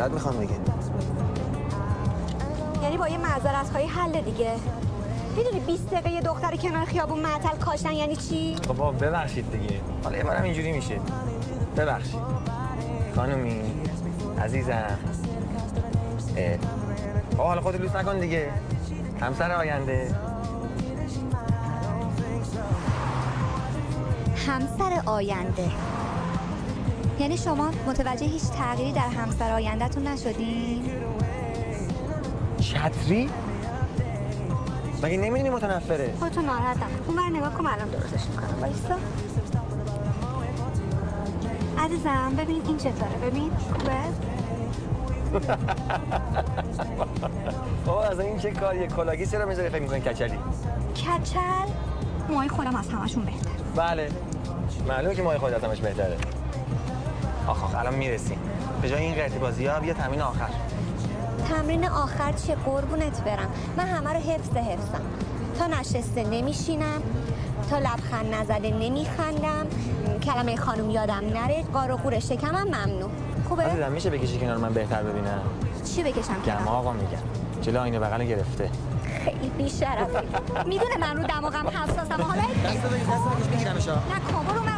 معذرت 0.00 0.12
می‌خوام 0.12 0.40
دیگه 0.40 0.54
یعنی 2.82 2.96
با 2.96 3.08
یه 3.08 3.18
معذرت 3.18 3.70
خواهی 3.70 3.86
حل 3.86 4.20
دیگه. 4.20 4.52
می‌دونی 5.36 5.60
20 5.60 5.90
دقیقه 5.90 6.10
یه 6.10 6.20
دختر 6.20 6.56
کنار 6.56 6.84
خیابون 6.84 7.18
معطل 7.18 7.56
کاشتن 7.56 7.92
یعنی 7.92 8.16
چی؟ 8.16 8.56
خب 8.56 8.66
بابا 8.66 8.92
ببخشید 8.92 9.50
دیگه. 9.50 9.80
حالا 10.04 10.16
یه 10.16 10.24
بارم 10.24 10.42
اینجوری 10.42 10.72
میشه. 10.72 11.00
ببخشید. 11.76 12.20
خانومی 13.16 13.60
عزیزم. 14.42 14.98
اه. 16.36 16.56
بابا 17.30 17.44
حالا 17.44 17.60
خودت 17.60 17.80
لوس 17.80 17.96
نکن 17.96 18.18
دیگه. 18.18 18.50
همسر 19.20 19.52
آینده. 19.52 20.14
همسر 24.46 25.02
آینده. 25.06 25.70
یعنی 27.20 27.36
شما 27.36 27.70
متوجه 27.86 28.26
هیچ 28.26 28.42
تغییری 28.42 28.92
در 28.92 29.08
همسر 29.08 29.52
آیندهتون 29.52 30.08
نشدین؟ 30.08 30.82
چتری؟ 32.60 33.30
مگه 35.02 35.16
نمی‌دونی 35.16 35.50
متنفره؟ 35.50 36.14
خودتون 36.18 36.44
ناراحت 36.44 36.76
نکن 36.76 36.86
اون 37.06 37.16
بر 37.16 37.28
نگاه 37.36 37.54
کن 37.54 37.66
الان 37.66 37.88
درستش 37.88 38.26
می‌کنم. 38.26 38.60
بایستا 38.60 38.94
عزیزم 41.78 42.34
ببین 42.38 42.62
این 42.66 42.76
چطوره. 42.76 43.30
ببین. 43.30 43.50
خوبه؟ 43.50 43.96
بابا 47.86 48.04
از 48.04 48.20
این 48.20 48.38
چه 48.38 48.50
کاریه؟ 48.50 48.86
کلاگی 48.86 49.26
چرا 49.26 49.46
می‌ذاره 49.46 49.68
فکر 49.68 49.82
می‌کنی 49.82 50.00
کچلی؟ 50.00 50.38
کچل؟ 50.94 51.68
موهای 52.28 52.48
خودم 52.48 52.76
از 52.76 52.88
همشون 52.88 53.24
بهتر 53.24 53.50
بله. 53.76 54.08
معلومه 54.88 55.14
که 55.14 55.22
ماه 55.22 55.38
خود 55.38 55.52
از 55.52 55.64
همش 55.64 55.80
بهتره. 55.80 56.16
آخ 57.50 57.64
آخ 57.64 57.74
الان 57.74 57.94
می‌رسیم 57.94 58.38
به 58.82 58.88
جای 58.88 59.02
این 59.02 59.14
قرتی 59.14 59.38
بازی 59.38 59.66
ها 59.66 59.80
بیا 59.80 59.94
تمرین 59.94 60.20
آخر. 60.20 60.48
تمرین 61.48 61.88
آخر 61.88 62.32
چیه 62.32 62.54
قربونت 62.54 63.24
برم. 63.24 63.48
من 63.76 63.86
همه 63.86 64.12
رو 64.12 64.20
حفظ 64.20 64.56
حفظم. 64.56 65.00
تا 65.58 65.66
نشسته 65.66 66.24
نمیشینم 66.24 67.02
تا 67.70 67.78
لبخند 67.78 68.34
نزده 68.34 68.70
نمیخندم. 68.70 69.66
کلمه 70.22 70.56
خانم 70.56 70.90
یادم 70.90 71.22
نره. 71.34 71.64
قار 71.72 71.92
و 71.92 71.96
قور 71.96 72.20
شکمم 72.20 72.64
ممنوع. 72.64 73.10
خوبه؟ 73.48 73.62
عزیزم 73.62 73.92
میشه 73.92 74.10
بکشی 74.10 74.38
کنار 74.38 74.56
من 74.56 74.72
بهتر 74.72 75.02
ببینم. 75.02 75.42
چی 75.94 76.02
بکشم 76.02 76.42
کنار؟ 76.46 76.68
آقا 76.68 76.92
میگم. 76.92 77.18
جلو 77.62 77.80
آینه 77.80 77.98
بغل 77.98 78.24
گرفته. 78.24 78.70
خیلی 79.24 79.50
بیشرفی. 79.58 80.26
می‌دونه 80.66 80.96
من 81.00 81.16
رو 81.16 81.22
دماغم 81.22 81.68
حساسم. 81.68 82.22
حالا 82.22 82.42
دست 82.42 82.86
بگیر 82.86 83.06
دست 83.06 83.48
بگیر. 83.48 83.68
نه 83.68 84.20
کن 84.32 84.69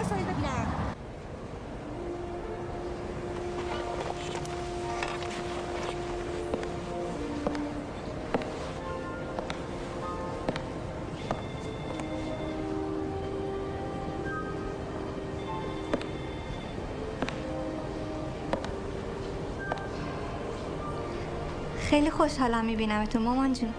خوشحالم 22.23 22.65
میبینمتون 22.65 23.23
مامان 23.23 23.53
جون. 23.53 23.75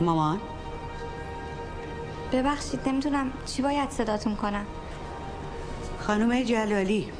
مامان؟ 0.00 0.40
ببخشید 2.32 2.88
نمی‌دونم 2.88 3.32
چی 3.46 3.62
باید 3.62 3.90
صداتون 3.90 4.36
کنم. 4.36 4.66
خانم 6.00 6.42
جلالی. 6.42 7.12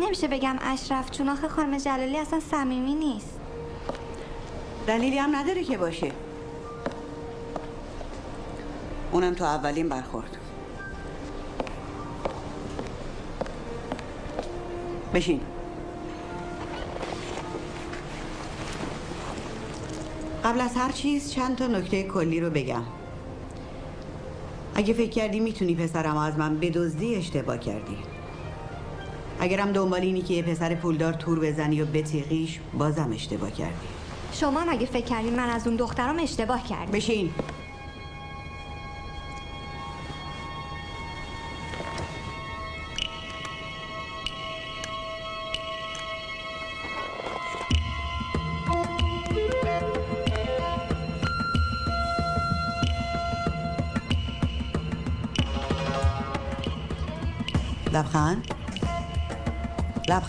نمیشه 0.00 0.28
بگم 0.28 0.56
اشرف 0.60 1.10
چون 1.10 1.28
آخه 1.28 1.48
خانم 1.48 1.78
جلالی 1.78 2.18
اصلا 2.18 2.40
صمیمی 2.40 2.94
نیست. 2.94 3.40
دلیلی 4.86 5.18
هم 5.18 5.36
نداره 5.36 5.64
که 5.64 5.78
باشه. 5.78 6.12
اونم 9.12 9.34
تو 9.34 9.44
اولین 9.44 9.88
برخورد. 9.88 10.36
بشین. 15.14 15.40
قبل 20.44 20.60
از 20.60 20.76
هر 20.76 20.92
چیز 20.92 21.30
چند 21.30 21.56
تا 21.56 21.66
نکته 21.66 22.02
کلی 22.02 22.40
رو 22.40 22.50
بگم. 22.50 22.82
اگه 24.74 24.94
فکر 24.94 25.10
کردی 25.10 25.40
می‌تونی 25.40 25.74
پسرم 25.74 26.16
از 26.16 26.38
من 26.38 26.60
بدزدی 26.60 27.14
اشتباه 27.14 27.58
کردی. 27.58 27.96
اگرم 29.40 29.72
دنبال 29.72 30.00
اینی 30.00 30.22
که 30.22 30.34
یه 30.34 30.42
پسر 30.42 30.74
پولدار 30.74 31.12
تور 31.12 31.40
بزنی 31.40 31.82
و 31.82 31.86
بتیقیش 31.86 32.60
بازم 32.78 33.10
اشتباه 33.12 33.50
کردی. 33.50 33.86
شما 34.32 34.60
هم 34.60 34.68
اگه 34.68 34.86
فکر 34.86 35.04
کردین 35.04 35.36
من 35.36 35.48
از 35.50 35.66
اون 35.66 35.76
دخترام 35.76 36.18
اشتباه 36.18 36.68
کردم؟ 36.68 36.92
بشین. 36.92 37.30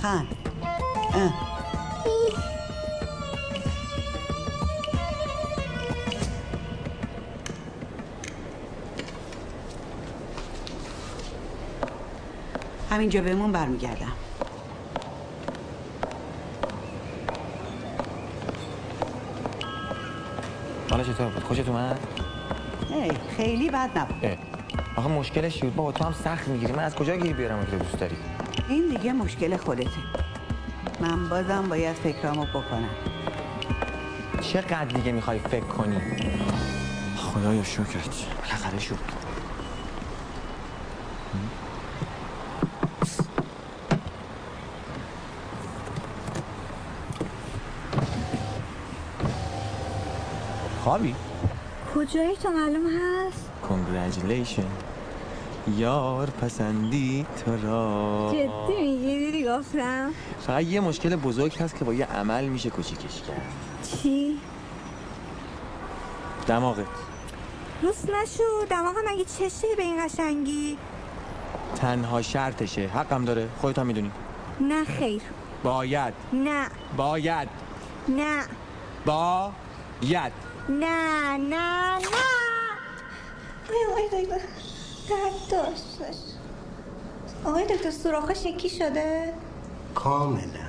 لبخند 0.05 0.27
اه. 1.13 1.33
همینجا 12.91 13.21
بهمون 13.21 13.51
برمیگردم. 13.51 14.11
حالا 20.89 21.03
چطور 21.03 21.27
بود؟ 21.27 21.43
خوشت 21.43 21.69
اومد؟ 21.69 21.99
ای 22.89 23.11
خیلی 23.37 23.69
بد 23.69 23.97
نبود. 23.97 24.37
آخه 24.95 25.09
مشکلش 25.09 25.63
بود؟ 25.63 25.75
بابا 25.75 25.91
تو 25.91 26.03
هم 26.03 26.13
سخت 26.13 26.47
می‌گیری. 26.47 26.73
من 26.73 26.83
از 26.83 26.95
کجا 26.95 27.15
گیر 27.15 27.33
بیارم 27.35 27.65
که 27.65 27.77
دوست 27.77 27.99
داری؟ 27.99 28.15
این 28.69 28.87
دیگه 28.87 29.13
مشکل 29.13 29.57
خودته. 29.57 29.89
من 30.99 31.29
بازم 31.29 31.69
باید 31.69 31.95
فکرامو 31.95 32.45
بکنم. 32.45 32.89
چقدر 34.41 34.85
دیگه 34.85 35.11
می‌خوای 35.11 35.39
فکر 35.39 35.65
کنی؟ 35.65 36.01
خدایا 37.17 37.63
شکرت. 37.63 38.25
بالاخره 38.43 38.79
شد. 38.79 38.97
خوابی؟ 50.83 51.15
کجایی 51.95 52.35
تو 52.35 52.49
معلوم 52.49 52.85
هست؟ 52.87 53.49
کنگرجلیشن 53.69 54.63
یار 55.67 56.29
پسندی 56.29 57.25
تو 57.45 57.67
را. 57.67 58.31
جدی 58.33 58.81
میگی؟ 58.81 59.31
دیدی 59.31 59.45
گفتم؟ 59.49 60.11
فقط 60.47 60.63
یه 60.63 60.79
مشکل 60.79 61.15
بزرگ 61.15 61.57
هست 61.57 61.75
که 61.75 61.85
با 61.85 61.93
یه 61.93 62.05
عمل 62.05 62.45
میشه 62.45 62.69
کوچیکش 62.69 63.21
کرد. 63.27 63.41
چی؟ 63.83 64.39
دماغت. 66.47 66.85
روست 67.81 68.09
نشو. 68.09 68.65
دماغم 68.69 69.01
مگه 69.07 69.25
چشه 69.25 69.67
به 69.77 69.83
این 69.83 70.05
قشنگی؟ 70.05 70.77
تنها 71.75 72.21
شرطشه. 72.21 72.87
حقم 72.87 73.25
داره. 73.25 73.49
خودت 73.61 73.79
هم 73.79 73.87
می‌دونی. 73.87 74.11
نه 74.61 74.83
خیر. 74.83 75.21
باید. 75.63 76.13
نه. 76.33 76.67
باید. 76.97 77.49
نه. 78.07 78.43
باید 79.05 80.31
نه. 80.69 81.37
نه. 81.37 81.97
نه. 81.97 81.99
درد 85.09 85.75
آقای 87.45 87.65
دکتر 87.65 87.91
سوراخش 87.91 88.45
یکی 88.45 88.69
شده؟ 88.69 89.33
کاملا 89.95 90.64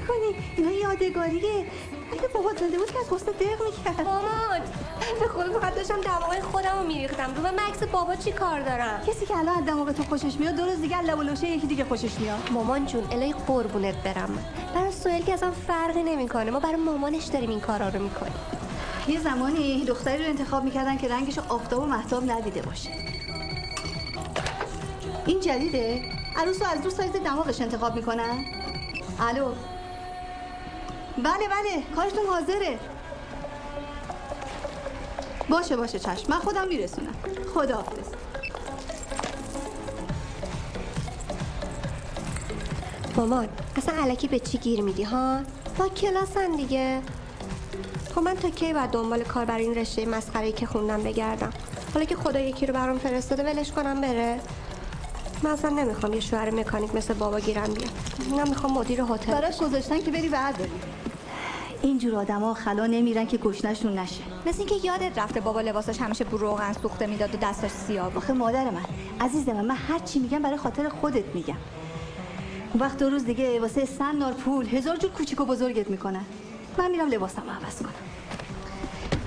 می‌کنی؟ 0.00 0.30
اینا 0.56 0.70
یادگاریه. 0.70 1.66
اگه 2.12 2.28
بابا 2.34 2.50
زنده 2.60 2.78
بود 2.78 2.90
که 2.90 2.98
از 2.98 3.12
حسن 3.12 3.32
دق 3.32 3.62
می‌کرد. 3.64 4.06
مامان 4.06 4.60
به 5.20 5.28
خود 5.28 5.46
فقط 5.60 5.74
داشتم 5.74 6.00
دماغ 6.00 6.40
خودم 6.40 6.78
رو 6.78 6.86
میریختم. 6.86 7.34
رو 7.36 7.42
به 7.42 7.50
مکس 7.50 7.82
بابا 7.82 8.16
چی 8.16 8.32
کار 8.32 8.60
دارم 8.60 9.00
کسی 9.06 9.26
که 9.26 9.36
الان 9.36 9.58
از 9.58 9.64
دماغ 9.64 9.92
تو 9.92 10.02
خوشش 10.02 10.34
میاد 10.34 10.54
دو 10.54 10.64
روز 10.64 10.80
دیگه 10.80 11.02
لب 11.02 11.18
و 11.18 11.22
لوشه 11.22 11.48
یکی 11.48 11.66
دیگه 11.66 11.84
خوشش 11.84 12.20
میاد. 12.20 12.38
مامان 12.50 12.86
جون 12.86 13.04
الهی 13.12 13.34
قربونت 13.46 13.94
برم. 13.94 14.38
برای 14.74 14.92
سویل 14.92 15.24
که 15.24 15.34
اصلا 15.34 15.50
فرقی 15.50 16.02
نمی‌کنه. 16.02 16.50
ما 16.50 16.60
برای 16.60 16.76
مامانش 16.76 17.24
داریم 17.24 17.50
این 17.50 17.60
کارا 17.60 17.88
رو 17.88 18.02
می‌کنیم. 18.02 18.32
یه 19.08 19.20
زمانی 19.20 19.84
دختری 19.84 20.22
رو 20.22 20.28
انتخاب 20.28 20.64
می‌کردن 20.64 20.96
که 20.96 21.08
رنگش 21.08 21.38
آفتاب 21.38 21.82
و 21.82 21.86
محتاب 21.86 22.30
ندیده 22.30 22.62
باشه. 22.62 22.90
این 25.26 25.40
جدیده؟ 25.40 26.02
عروس 26.36 26.62
رو 26.62 26.68
از 26.68 26.82
دو 26.82 26.90
سایز 26.90 27.12
دماغش 27.12 27.60
انتخاب 27.60 27.94
می‌کنن؟ 27.94 28.44
الو؟ 29.20 29.52
بله 31.24 31.48
بله 31.48 31.82
کارتون 31.96 32.26
حاضره. 32.26 32.78
باشه 35.48 35.76
باشه 35.76 35.98
چشم. 35.98 36.24
من 36.28 36.38
خودم 36.38 36.68
میرسونم. 36.68 37.14
خداحافظ. 37.54 38.08
مامان 43.16 43.48
اصلا 43.76 43.94
علکی 44.02 44.28
به 44.28 44.38
چی 44.38 44.58
گیر 44.58 44.82
میدی 44.82 45.02
ها؟ 45.02 45.40
با 45.78 45.88
کلاسن 45.88 46.56
دیگه. 46.56 47.00
خب 48.14 48.20
من 48.20 48.34
تا 48.34 48.50
کی 48.50 48.72
باید 48.72 48.90
دنبال 48.90 49.24
کار 49.24 49.44
برای 49.44 49.64
این 49.64 49.74
رشته 49.74 50.06
مسخره 50.06 50.52
که 50.52 50.66
خوندم 50.66 51.02
بگردم؟ 51.02 51.52
حالا 51.94 52.06
که 52.06 52.16
خدا 52.16 52.40
یکی 52.40 52.66
رو 52.66 52.74
برام 52.74 52.98
فرستاده 52.98 53.42
ولش 53.42 53.72
کنم 53.72 54.00
بره. 54.00 54.40
من 55.42 55.50
اصلا 55.50 55.70
نمی‌خوام 55.70 56.14
یه 56.14 56.20
شوهر 56.20 56.50
مکانیک 56.50 56.94
مثل 56.94 57.14
بابا 57.14 57.40
گیرم 57.40 57.74
بیاد. 57.74 57.90
من 58.30 58.48
می‌خوام 58.48 58.72
مدیر 58.72 59.00
هتل. 59.00 59.32
براش 59.32 59.58
گذاشتن 59.58 60.00
که 60.00 60.10
بری 60.10 60.28
برداری 60.28 60.70
اینجور 61.82 62.14
آدما 62.14 62.54
خلا 62.54 62.86
نمیرن 62.86 63.26
که 63.26 63.36
گشنشون 63.36 63.98
نشه. 63.98 64.22
مثل 64.46 64.58
اینکه 64.58 64.74
یادت 64.86 65.18
رفته 65.18 65.40
بابا 65.40 65.60
لباسش 65.60 66.00
همیشه 66.00 66.24
بو 66.24 66.36
روغن 66.36 66.72
سوخته 66.72 67.06
می‌داد 67.06 67.34
و 67.34 67.38
دستش 67.38 67.70
سیاه 67.70 68.08
بود. 68.08 68.16
آخه 68.16 68.32
مادر 68.32 68.70
من 68.70 68.84
عزیز 69.20 69.48
من 69.48 69.64
من 69.64 69.76
هر 69.76 69.98
چی 69.98 70.18
میگم 70.18 70.42
برای 70.42 70.56
خاطر 70.56 70.88
خودت 70.88 71.34
میگم. 71.34 71.56
اون 72.72 72.82
وقت 72.82 72.98
دو 72.98 73.10
روز 73.10 73.24
دیگه 73.24 73.60
واسه 73.60 73.84
سن 73.84 74.16
نار 74.16 74.32
پول 74.32 74.66
هزار 74.66 74.96
جور 74.96 75.10
کوچیک 75.10 75.40
و 75.40 75.44
بزرگت 75.44 75.90
می‌کنن. 75.90 76.24
من 76.78 76.90
میرم 76.90 77.08
لباسم 77.08 77.42
رو 77.42 77.50
عوض 77.50 77.78
کنم. 77.78 77.90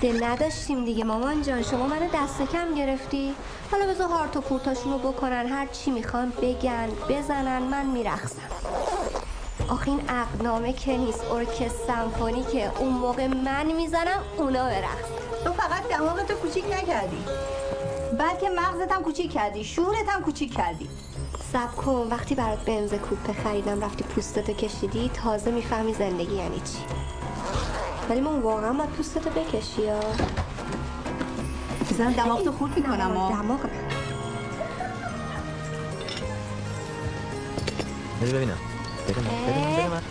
دل 0.00 0.24
نداشتیم 0.24 0.84
دیگه 0.84 1.04
مامان 1.04 1.42
جان. 1.42 1.62
شما 1.62 1.86
منو 1.86 2.08
دست 2.14 2.42
کم 2.52 2.74
گرفتی. 2.74 3.34
حالا 3.70 3.86
بذار 3.86 4.08
هارت 4.08 4.36
و 4.36 4.40
پورتاشونو 4.40 4.98
بکنن 4.98 5.46
هر 5.46 5.66
چی 5.66 5.90
می‌خوان 5.90 6.32
بگن 6.42 6.88
بزنن 7.08 7.62
من 7.62 7.86
میرخصم 7.86 8.42
آخه 9.68 9.88
این 9.88 10.00
عقدنامه 10.08 10.72
که 10.72 10.96
نیست 10.96 11.24
ارکست 11.30 11.86
سمفونی 11.86 12.44
که 12.52 12.72
اون 12.78 12.92
موقع 12.92 13.26
من 13.26 13.72
می‌زنم 13.72 14.22
اونا 14.38 14.64
برقصن 14.64 15.14
تو 15.44 15.52
فقط 15.52 15.88
دماغ 15.88 16.22
تو 16.22 16.34
کوچیک 16.34 16.64
نکردی. 16.64 17.24
بلکه 18.18 18.50
مغزت 18.50 18.92
هم 18.92 19.02
کوچیک 19.02 19.32
کردی 19.32 19.64
شعورت 19.64 20.08
هم 20.08 20.22
کوچیک 20.22 20.56
کردی. 20.56 20.88
سب 21.52 21.76
کن 21.76 22.08
وقتی 22.10 22.34
برات 22.34 22.64
بنز 22.64 22.94
کوپه 22.94 23.32
خریدم 23.32 23.84
رفتی 23.84 24.04
پوستتو 24.04 24.52
کشیدی 24.52 25.10
تازه 25.24 25.50
می‌فهمی 25.50 25.94
زندگی 25.94 26.34
یعنی 26.34 26.56
چی. 26.56 26.78
ولی 28.10 28.20
من 28.20 28.40
واقعا 28.40 28.72
باید 28.72 28.90
پوستتو 28.90 29.30
بکشی 29.30 29.82
یا؟ 29.82 30.00
بزنم 31.90 32.12
دماغ 32.12 32.44
تو 32.44 32.52
خورد 32.52 32.76
می‌کنم 32.76 33.28
دماغ. 33.28 33.60
ببینم. 38.22 38.58
بده 39.08 39.20
من 39.20 39.26
بده 39.46 39.58
من 39.58 39.72
بده 39.72 39.88
من 39.88 40.02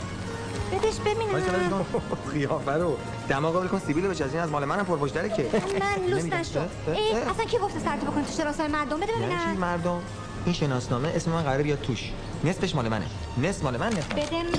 بدش 0.80 1.00
ببینم 1.00 1.86
قیافه 2.34 2.72
رو 2.72 2.98
دماغ 3.30 3.56
رو 3.56 3.62
بکن 3.62 3.80
سیبیلو 3.80 4.10
بچ 4.10 4.22
از 4.22 4.34
این 4.34 4.44
از 4.44 4.50
مال 4.50 4.66
منم 4.66 4.86
پرپشتره 4.86 5.30
که. 5.30 5.46
من 5.80 6.06
لوس. 6.10 6.24
نشو 6.26 6.60
ای. 6.88 7.12
اصلا 7.14 7.46
کی 7.46 7.58
گفته 7.58 7.80
سرتو 7.80 8.06
بکن 8.12 8.24
تو 8.24 8.32
شناسای 8.32 8.68
مردم؟ 8.68 9.00
بده 9.00 9.12
یعنی 9.12 9.26
چی 9.34 9.38
ببینم. 9.38 9.58
مردم؟ 9.58 10.02
این 10.46 10.54
شناسنامه 10.54 11.10
اسم 11.16 11.32
من 11.32 11.42
قراره 11.44 11.64
بیاد 11.64 11.82
توش. 11.82 12.12
نصفش 12.44 12.76
مال 12.76 12.90
منه. 12.90 13.06
نصف 13.38 13.64
مال 13.64 13.78
من 13.78 13.88
نصف 13.94 14.08
بده 14.14 14.44
من. 14.44 14.50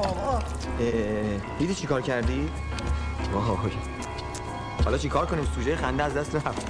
اه، 0.00 0.02
اه، 0.80 1.58
دیدی 1.58 1.74
چی 1.74 1.86
کار 1.86 2.02
کردی؟ 2.02 2.48
وای. 3.32 3.72
حالا 4.84 4.98
چی 4.98 5.08
کار 5.08 5.26
کنیم؟ 5.26 5.48
سوژه 5.54 5.76
خنده 5.76 6.02
از 6.04 6.14
دست 6.14 6.34
رفت. 6.34 6.66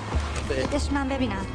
بدش 0.50 0.92
من 0.92 1.08
ببینم. 1.08 1.46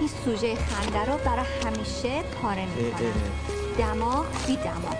این 0.00 0.08
سوژه 0.24 0.54
خنده 0.54 1.04
رو 1.12 1.18
برای 1.18 1.44
همیشه 1.66 2.22
پاره 2.42 2.66
می‌کنم. 2.66 3.59
دماغ 3.80 4.26
بی 4.46 4.56
دماغ 4.56 4.96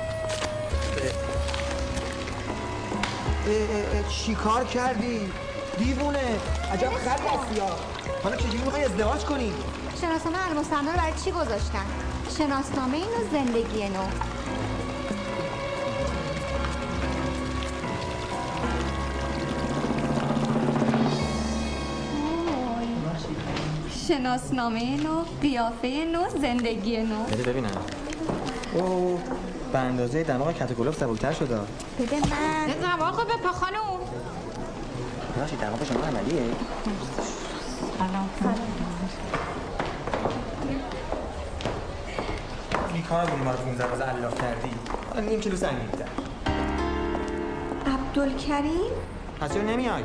چی 4.09 4.35
کار 4.35 4.65
کردی؟ 4.65 5.33
دیوونه. 5.79 6.19
عجب 6.73 6.91
خر 6.91 7.19
هستی 7.19 7.61
ها. 7.61 7.69
حالا 8.23 8.37
چجوری 8.37 8.59
می‌خوای 8.59 8.85
ازدواج 8.85 9.25
کنی؟ 9.25 9.53
شناسنامه 10.01 10.49
رو 10.49 10.97
برای 10.97 11.13
چی 11.25 11.31
گذاشتن؟ 11.31 11.87
شناسنامه 12.39 12.97
اینو 12.97 13.31
زندگی 13.33 13.89
نو 13.89 14.05
شناسنامه 24.09 24.97
نو 24.97 25.25
قیافه 25.43 26.05
نو 26.13 26.41
زندگی 26.41 26.97
نو 26.97 27.25
بده 27.25 27.43
ببینم. 27.43 28.00
او 28.75 29.21
به 29.73 29.79
اندازه 29.79 30.23
دماغ 30.23 30.53
کتوکلوف 30.53 30.97
سبکتر 30.97 31.33
شده. 31.33 31.59
بده 31.99 32.17
من. 32.17 32.67
دماغو 32.97 33.25
به 33.25 33.37
پا 33.43 33.53
خانوم. 33.53 34.01
باشی 35.37 35.57
دماغ 35.57 35.85
شما 35.85 36.01
عملیه؟ 36.01 36.43
این 42.95 43.03
کار 43.03 43.27
بودی 43.27 43.43
ما 43.45 43.51
رو 43.51 43.57
15 43.57 43.85
روز 43.91 44.01
علاف 44.01 44.41
کردی. 44.41 44.71
حالا 45.15 45.27
نیم 45.27 45.41
کیلو 45.41 45.57
سنگین 45.57 45.87
بیتر 45.87 46.05
عبدالکریم؟ 47.87 48.93
پس 49.41 49.55
چرا 49.55 49.63
نمیای؟ 49.63 50.03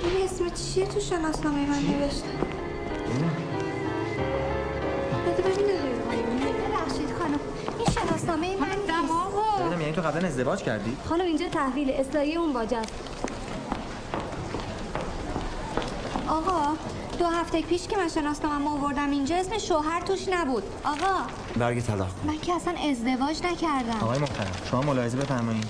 این 0.00 0.24
اسم 0.24 0.44
چیه 0.48 0.86
تو 0.86 1.00
شناسنامه 1.00 1.70
من 1.70 1.78
نوشته؟ 1.78 2.28
خانم 7.18 7.40
این 7.78 7.86
شناسنامه 7.94 8.56
من 8.60 8.68
نیست. 8.68 8.88
دماغو 8.88 9.80
یعنی 9.80 9.92
تو 9.92 10.00
قبلا 10.00 10.28
ازدواج 10.28 10.62
کردی؟ 10.62 10.96
خانم 11.08 11.24
اینجا 11.24 11.48
تحویل 11.48 11.90
اصلاحی 11.90 12.36
اون 12.36 12.52
باجاست. 12.52 12.92
آقا 16.28 16.74
دو 17.18 17.26
هفته 17.26 17.62
پیش 17.62 17.86
که 17.88 17.96
من 17.96 18.08
شناسنامه 18.08 18.70
آوردم 18.70 19.10
اینجا 19.10 19.36
اسم 19.36 19.58
شوهر 19.58 20.00
توش 20.00 20.28
نبود. 20.28 20.62
آقا. 20.84 21.22
برگ 21.58 21.80
طلاق. 21.80 22.08
من 22.26 22.38
که 22.38 22.54
اصلا 22.54 22.74
ازدواج 22.90 23.42
نکردم. 23.44 23.98
آقای 24.02 24.18
محترم 24.18 24.52
شما 24.70 24.82
ملاحظه 24.82 25.16
بفرمایید. 25.18 25.66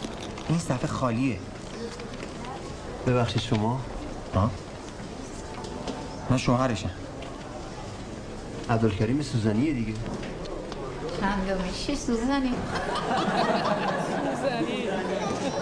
این 0.49 0.59
صفحه 0.59 0.87
خالیه. 0.87 1.38
ببخشید 3.07 3.43
شما. 3.43 3.81
ها؟ 4.35 4.50
من 6.31 6.37
شوهرشم. 6.37 6.91
عبدالکریم 8.71 9.23
سوزنیه 9.23 9.73
دیگه. 9.73 9.93
چندمیشی 11.20 11.96
سوزنی؟ 11.96 12.52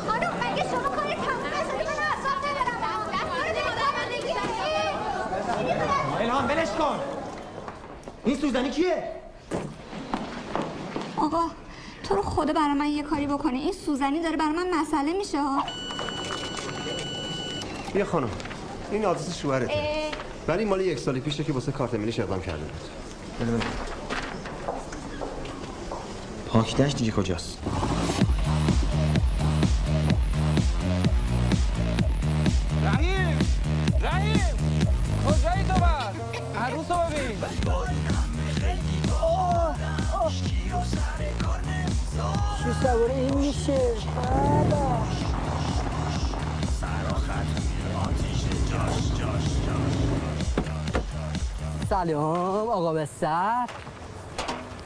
خانم 0.08 0.32
مگه 0.40 0.62
شما 0.70 0.88
کاری 0.88 1.14
تموم 1.14 1.46
نشده؟ 1.46 1.84
من 1.84 1.90
اصلا 2.14 2.32
نبرم 2.40 2.82
الهام 6.20 6.46
بلش 6.46 6.68
کن. 6.68 7.00
این 8.24 8.36
سوزنی 8.36 8.70
کیه؟ 8.70 9.04
آقا 11.16 11.42
تو 12.08 12.14
رو 12.14 12.22
خدا 12.22 12.52
برای 12.52 12.74
من 12.74 12.86
یه 12.86 13.02
کاری 13.02 13.26
بکنی. 13.26 13.58
این 13.58 13.72
سوزنی 13.72 14.22
داره 14.22 14.36
برای 14.36 14.52
من 14.52 14.80
مسئله 14.80 15.12
میشه 15.12 15.42
ها. 15.42 15.64
بیا 17.94 18.04
خانم. 18.04 18.30
این 18.90 19.04
آدرس 19.04 19.38
شوهرته. 19.38 20.10
ولی 20.48 20.64
مال 20.64 20.80
یک 20.80 20.98
سال 20.98 21.20
پیشه 21.20 21.44
که 21.44 21.52
واسه 21.52 21.72
کارت 21.72 21.94
ملیش 21.94 22.20
اقدام 22.20 22.40
کرده 22.40 22.64
بود. 22.64 22.80
پاکدشت 26.54 26.96
دیگه 26.96 27.12
کجاست؟ 27.12 27.58
رحیم! 32.84 33.38
رحیم! 34.00 34.56
کجایی 35.26 35.64
تو 35.64 35.80
بر 35.80 36.12
عروس 36.58 36.90
رو 36.90 36.96
ببین. 36.96 37.40
چی 42.58 42.72
سواره 42.82 43.14
این 43.14 43.38
میشه. 43.38 43.80
سلام 51.88 52.68
آقا 52.68 52.92
بستر. 52.92 53.66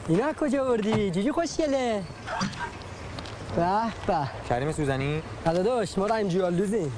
اینا 0.09 0.33
کجا 0.33 0.63
بردی؟ 0.63 1.11
جوجو 1.11 1.33
خوشگله. 1.33 2.03
به 3.55 3.81
به. 4.07 4.17
کریم 4.49 4.71
سوزنی؟ 4.71 5.21
داداش 5.45 5.97
ما 5.97 6.05
رحم 6.05 6.27
جوالدوزیم 6.27 6.91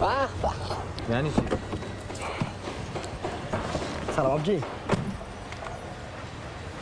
به 0.00 0.06
به. 0.42 1.14
یعنی 1.14 1.30
چی؟ 1.30 1.42
سلام 4.16 4.30
آبجی. 4.30 4.62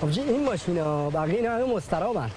آبجی 0.02 0.20
این 0.20 0.44
ماشینا 0.44 1.10
بقیه 1.10 1.36
اینا 1.36 1.50
همه 1.50 1.64
مسترابن. 1.64 2.30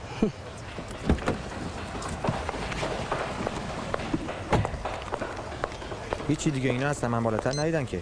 هیچی 6.27 6.51
دیگه 6.51 6.69
اینا 6.69 6.87
هستن 6.87 7.07
من 7.07 7.23
بالاتر 7.23 7.59
ندیدن 7.59 7.85
که. 7.85 7.99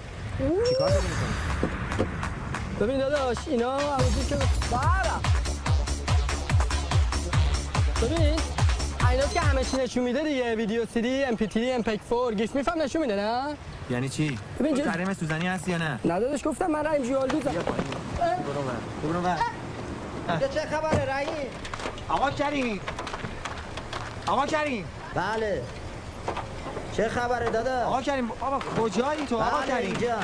چیکار 0.70 0.90
داری 0.90 1.08
می‌کنی 1.08 1.69
ببین 2.80 2.98
داداش 2.98 3.38
اینا 3.48 3.72
عوضی 3.78 4.26
که 4.30 4.36
بارا 4.72 5.20
ببین 8.02 8.40
اینا 9.12 9.26
که 9.34 9.40
همه 9.40 9.64
چی 9.64 9.78
نشون 9.78 10.04
میده 10.04 10.24
دیگه 10.24 10.56
ویدیو 10.56 10.86
سی 10.94 11.02
دی 11.02 11.24
ام 11.24 11.36
پی 11.36 11.48
تی 11.48 11.72
ام 11.72 11.84
پی 11.84 12.00
4 12.10 12.34
گیف 12.36 12.56
میفهم 12.56 12.82
نشون 12.82 13.02
میده 13.02 13.16
نه؟ 13.16 13.56
یعنی 13.90 14.10
چی؟ 14.10 14.40
ببین 14.60 14.76
جد- 14.76 14.86
کریم 14.94 15.14
سوزنی 15.14 15.48
هستی 15.48 15.72
یا 15.72 15.78
نه؟ 15.78 16.00
داداش 16.04 16.48
گفتم 16.48 16.68
من 16.72 16.86
رحم 16.86 17.04
جوالدوزم 17.04 17.52
برو 17.52 17.62
بر 18.62 18.74
برو 19.04 19.22
بر 19.22 19.38
چه 20.54 20.60
خبره 20.60 21.06
رحیم؟ 21.06 21.48
آقا 22.10 22.32
کریم. 22.32 22.80
آقا 24.28 24.46
کریم. 24.46 24.86
بله. 25.16 25.62
چه 27.00 27.10
خبره 27.10 27.50
دادا؟ 27.50 27.86
آقا 27.86 28.02
کریم 28.02 28.28
بابا 28.28 28.60
کجایی 28.60 29.26
تو؟ 29.26 29.38
آقا 29.38 29.58
بله 29.58 29.68
کریم. 29.68 29.92
اینجا. 29.92 30.16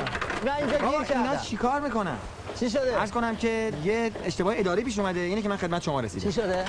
من 0.46 0.52
اینجا 0.58 0.76
گیر 0.76 0.86
اینا 0.86 1.04
کردم 1.04 1.36
چیکار 1.36 1.80
می‌کنن؟ 1.80 2.16
چی 2.60 2.70
شده؟ 2.70 2.96
عرض 2.96 3.10
کنم 3.10 3.36
که 3.36 3.72
یه 3.84 4.10
اشتباه 4.24 4.54
اداری 4.56 4.84
پیش 4.84 4.98
اومده. 4.98 5.20
اینه 5.20 5.42
که 5.42 5.48
من 5.48 5.56
خدمت 5.56 5.82
شما 5.82 6.00
چی 6.00 6.06
رسیدم 6.06 6.30
شده؟ 6.30 6.64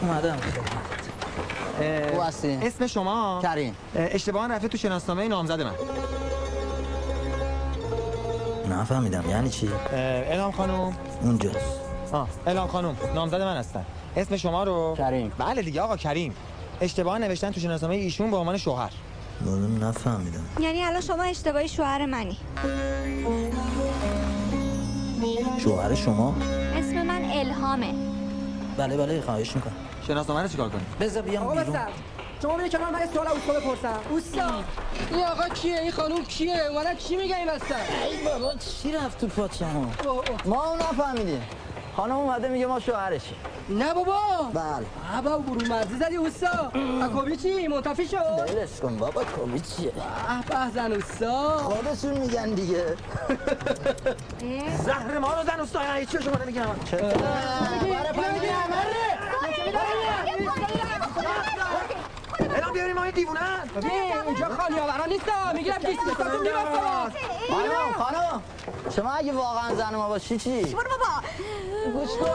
اومدم 0.00 0.36
هستی؟ 2.26 2.58
اسم 2.62 2.86
شما؟ 2.86 3.40
کریم. 3.42 3.76
اه، 3.96 4.08
اشتباها 4.10 4.46
رفته 4.46 4.68
تو 4.68 4.78
شناسنامه 4.78 5.28
نامزد 5.28 5.62
من. 5.62 5.72
نفهمیدم. 8.70 9.30
یعنی 9.30 9.50
چی؟ 9.50 9.68
اه، 9.68 10.32
الهام 10.32 10.52
خانم. 10.52 10.96
اونجاست. 11.22 11.80
آه 12.12 12.28
الهام 12.46 12.68
خانم. 12.68 12.96
نامزد 13.14 13.40
من 13.40 13.56
هستن. 13.56 13.84
اسم 14.16 14.36
شما 14.36 14.64
رو؟ 14.64 14.94
کریم. 14.98 15.32
بله 15.38 15.62
دیگه 15.62 15.80
آقا 15.80 15.96
کریم. 15.96 16.34
اشتباه 16.80 17.18
نوشتن 17.18 17.50
تو 17.50 17.60
شناسنامه 17.60 17.94
ایشون 17.94 18.30
به 18.30 18.36
عنوان 18.36 18.56
شوهر. 18.56 18.90
والا 19.46 19.88
نفهمیدم. 19.88 20.44
یعنی 20.60 20.82
الان 20.84 21.00
شما 21.00 21.22
اشتباهی 21.22 21.68
شوهر 21.68 22.06
منی. 22.06 22.36
شوهر 25.58 25.94
شما؟ 25.94 26.34
اسم 26.76 27.02
من 27.02 27.24
الهامه. 27.24 27.94
بله 28.76 28.96
بله 28.96 29.20
خواهش 29.20 29.56
می‌کنم. 29.56 29.72
شناسنامه 30.06 30.42
رو 30.42 30.48
چیکار 30.48 30.68
کنیم؟ 30.68 30.86
بذار 31.00 31.22
بیام 31.22 31.50
بیرون. 31.50 31.76
شما 32.42 32.56
بینه 32.56 32.68
که 32.68 32.78
من 32.78 32.92
باید 32.92 33.10
سوال 33.10 33.26
اوستا 33.26 33.52
بپرسم. 33.52 34.00
اوستا 34.10 34.50
این 35.10 35.24
آقا 35.24 35.48
کیه؟ 35.48 35.80
این 35.80 35.90
خانوم 35.90 36.24
کیه؟ 36.24 36.56
اومدن 36.70 36.96
چی 36.96 37.16
میگه 37.16 37.36
این 37.36 37.48
وسط 37.48 37.72
ای 37.72 38.24
بابا 38.24 38.54
چی 38.54 38.92
رفت 38.92 39.24
تو 39.24 39.42
اوه. 40.08 40.24
ما 40.44 40.62
هم 40.62 40.78
نفهمیدیم 40.78 41.42
خانم 42.00 42.16
اومده 42.16 42.48
میگه 42.48 42.66
ما 42.66 42.80
شوهرشی 42.80 43.34
نه 43.68 43.94
بابا. 43.94 44.18
بله. 44.54 44.86
بابا 45.22 45.38
برون 45.38 45.68
مرزی 45.68 45.96
زدی 45.96 46.16
اوستا. 46.16 46.72
اکوبی 47.02 47.36
چی؟ 47.36 47.68
منتفی 47.68 48.08
شد. 48.08 48.46
دلش 48.46 48.80
کن 48.82 48.96
بابا 48.96 49.24
کوبی 49.24 49.60
چیه؟ 49.60 49.92
اه 50.28 50.44
به 50.44 50.74
زن 50.74 50.92
اوستا. 50.92 51.58
خودشون 51.58 52.18
میگن 52.18 52.50
دیگه. 52.50 52.96
زهر 54.84 55.18
ما 55.18 55.34
رو 55.34 55.44
زن 55.46 55.60
استاد 55.60 56.04
چی 56.04 56.22
شما 56.22 56.36
نمیگم 56.44 56.62
الان 62.56 62.72
بیاریم 62.72 62.96
ما 62.96 63.02
این 63.02 63.12
دیوونه 63.14 63.40
ببین 63.76 63.90
اینجا 64.26 64.48
خانیاورا 64.48 65.04
نیستا. 65.06 65.52
می‌گیرم 65.54 65.78
بکنم 65.78 66.40
میرم 66.42 66.54
خانم 67.50 67.92
خانم. 67.98 68.42
شما 68.96 69.10
اگه 69.10 69.32
واقعا 69.32 69.74
زن 69.74 69.94
ما 69.94 70.08
باشی 70.08 70.38
چی؟ 70.38 70.62
برو 70.62 70.74
بابا. 70.74 71.28
گوش 71.92 72.08
کن 72.20 72.26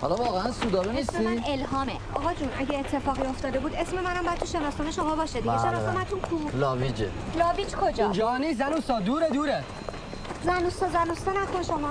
حالا 0.00 0.14
واقعا 0.14 0.52
سودابه 0.52 0.98
اسم 1.00 1.22
من 1.22 1.30
نیستی؟ 1.30 1.52
الهامه. 1.52 1.92
آقا 2.14 2.34
جون 2.34 2.48
اگه 2.58 2.78
اتفاقی 2.78 3.22
افتاده 3.22 3.58
بود 3.58 3.74
اسم 3.74 3.96
منم 3.96 4.22
باید 4.26 4.38
تو 4.38 4.46
شناسنامه 4.46 4.92
شما 4.92 5.16
باشه 5.16 5.40
دیگه. 5.40 5.50
بله، 5.50 5.62
شناسنامه‌تون 5.62 6.20
کو. 6.20 6.58
لاویجه. 6.58 7.10
لاویچ 7.38 7.76
کجا؟ 7.76 8.04
اینجا 8.04 8.36
نیست 8.36 8.58
زن 8.58 9.00
دوره 9.00 9.28
دوره. 9.28 9.64
زنوستا 10.44 10.86
زنوستا 10.88 11.32
نکن 11.32 11.62
شما. 11.62 11.88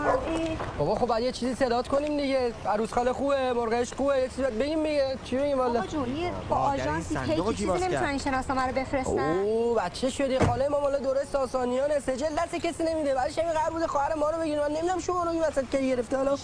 بابا 0.80 0.96
خب 0.96 1.06
بعد 1.06 1.22
یه 1.24 1.32
چیزی 1.32 1.56
صدات 1.56 1.88
کنیم 1.88 2.18
دیگه. 2.18 2.54
عروس 2.66 2.94
خاله 2.94 3.14
خوبه 3.14 3.54
مرغش 3.54 3.94
خوبه 3.94 4.18
یه 4.18 4.28
چیزی 4.28 4.42
بگیم 4.44 4.84
دیگه. 4.84 5.18
چی 5.24 5.38
بگیم 5.38 5.58
والا؟ 5.58 5.80
آقا 5.80 5.88
جون 5.88 6.18
یه 6.18 6.32
با 6.50 6.74
صندوق 6.78 7.26
پیکی 7.26 7.42
کی 7.46 7.54
چیزی؟ 7.54 7.86
نمی‌تونن 7.86 8.10
این 8.10 8.18
شناسنامه 8.18 8.68
رو 8.68 8.74
بفرستن. 8.74 9.20
اوه 9.40 9.84
بچه 9.84 10.10
شدی 10.10 10.40
خاله. 10.40 10.68
ما 10.68 10.80
مال 10.80 11.00
دوره 11.00 11.24
ساسانیانه 11.32 12.00
سجل 12.00 12.36
دست 12.38 12.56
کسی 12.56 12.84
نمیده. 12.84 13.14
بعدش 13.16 13.40
همین 13.40 13.54
قرار 13.54 13.70
بوده 13.72 13.88
خواهر 13.88 14.16
ما 14.16 14.30
رو 14.30 14.38
بگیره 14.38 14.62
من 14.62 14.72
نمی‌دونم 14.76 15.00
شما 15.00 15.24
رو 15.24 15.30
این 15.30 15.42
وسط 15.42 15.66
کی 15.72 15.90
گرفته 15.90 16.18
حالا. 16.18 16.36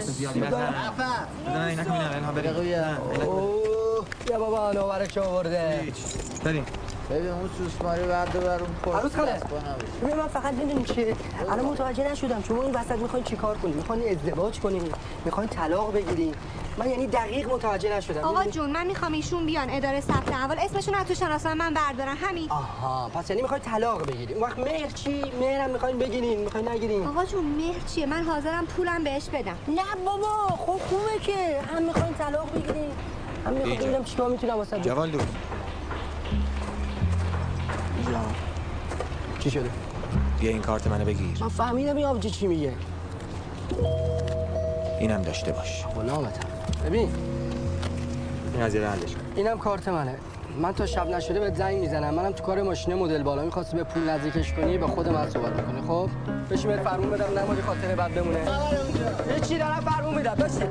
زیادی 0.00 0.40
نزن. 0.40 0.58
نه 0.60 1.76
بریم 2.34 2.52
نه، 2.52 2.58
اینا- 2.60 3.24
اوه 3.24 4.06
یا 4.30 4.38
بابا 4.38 4.72
نوبرک 4.72 5.18
آورده. 5.18 5.92
بریم. 6.44 6.66
ببین 7.12 7.30
اون 7.30 7.50
سوسماری 7.58 8.02
برده 8.02 8.40
بر 8.40 8.60
اون 8.60 8.70
پشت. 8.82 9.16
ببین 10.02 10.16
من 10.16 10.28
فقط 10.28 10.54
می‌دونیم 10.54 10.84
چیه؟ 10.84 11.16
الان 11.40 11.64
متوجه 11.64 12.10
نشدم. 12.10 12.42
شما 12.48 12.62
این 12.62 12.74
وسط 12.74 12.98
می‌خواین 12.98 13.24
چیکار 13.24 13.56
کنین؟ 13.58 13.74
می‌خواین 13.74 14.08
ازدواج 14.08 14.60
کنین؟ 14.60 14.92
می‌خواین 15.24 15.48
طلاق 15.48 15.94
بگیرین؟ 15.94 16.34
من 16.78 16.90
یعنی 16.90 17.06
دقیق 17.06 17.52
متوجه 17.52 17.96
نشدم. 17.96 18.20
آقا 18.20 18.30
می‌دونی؟ 18.30 18.50
جون 18.50 18.70
من 18.70 18.86
می‌خوام 18.86 19.12
ایشون 19.12 19.46
بیان 19.46 19.70
اداره 19.70 20.00
ثبت 20.00 20.32
احوال. 20.32 20.58
اسمشون 20.58 20.94
رو 20.94 21.00
از 21.00 21.06
تو 21.06 21.14
شناسنامه 21.14 21.64
من 21.64 21.74
بردارن 21.74 22.16
همین. 22.16 22.50
آها. 22.50 23.08
پس 23.08 23.30
یعنی 23.30 23.42
می‌خواین 23.42 23.62
طلاق 23.62 24.06
بگیرین. 24.06 24.36
اون 24.36 24.44
وقت 24.44 24.58
مهر 24.58 24.90
چی؟ 24.90 25.22
مهرم 25.40 25.70
می‌خواین 25.70 25.98
بگیرین. 25.98 26.40
می‌خواین 26.40 26.68
نگیرین. 26.68 27.06
آقا 27.06 27.24
جون 27.24 27.44
مهر 27.44 27.80
چیه؟ 27.94 28.06
من 28.06 28.22
حاضرم 28.22 28.66
پولم 28.66 29.04
بهش 29.04 29.28
بدم. 29.28 29.56
نه 29.68 30.04
بابا 30.04 30.56
خب 30.56 30.78
خوبه 30.88 31.18
که. 31.22 31.60
هم 31.74 31.82
می‌خواین 31.82 32.14
طلاق 32.14 32.54
بگیرین. 32.54 32.90
هم 33.46 33.52
می‌خواین. 33.52 33.78
ببینم 33.78 34.04
چیکار 34.04 34.30
می‌تونم 34.30 34.56
واسه 34.56 34.80
جوال 34.80 35.10
دوست 35.10 35.26
چی 39.38 39.50
شده؟ 39.50 39.70
بیا 40.40 40.50
این 40.50 40.62
کارت 40.62 40.86
منو 40.86 41.04
بگیر. 41.04 41.38
من 41.40 41.48
فهمیدم 41.48 41.96
این 41.96 42.06
آبجی 42.06 42.30
چی 42.30 42.46
میگه. 42.46 42.72
اینم 45.00 45.22
داشته 45.22 45.52
باش. 45.52 45.84
غلامتم 45.86 46.48
ببین. 46.86 47.08
این 48.54 48.64
قضیه 48.64 48.88
حلش 48.88 49.14
اینم 49.36 49.58
کارت 49.58 49.88
منه. 49.88 50.14
من 50.62 50.72
تا 50.72 50.86
شب 50.86 51.08
نشده 51.08 51.40
بهت 51.40 51.56
زنگ 51.56 51.78
می‌زنم. 51.78 52.14
منم 52.14 52.32
تو 52.32 52.44
کار 52.44 52.62
ماشین 52.62 52.94
مدل 52.94 53.22
بالا. 53.22 53.44
می‌خواستی 53.44 53.76
به 53.76 53.84
پول 53.84 54.10
نزدیکش 54.10 54.52
کنی 54.52 54.78
به 54.78 54.86
خود 54.86 55.08
من 55.08 55.30
صحبت 55.30 55.52
می‌کنی 55.60 55.80
خب؟ 55.88 56.10
بشی 56.50 56.66
بهت 56.66 56.80
فرمون 56.80 57.10
بدم. 57.10 57.38
نماری 57.38 57.62
خاطر 57.62 57.94
بد 57.94 58.14
بمونه. 58.14 58.38
هیچی 59.34 59.58
دارم 59.58 59.80
فرمون 59.80 60.14
میدم. 60.14 60.34
بشین. 60.34 60.68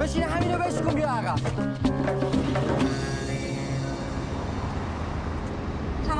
بشین 0.00 0.22
همینو 0.22 0.58
بشکن 0.58 0.94
بیا 0.94 1.08
عقب. 1.08 1.38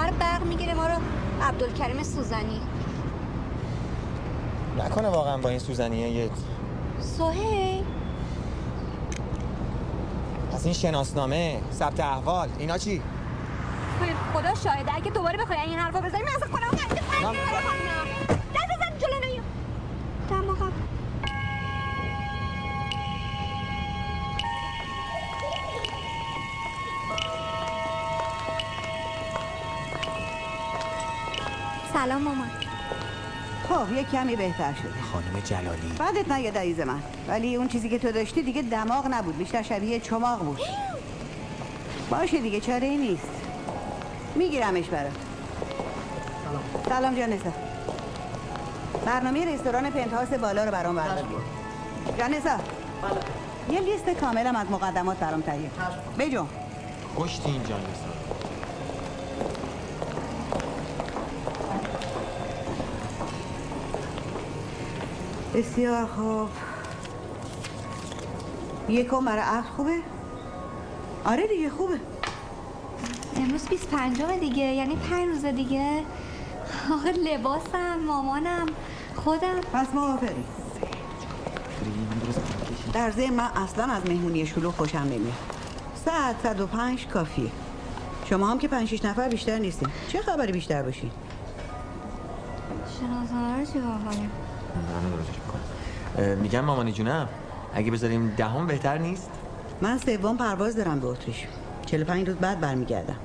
رو 0.07 0.17
برق 0.17 0.43
می‌گیره 0.47 0.75
ما 0.75 0.87
رو 0.87 0.95
عبدالکریم 1.43 2.03
سوزنی. 2.03 2.61
نکنه 4.79 5.09
واقعا 5.09 5.37
با 5.39 5.49
این 5.49 5.59
سوزنیه 5.59 6.09
یه 6.09 6.31
سهیل 7.01 7.85
پس 10.53 10.65
این 10.65 10.75
شناسنامه 10.75 11.61
ثبت 11.73 12.01
احوال 12.01 12.49
اینا 12.59 12.79
چی؟ 12.79 13.03
خدا 14.35 14.55
شاهده 14.55 14.95
اگه 14.95 15.11
دوباره 15.11 15.39
بخوای 15.39 15.59
این 15.59 15.79
حرفا 15.79 16.01
بزنی 16.01 16.23
من 16.23 16.29
اصلا 16.29 16.49
خودم 16.49 17.35
سلام 32.05 32.23
مامان. 32.23 32.51
خب 33.69 33.93
یه 33.93 34.05
کمی 34.05 34.37
بهتر 34.37 34.73
شده. 34.75 35.03
خانم 35.13 35.41
جلالی. 35.45 35.93
بعدت 35.99 36.31
نیاد 36.31 36.59
عزیز 36.59 36.81
من. 36.81 37.03
ولی 37.29 37.57
اون 37.57 37.69
چیزی 37.69 37.89
که 37.89 37.99
تو 37.99 38.13
داشتی 38.13 38.43
دیگه 38.43 38.63
دماغ 38.63 39.07
نبود. 39.11 39.39
بیشتر 39.39 39.63
شبیه 39.63 40.01
چماق 40.01 40.39
بود. 40.39 40.61
باشه 42.11 42.41
دیگه 42.41 42.61
چاره 42.61 42.87
ای 42.87 42.97
نیست. 42.97 43.29
میگیرمش 44.35 44.85
برات. 44.85 45.13
سلام. 46.89 47.15
جانسا 47.15 47.51
برنامه 49.07 49.55
رستوران 49.55 49.91
پنتهاوس 49.91 50.29
بالا 50.29 50.65
رو 50.65 50.71
برام 50.71 50.95
بردار. 50.95 51.25
جانسا 52.19 52.57
یه 53.71 53.81
لیست 53.81 54.11
کاملم 54.21 54.57
از 54.57 54.71
مقدمات 54.71 55.17
برام 55.17 55.41
تهیه 55.41 55.69
کن. 55.69 55.85
بجو 56.19 56.47
خوشتی 57.15 57.51
اینجا 57.51 57.79
نیست 57.79 58.05
بسیار 65.55 66.07
خوب. 66.07 66.49
یکم 68.89 69.25
برای 69.25 69.43
عقل 69.43 69.69
خوبه؟ 69.77 69.99
آره 71.25 71.47
دیگه 71.47 71.71
خوبه. 71.71 72.01
امروز 73.37 73.69
25 73.69 74.23
دیگه 74.23 74.63
یعنی 74.63 74.97
پنج 74.97 75.29
روز 75.29 75.45
دیگه. 75.45 76.03
آخه 76.95 77.13
لباسم 77.13 77.99
مامانم 78.07 78.67
خودم. 79.17 79.61
پس 79.73 79.87
موافقی 79.95 80.45
در 82.93 83.11
ضمن 83.11 83.31
من 83.31 83.51
اصلا 83.57 83.85
از 83.85 84.07
مهمونی 84.07 84.47
شلو 84.47 84.71
خوشم 84.71 84.99
نمیاد. 84.99 85.33
ساعت 86.05 86.37
105 86.43 87.07
کافیه. 87.07 87.51
شما 88.25 88.49
هم 88.49 88.59
که 88.59 88.69
5 88.69 88.89
6 88.89 89.05
نفر 89.05 89.29
بیشتر 89.29 89.59
نیستین. 89.59 89.89
چه 90.09 90.23
خبری 90.23 90.53
بیشتر 90.53 90.83
باشین؟ 90.83 91.11
شناسنامه 93.01 93.59
رو 93.59 93.67
چی 93.67 93.73
کنم 93.73 94.03
من 94.05 94.44
درستش 96.17 96.39
میگم 96.39 96.61
مامانی 96.61 96.93
جونم 96.93 97.29
اگه 97.75 97.91
بذاریم 97.91 98.35
دهم 98.37 98.67
بهتر 98.67 98.99
نیست؟ 98.99 99.31
من 99.83 99.99
سوم 99.99 100.37
پرواز 100.37 100.77
دارم 100.77 101.01
به 101.01 101.07
اتریش. 101.07 101.47
45 101.87 102.29
روز 102.29 102.37
بعد 102.37 102.61
برمیگردم. 102.61 103.17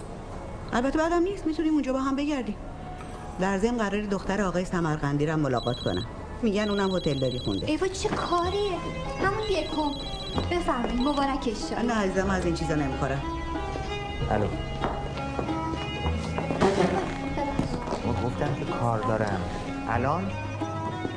البته 0.74 0.98
بعدم 1.00 1.24
نیست 1.24 1.48
می‌تونیم 1.48 1.74
اونجا 1.74 1.94
با 1.94 2.00
هم 2.00 2.16
بگردیم. 2.16 2.56
در 3.40 3.58
ضمن 3.58 3.78
قرار 3.78 4.02
دختر 4.02 4.42
آقای 4.42 4.66
سمرقندی 4.66 5.26
رو 5.26 5.38
ملاقات 5.38 5.80
کنم. 5.80 6.06
میگن 6.42 6.70
اونم 6.70 6.96
هتل 6.96 7.20
داری 7.20 7.40
خونده. 7.40 7.68
ایوا 7.68 7.88
چه 7.88 8.10
کاریه؟ 8.10 8.78
همون 9.24 9.44
یکم 9.50 9.92
بفرمایید 10.52 11.02
مبارکش 11.02 11.58
شد 11.70 11.76
نه 11.76 11.94
عزیزم 11.94 12.30
از 12.30 12.46
این 12.46 12.56
چیزا 12.56 12.76
نمی‌خورم. 12.76 13.22
الو. 14.32 14.46
ما 18.06 18.14
گفتم 18.26 18.56
که 18.56 18.66
کار 18.66 19.00
دارم. 19.00 19.42
الان 19.90 20.32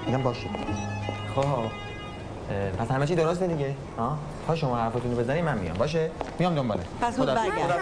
میگم 0.06 0.22
باشه. 0.22 0.46
خب 1.34 1.44
پس 2.78 2.90
همه 2.90 3.06
چی 3.06 3.14
درسته 3.14 3.46
دیگه؟ 3.46 3.74
ها؟ 3.98 4.18
تا 4.46 4.54
شما 4.56 4.76
حرفتون 4.76 5.10
رو 5.10 5.16
بزنی 5.16 5.42
من 5.42 5.58
میام. 5.58 5.76
باشه؟ 5.76 6.10
میام 6.38 6.54
دنباله. 6.54 6.82
پس 7.00 7.16
خدا- 7.20 7.34
برگرد. 7.34 7.80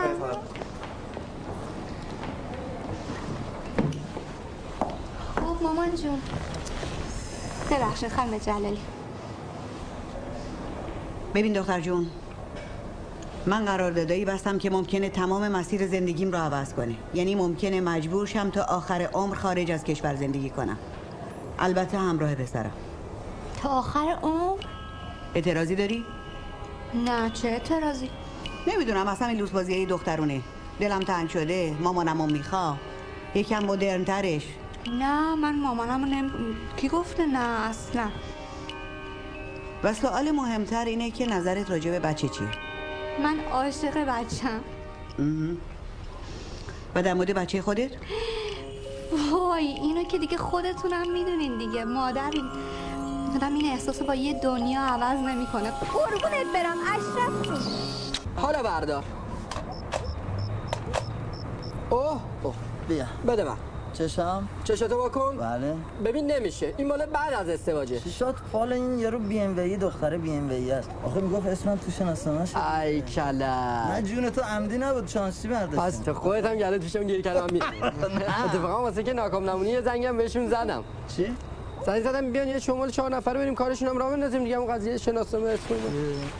خب 5.36 5.62
مامان 5.62 5.94
جون. 5.96 6.18
ببخشید 7.70 8.12
خانم 8.12 8.38
جلالی 8.38 8.78
ببین 11.34 11.52
دختر 11.52 11.80
جون. 11.80 12.06
من 13.46 13.64
قراردادایی 13.64 14.24
بستم 14.24 14.58
که 14.58 14.70
ممکنه 14.70 15.08
تمام 15.08 15.48
مسیر 15.48 15.86
زندگیم 15.86 16.32
رو 16.32 16.38
عوض 16.38 16.72
کنه. 16.74 16.94
یعنی 17.14 17.34
ممکنه 17.34 17.80
مجبور 17.80 18.26
شم 18.26 18.50
تا 18.50 18.62
آخر 18.62 19.08
عمر 19.14 19.34
خارج 19.34 19.70
از 19.70 19.84
کشور 19.84 20.14
زندگی 20.16 20.50
کنم. 20.50 20.76
البته 21.60 21.98
همراه 21.98 22.34
پسرم. 22.34 22.72
تا 23.62 23.68
آخر 23.68 24.16
عمر؟ 24.22 24.60
اعتراضی 25.34 25.74
داری؟ 25.74 26.04
نه 26.94 27.30
چه 27.30 27.48
اعتراضی؟ 27.48 28.10
نمی‌دونم 28.66 29.08
اصلا 29.08 29.28
این 29.28 29.38
لوس 29.38 29.50
بازی 29.50 29.86
دخترونه. 29.86 30.40
دلم 30.80 31.00
تنگ 31.00 31.28
شده 31.28 31.76
مامانمو 31.80 32.26
میخوا. 32.26 32.76
یکم 33.34 33.64
مدرن 33.64 34.04
ترش 34.04 34.46
نه 34.86 35.34
من 35.34 35.58
مامانم 35.58 36.04
نم... 36.04 36.30
کی 36.76 36.88
گفته؟ 36.88 37.26
نه 37.26 37.68
اصلا. 37.68 38.08
و 39.84 39.94
سوال 39.94 40.30
مهمتر 40.30 40.84
اینه 40.84 41.10
که 41.10 41.26
نظرت 41.26 41.70
راجع 41.70 41.90
به 41.90 41.98
بچه 42.00 42.28
چیه؟ 42.28 42.48
من 43.22 43.40
عاشق 43.52 44.04
بچم. 44.04 44.60
و 46.94 47.02
در 47.02 47.14
مورد 47.14 47.30
بچه 47.34 47.62
خودت؟ 47.62 47.90
وای 49.32 49.66
اینو 49.66 50.04
که 50.04 50.18
دیگه 50.18 50.36
خودتونم 50.36 51.12
می‌دونین 51.12 51.58
دیگه. 51.58 51.84
مادرین 51.84 52.50
آدم 53.34 53.54
این 53.54 53.66
احساس 53.66 54.02
با 54.02 54.14
یه 54.14 54.40
دنیا 54.40 54.80
عوض 54.80 55.18
نمی‌کنه. 55.18 55.70
قربونت 55.70 56.46
برم 56.54 56.76
اشرف 56.78 57.60
حالا 58.36 58.62
بردار 58.62 59.04
اوه 61.90 62.20
اوه 62.42 62.54
بیا. 62.88 63.06
بده 63.26 63.44
من. 63.44 63.56
چشم؟ 64.08 64.48
چشاتو 64.64 65.04
بکن 65.04 65.36
بله. 65.36 65.74
ببین 66.04 66.26
نمیشه. 66.30 66.74
این 66.76 66.86
مال 66.88 67.06
بعد 67.06 67.32
از 67.34 67.48
ازدواجه. 67.48 68.00
چی 68.00 68.10
شد؟ 68.10 68.34
فال 68.52 68.72
این 68.72 68.98
یارو 68.98 69.18
بی 69.18 69.40
ام 69.40 69.58
وی 69.58 69.76
دختره 69.76 70.18
بی 70.18 70.30
ام 70.32 70.48
وی 70.50 70.70
است. 70.72 70.90
آخه 71.04 71.20
می‌گفت 71.20 71.46
اسمم 71.46 71.76
تو 71.76 71.90
شناسنامه‌ش 71.90 72.56
ای 72.56 72.96
نه 72.96 73.02
کلا 73.02 74.00
جون 74.02 74.30
تو 74.30 74.40
عمدی 74.40 74.78
نبود. 74.78 75.08
شانسی 75.08 75.48
برداشتم 75.48 75.82
پس 75.82 75.98
تو 75.98 76.14
خودت 76.14 76.46
هم 76.46 76.54
گله 76.56 76.78
توشم 76.78 77.04
گیر 77.04 77.22
کردم 77.22 77.46
میرم 77.52 77.72
اتفاقا 78.44 78.82
واسه 78.82 79.02
که 79.02 79.12
ناکام 79.12 79.50
نمونی 79.50 79.70
یه 79.70 79.80
زنگم 79.80 80.16
بهشون 80.16 80.48
زدم. 80.48 80.84
چی؟ 81.16 81.36
زنگ 81.86 82.02
زدم 82.02 82.32
بیان 82.32 82.48
یه 82.48 82.58
شمال 82.58 82.90
چهار 82.90 83.10
نفر 83.16 83.34
بریم 83.34 83.54
کارشون 83.54 83.88
هم 83.88 83.98
راه 83.98 84.10
بندازیم 84.10 84.44
دیگه 84.44 84.56
اون 84.56 84.74
قضیه 84.74 84.96
شناسنامه 84.98 85.48
اسم 85.48 85.74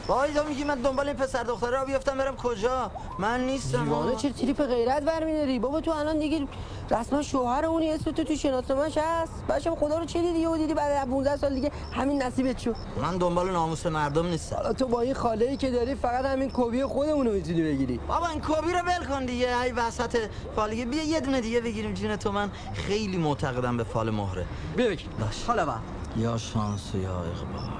وای 0.09 0.33
تو 0.35 0.45
میگی 0.49 0.65
من 0.65 0.75
دنبال 0.75 1.07
این 1.09 1.17
پسر 1.17 1.43
دختره 1.43 1.71
را 1.71 1.85
بیفتم 1.85 2.19
برم 2.19 2.37
کجا؟ 2.37 2.91
من 3.19 3.41
نیستم. 3.47 3.85
دیوانه 3.85 4.17
چه 4.17 4.31
تریپ 4.33 4.63
غیرت 4.63 5.03
برمیداری؟ 5.03 5.59
بابا 5.59 5.81
تو 5.81 5.91
الان 5.91 6.19
دیگه 6.19 6.47
رسما 6.91 7.23
شوهر 7.23 7.65
اونی 7.65 7.91
اسم 7.93 8.11
تو 8.11 8.25
تو 8.25 8.37
شناسنامه‌ش 8.37 8.99
هست. 8.99 9.47
بچه‌م 9.49 9.75
خدا 9.75 9.99
رو 9.99 10.05
چه 10.05 10.23
دیدی؟ 10.23 10.39
یهو 10.39 10.57
دیدی 10.57 10.75
بعد 10.75 10.93
از 10.93 11.09
15 11.09 11.37
سال 11.37 11.55
دیگه 11.55 11.71
همین 11.93 12.23
نصیبت 12.23 12.59
شد. 12.59 12.77
من 13.03 13.19
دنبال 13.19 13.51
ناموس 13.51 13.87
مردم 13.87 14.27
نیستم. 14.27 14.57
حالا 14.57 14.73
تو 14.73 14.87
با 14.87 15.01
این 15.01 15.15
خاله 15.15 15.47
ای 15.47 15.57
که 15.57 15.71
داری 15.71 15.95
فقط 15.95 16.25
همین 16.25 16.51
کوبی 16.51 16.85
خودمون 16.85 17.27
رو 17.27 17.33
می‌تونی 17.33 17.63
بگیری. 17.63 17.99
بابا 18.09 18.27
این 18.27 18.41
کوبی 18.41 18.73
رو 18.73 18.79
ول 18.79 19.07
کن 19.07 19.25
دیگه. 19.25 19.61
ای 19.63 19.73
وسط 19.73 20.19
فالگی. 20.57 20.85
بیا 20.85 21.03
یه 21.03 21.21
دونه 21.21 21.41
دیگه 21.41 21.61
بگیریم. 21.61 21.95
جون 21.95 22.17
تو 22.17 22.33
من 22.33 22.51
خیلی 22.75 23.17
معتقدم 23.19 23.77
به 23.77 23.85
فال 23.85 24.11
مهره. 24.11 24.47
بیا 24.77 24.89
بگیر. 24.89 25.09
باش. 25.21 25.45
حالا 25.47 25.67
با. 25.67 25.75
یا 26.17 26.39
شانس 26.39 26.95
یا 26.95 27.19
اقبال. 27.19 27.71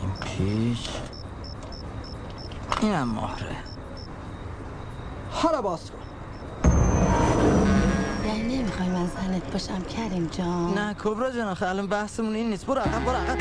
این 0.00 0.12
پیش 0.20 0.88
اینم 2.80 3.08
مهره. 3.08 3.56
حالا 5.32 5.62
باز 5.62 5.90
کن. 5.90 6.01
نمی‌خوای 8.82 9.04
من 9.04 9.06
زنت 9.06 9.52
باشم 9.52 9.82
کریم 9.82 10.26
جان. 10.26 10.74
نه 10.78 10.94
کبرا 11.04 11.30
جان 11.30 11.48
آخه 11.48 11.68
الان 11.68 11.86
بحثمون 11.86 12.34
این 12.34 12.50
نیست. 12.50 12.66
برو 12.66 12.80
عقب 12.80 13.04
برو 13.04 13.16
عقب 13.16 13.38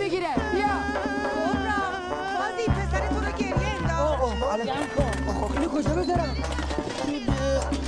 بگیره 0.00 0.34
بیا 0.52 0.66
بازی 2.38 2.64
پسر 2.66 3.08
تو 3.08 3.20
رو 3.20 3.32
گریه 3.38 3.54
انداخت 3.80 4.22
اینو 5.56 5.68
کجا 5.68 5.90
بذارم؟ 5.90 6.36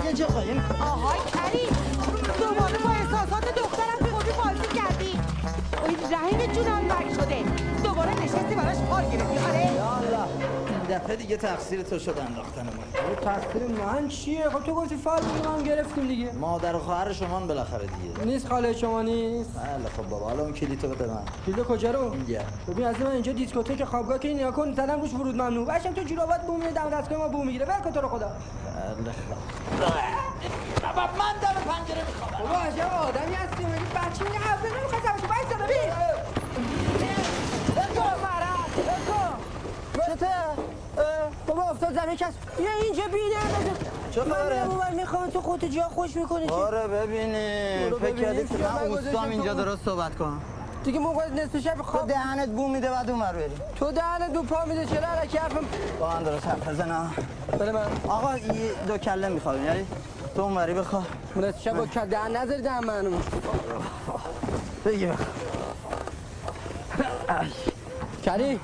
یه 0.05 0.13
جا 0.13 0.27
قایم 0.27 0.63
کن 0.69 0.81
آهای 0.83 1.19
کریم. 1.19 1.77
دوباره 2.41 2.79
با 2.79 2.91
احساسات 2.91 3.55
دخترم 3.55 4.11
خوبی 4.13 4.33
بازی 4.33 4.69
کردی. 4.79 5.21
اوی 5.85 5.97
رحیم 6.15 6.53
جونم 6.53 6.89
بری 6.89 7.15
شده. 7.15 7.66
نشستی 8.37 8.55
براش 8.55 8.77
پار 8.77 9.03
گرفتی؟ 9.03 9.39
آره. 9.39 9.67
یالا 9.67 10.25
این 10.69 10.99
دفعه 10.99 11.17
دیگه 11.17 11.37
تقصیر 11.37 11.83
تو 11.83 11.99
شد 11.99 12.19
انداختن 12.19 12.63
من 12.63 13.15
تقصیر 13.25 13.63
من 13.67 14.09
چیه؟ 14.09 14.51
خب 14.51 14.65
تو 14.65 14.75
گفتی 14.75 14.97
فال 14.97 15.23
هم 15.45 15.63
گرفتیم 15.63 16.07
دیگه. 16.07 16.33
مادر 16.33 16.77
و 16.77 16.79
خواهر 16.79 17.13
شما 17.13 17.41
بالاخره 17.41 17.87
دیگه. 17.87 18.25
نیست 18.25 18.49
خاله 18.49 18.73
شما 18.73 19.03
نیست. 19.03 19.51
بله 19.55 19.89
خب 19.97 20.03
بابا 20.11 20.29
حالا 20.29 20.43
اون 20.43 20.53
کلیتو 20.53 20.89
بده 20.89 21.07
من. 21.07 21.23
کیلو 21.45 21.65
کجا 21.65 21.91
رو؟ 21.91 22.13
اینجا. 22.13 22.41
ببین 22.69 22.87
از 22.87 23.01
من 23.01 23.11
اینجا 23.11 23.33
دیسکوتک 23.33 23.85
خوابگاه 23.85 24.19
که 24.19 24.35
نیا 24.35 24.51
کن 24.51 24.73
زدم 24.73 25.01
روش 25.01 25.15
ورود 25.15 25.35
ممنوع. 25.35 25.67
بچم 25.67 25.93
تو 25.93 26.03
جوراوات 26.03 26.47
بو 26.47 26.57
میره 26.57 26.71
دم 26.71 26.91
دستگاه 26.91 27.19
ما 27.19 27.29
بو 27.29 27.45
می‌گیره 27.45 27.67
ول 27.67 27.81
کن 27.85 27.91
تو 27.91 28.01
رو 28.01 28.09
خدا. 28.09 28.29
بله 28.65 29.15
بابا 30.83 31.03
من 31.03 31.35
دم 31.43 31.61
پنجره 31.71 32.05
می‌خوام 32.07 32.43
بابا 32.43 32.59
عجب 32.59 32.93
آدمی 33.09 33.35
هستی. 33.35 33.65
مگه 33.65 34.11
بچه 34.11 34.25
میگه 34.25 34.39
حرف 34.39 34.65
نمی‌خواد؟ 34.65 35.03
زبطه 35.03 35.27
باید 35.29 36.16
بابا 41.57 41.71
افتاد 41.71 41.95
زمین 41.95 42.17
کس 42.17 42.33
بیا 42.59 42.71
اینجا 42.83 43.03
بینه 43.03 43.77
چه 44.11 44.21
خبره؟ 44.21 44.65
من 44.65 44.67
موبایل 44.67 44.95
می‌خوام 44.95 45.31
تو 45.31 45.41
خودت 45.41 45.65
جا 45.65 45.83
خوش 45.83 46.17
می‌کنی. 46.17 46.47
که 46.47 46.53
آره 46.53 46.89
ببینی. 46.89 47.91
فکر 48.01 48.15
کردی 48.15 48.49
که 48.49 48.55
من 48.59 48.87
اوستام 48.87 49.31
اینجا 49.31 49.55
تو. 49.55 49.65
درست 49.65 49.85
صحبت 49.85 50.17
کنم. 50.17 50.41
دیگه 50.85 50.99
موقع 50.99 51.29
نصف 51.29 51.59
شب 51.59 51.75
تو 51.75 51.83
خواب 51.83 52.09
دهنت 52.09 52.49
بو 52.49 52.69
میده 52.69 52.91
بعد 52.91 53.11
اونور 53.11 53.33
بریم 53.33 53.61
تو 53.77 53.93
دهنت 53.93 54.33
دو 54.33 54.43
پا 54.43 54.65
میده 54.65 54.87
چرا 54.87 55.09
علکی 55.09 55.39
حرفم 55.39 55.65
با 56.01 56.11
هم 56.11 56.23
درست 56.23 56.47
حرف 56.47 56.69
بزنم 56.69 57.15
بله 57.59 57.73
من. 57.73 57.87
آقا 58.09 58.37
یه 58.39 58.71
دو 58.89 58.99
کله 58.99 59.29
می‌خوام 59.29 59.65
یعنی 59.65 59.87
تو 60.37 60.43
اونوری 60.43 60.75
بخوا 60.75 61.03
نصف 61.37 61.63
شب 61.63 61.77
با 61.77 61.87
کل 61.87 62.07
دهن 62.07 62.37
نذاری 62.37 62.63
دهن 62.63 62.85
منو. 62.85 63.11
بگی 64.85 65.07
بخوا 65.07 65.25
کری؟ 68.25 68.61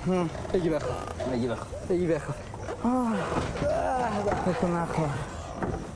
بگی 0.53 0.69
بخوا 0.71 0.95
بگی 1.33 1.49
بخوا 1.49 1.67
بگی 1.89 2.07
بخوا 2.07 2.35
بکن 4.47 4.71
نخوا 4.77 5.05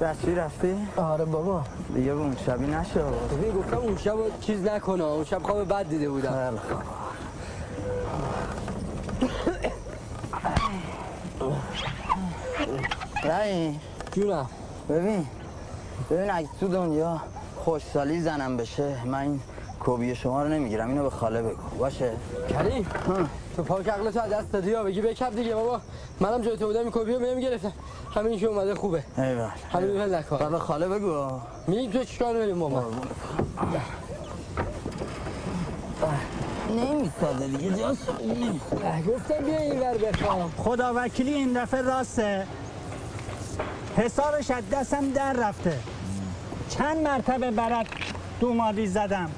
دستی 0.01 0.35
رفتی؟ 0.35 0.89
آره 0.97 1.25
بابا. 1.25 1.63
دیگه 1.95 2.15
به 2.15 2.21
اون 2.21 2.37
شبی 2.47 2.67
نشو 2.67 3.01
ببین 3.11 3.55
گفتم 3.55 3.77
اون 3.77 3.97
شب 3.97 4.15
چیز 4.41 4.65
نکنه. 4.65 5.05
اون 5.05 5.25
شب 5.25 5.43
خواب 5.43 5.69
بد 5.69 5.89
دیده 5.89 6.11
بودم. 6.11 6.33
خیلی 6.33 6.59
خوب. 6.59 6.83
رای. 13.25 13.75
جونم. 14.13 14.47
ببین 14.89 15.27
ببین 16.11 16.31
اگه 16.31 16.49
تو 16.61 16.69
دنیا 16.69 17.21
خوشسالی 17.57 18.21
زنم 18.21 18.57
بشه 18.57 19.05
من 19.05 19.19
این 19.19 19.41
کوبی 19.81 20.15
شما 20.15 20.43
رو 20.43 20.49
نمی‌گیرم. 20.49 20.89
اینو 20.89 21.03
به 21.03 21.11
خاله 21.11 21.43
بگو. 21.43 21.77
باشه؟ 21.79 22.13
کریم. 22.51 22.87
تو 23.57 23.63
پاک 23.63 23.89
عقلتو 23.89 24.21
از 24.21 24.33
دست 24.33 24.53
دادی 24.53 24.73
ها 24.73 24.83
بگی 24.83 25.01
بکپ 25.01 25.35
دیگه 25.37 25.55
بابا. 25.55 25.81
منم 26.21 26.43
جای 26.43 26.57
تو 26.57 26.67
بودم 26.67 26.81
این 26.81 26.91
کپی 26.91 27.13
رو 27.13 27.19
بهم 27.19 27.41
گرفتم 27.41 27.73
همین 28.15 28.39
که 28.39 28.47
اومده 28.47 28.75
خوبه. 28.75 29.05
ایول 29.19 29.49
همین 29.73 30.01
ول 30.01 30.15
نکن. 30.15 30.51
به 30.51 30.59
خاله 30.59 30.89
بگو. 30.89 31.41
میگی 31.67 31.99
تو 31.99 32.05
چیکار 32.05 32.35
بریم 32.35 32.57
ماما 32.57 32.85
نمیساده 36.71 37.47
دیگه 37.49 37.77
جاش 37.77 37.97
گفتم 39.09 39.45
بیا 39.45 39.59
این 39.59 39.81
ور 39.81 39.99
بخوام 39.99 40.53
خدا 40.57 40.93
وکیلی 40.97 41.35
این 41.35 41.53
دفعه 41.63 41.83
راسته. 41.83 42.47
حسابش 43.97 44.51
از 44.51 44.71
دستم 44.73 45.11
در 45.11 45.33
رفته. 45.33 45.79
چند 46.69 46.97
مرتبه 46.97 47.51
برات 47.51 47.87
دومادی 48.41 48.87
زدم. 48.87 49.31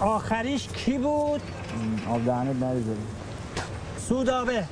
آخریش 0.00 0.68
کی 0.68 0.98
بود؟ 0.98 1.42
آب 2.10 2.24
دهنت 2.24 2.56
نریزه 2.62 2.96
سودابه 4.08 4.64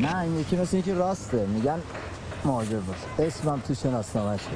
نه 0.00 0.18
این 0.20 0.40
یکی 0.40 0.56
مثل 0.56 0.76
اینکه 0.76 0.94
راسته. 0.94 1.46
میگن 1.46 1.82
مهاجر 2.44 2.78
باش 2.78 3.26
اسمم 3.28 3.60
تو 3.60 3.74
شناسنامه‌شه 3.74 4.50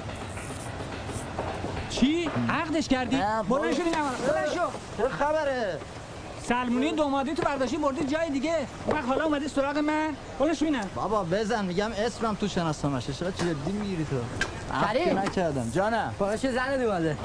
چی؟ 1.91 2.31
عقدش 2.49 2.89
کردی؟ 2.89 3.17
بلند 3.49 3.75
شو 3.75 3.83
بلند 4.29 4.49
شو. 4.55 5.09
خبره؟ 5.09 5.79
سلمونی 6.49 6.93
دومادی 6.93 7.35
تو 7.35 7.43
برداشتی 7.43 7.77
بردی 7.77 8.05
جای 8.05 8.31
دیگه. 8.31 8.57
وقت 8.89 9.05
حالا 9.05 9.25
اومدی 9.25 9.49
سراغ 9.49 9.79
من. 9.79 10.55
شو 10.55 10.65
بینم 10.65 10.91
بابا 10.95 11.25
بزن 11.25 11.65
میگم 11.65 11.91
اسمم 12.07 12.35
تو 12.35 12.49
شناسنامه‌شه 12.49 13.13
چرا 13.13 13.31
چه 13.31 13.45
جدی 13.45 13.73
می‌گیری 13.73 14.07
تو. 14.11 14.17
که 15.05 15.15
نکردم. 15.15 15.71
جانم. 15.75 16.15
باشه 16.19 16.53
زن 16.53 16.83
اومده. 16.83 17.17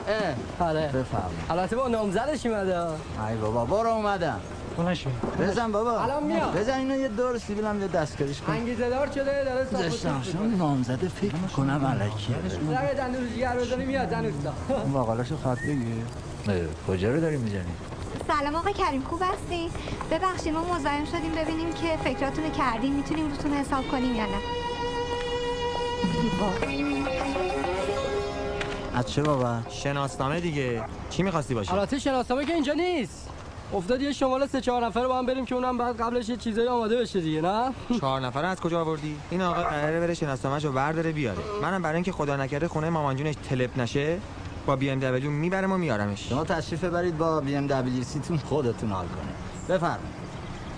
اه. 0.59 0.67
آره. 0.67 0.87
بفهم 0.87 1.29
البته 1.49 1.75
با 1.75 1.87
نامزدش 1.87 2.45
اومده. 2.45 2.79
ای 2.79 3.35
بابا 3.41 3.65
برو 3.65 3.89
اومدم. 3.89 4.39
بلند 4.77 4.93
شو 4.93 5.09
بزن 5.39 5.71
بابا. 5.71 5.99
الان 5.99 6.23
میام. 6.23 6.51
بزن 6.51 6.77
اینو 6.77 6.95
یه 6.95 7.07
دور 7.07 7.37
سیبیلم 7.37 7.81
یه 7.81 7.87
دستکاریش 7.87 8.41
کن. 8.41 8.53
انگیزه 8.53 8.89
دار 8.89 9.11
شده 9.11 9.43
داره 9.43 9.67
صاف 9.93 10.31
شما 10.31 10.45
نامزده 10.45 11.07
فکر 11.07 11.35
می‌کنم 11.35 11.85
علکیه 11.85 12.35
زنگ 12.49 12.93
دندون 12.97 13.33
جگر 13.35 13.55
بزنی 13.57 13.85
میاد 13.85 14.13
اوستا 14.13 14.53
اون 14.83 14.91
مقالهشو 14.91 15.37
خط 15.37 15.59
بگیر. 15.59 16.05
کجا 16.87 17.11
رو 17.11 17.21
داری 17.21 17.37
می‌زنی؟ 17.37 17.61
سلام 18.27 18.55
آقا 18.55 18.71
کریم 18.71 19.01
خوب 19.01 19.21
هستی؟ 19.23 19.69
ببخشید 20.11 20.53
ما 20.53 20.75
مزاحم 20.75 21.05
شدیم 21.05 21.31
ببینیم 21.31 21.73
که 21.73 21.97
فکراتون 22.03 22.43
رو 22.43 22.49
کردیم 22.49 22.93
می‌تونیم 22.93 23.29
روتون 23.29 23.53
حساب 23.53 23.87
کنیم 23.91 24.15
یا 24.15 24.25
نه 24.25 24.37
از 28.93 29.11
چه 29.11 29.23
بابا؟ 29.23 29.57
شناسنامه 29.69 30.39
دیگه 30.39 30.83
چی 31.09 31.23
می‌خواستی 31.23 31.53
باشی؟ 31.53 31.71
البته 31.71 31.99
شناسنامه 31.99 32.45
که 32.45 32.53
اینجا 32.53 32.73
نیست 32.73 33.29
افتاد 33.73 34.01
یه 34.01 34.11
شمال 34.11 34.47
سه 34.47 34.61
چهار 34.61 34.85
نفر 34.85 35.07
با 35.07 35.17
هم 35.17 35.25
بریم 35.25 35.45
که 35.45 35.55
اونم 35.55 35.77
بعد 35.77 36.01
قبلش 36.01 36.29
یه 36.29 36.37
چیزایی 36.37 36.67
آماده 36.67 36.97
بشه 36.97 37.21
دیگه 37.21 37.41
نه 37.41 37.71
چهار 38.01 38.21
نفر 38.21 38.45
از 38.45 38.59
کجا 38.61 38.81
آوردی؟ 38.81 39.17
این 39.29 39.41
آقا 39.41 39.63
قراره 39.63 39.99
بره 39.99 40.13
شناسنامه‌شو 40.13 40.71
برداره 40.71 41.11
بیاره 41.11 41.39
منم 41.61 41.81
برای 41.81 41.95
اینکه 41.95 42.11
خدا 42.11 42.35
نکرده 42.35 42.67
خونه 42.67 42.89
مامان 42.89 43.15
جونش 43.15 43.35
تلپ 43.49 43.79
نشه 43.79 44.17
با 44.65 44.75
بی 44.75 44.89
ام 44.89 44.99
دبلیو 44.99 45.31
می‌برم 45.31 45.71
و 45.71 45.77
میارمش 45.77 46.29
شما 46.29 46.43
تشریف 46.43 46.83
ببرید 46.83 47.17
با 47.17 47.41
بی 47.41 47.55
ام 47.55 47.67
دبلیو 47.67 48.03
سی 48.03 48.19
تون 48.19 48.37
خودتون 48.37 48.91
حال 48.91 49.05
کنه 49.07 49.75
بفرمایید. 49.75 50.15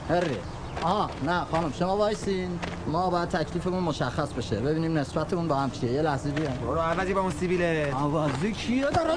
هری. 0.10 0.38
آها 0.82 1.10
نه 1.26 1.46
خانم 1.52 1.74
شما 1.80 1.98
وایسین. 1.98 2.60
ما 2.88 3.10
باید 3.10 3.30
تکلیفمون 3.30 3.84
مشخص 3.84 4.34
بشه. 4.34 4.60
ببینیم 4.60 4.98
نسبتمون 4.98 5.48
با 5.48 5.56
هم 5.56 5.72
چیه. 5.72 5.92
یه 5.92 6.02
لحظه 6.02 6.32
بیا 6.32 6.50
برو 6.50 6.80
عوضی 6.80 7.14
با 7.14 7.22
اون 7.22 7.32
سیبیله. 7.32 7.94
آوازی 7.96 8.52
کیه 8.52 8.86
داره؟ 8.90 9.14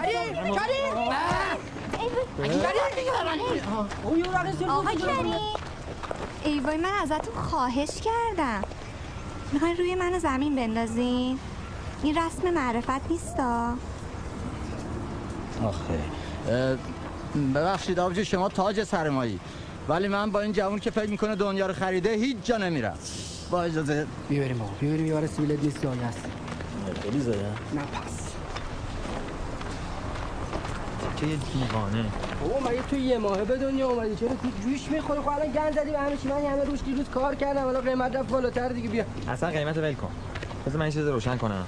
آقا 4.68 4.90
کریم 4.90 5.35
ای 6.44 6.61
وای 6.61 6.76
من 6.76 6.90
ازتون 7.02 7.35
خواهش 7.35 7.90
کردم. 8.00 8.62
می‌خواین 9.52 9.76
روی 9.76 9.94
منو 9.94 10.18
زمین 10.18 10.56
بندازین 10.56 11.38
این 12.02 12.18
رسم 12.18 12.50
معرفت 12.50 13.11
نیستا؟ 13.11 13.74
آخه. 15.64 15.98
ببخشید 17.54 17.98
آبجو 18.00 18.24
شما 18.24 18.48
تاج 18.48 18.84
سرمایی. 18.84 19.40
ولی 19.88 20.08
من 20.08 20.30
با 20.30 20.40
این 20.40 20.52
جوون 20.52 20.78
که 20.78 20.90
فکر 20.90 21.10
می‌کنه 21.10 21.34
دنیا 21.34 21.66
رو 21.66 21.72
خریده 21.72 22.12
هیچ 22.12 22.36
جا 22.44 22.56
نمیرم. 22.56 22.98
با 23.50 23.62
اجازه. 23.62 24.06
بیا 24.28 24.42
بریم 24.42 24.58
بابا 24.58 24.70
بیا 24.80 24.90
بریم 24.90 25.06
یه 25.06 25.12
بار 25.12 25.26
سیبیلت 25.26 25.62
نیست 25.62 25.82
جایی 25.82 26.00
هست. 26.00 26.24
خیلی 27.02 27.20
زده 27.20 27.36
نه 27.74 27.80
پس. 27.80 28.30
چه 31.16 31.26
یه 31.26 31.36
دیوانه. 31.36 32.04
بابا 32.40 32.70
مگه 32.70 32.82
تو 32.82 32.96
یه 32.96 33.18
ماهه 33.18 33.44
به 33.44 33.56
دنیا 33.56 33.88
اومدی. 33.88 34.16
چرا 34.16 34.28
تو 34.28 34.48
جوش 34.64 34.90
می‌خوره 34.90 35.20
خب 35.20 35.28
الان 35.28 35.52
گند 35.52 35.74
زدی 35.74 35.90
به 35.90 35.98
همه 35.98 36.16
چی. 36.16 36.28
من 36.28 36.36
همه 36.36 36.64
روش 36.64 36.80
دیروز 36.86 37.08
کار 37.14 37.34
کردم. 37.34 37.66
الان 37.66 37.84
قیمت 37.84 38.16
رفت 38.16 38.28
بالاتر 38.28 38.68
دیگه. 38.68 38.88
بیا. 38.88 39.04
اصلا 39.28 39.50
قیمت 39.50 39.78
ول 39.78 39.94
کن. 39.94 40.10
بذار 40.66 40.78
من 40.78 40.90
چیز 40.90 41.06
رو 41.06 41.12
روشن 41.12 41.36
کنم. 41.36 41.66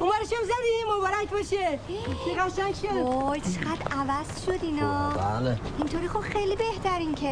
اون 0.00 0.10
برشم 0.10 0.42
زدی 0.44 0.96
مبارک 0.98 1.30
باشه. 1.30 1.78
چه 2.24 2.34
قشنگ 2.42 2.74
شد. 2.74 2.96
وای 2.96 3.40
چقدر 3.40 3.98
عوض 4.00 4.44
شد 4.46 4.64
اینا. 4.64 5.08
بله. 5.10 5.58
اینطوری 5.78 6.08
خب 6.08 6.20
خیلی 6.20 6.56
بهترین 6.56 7.14
که. 7.14 7.30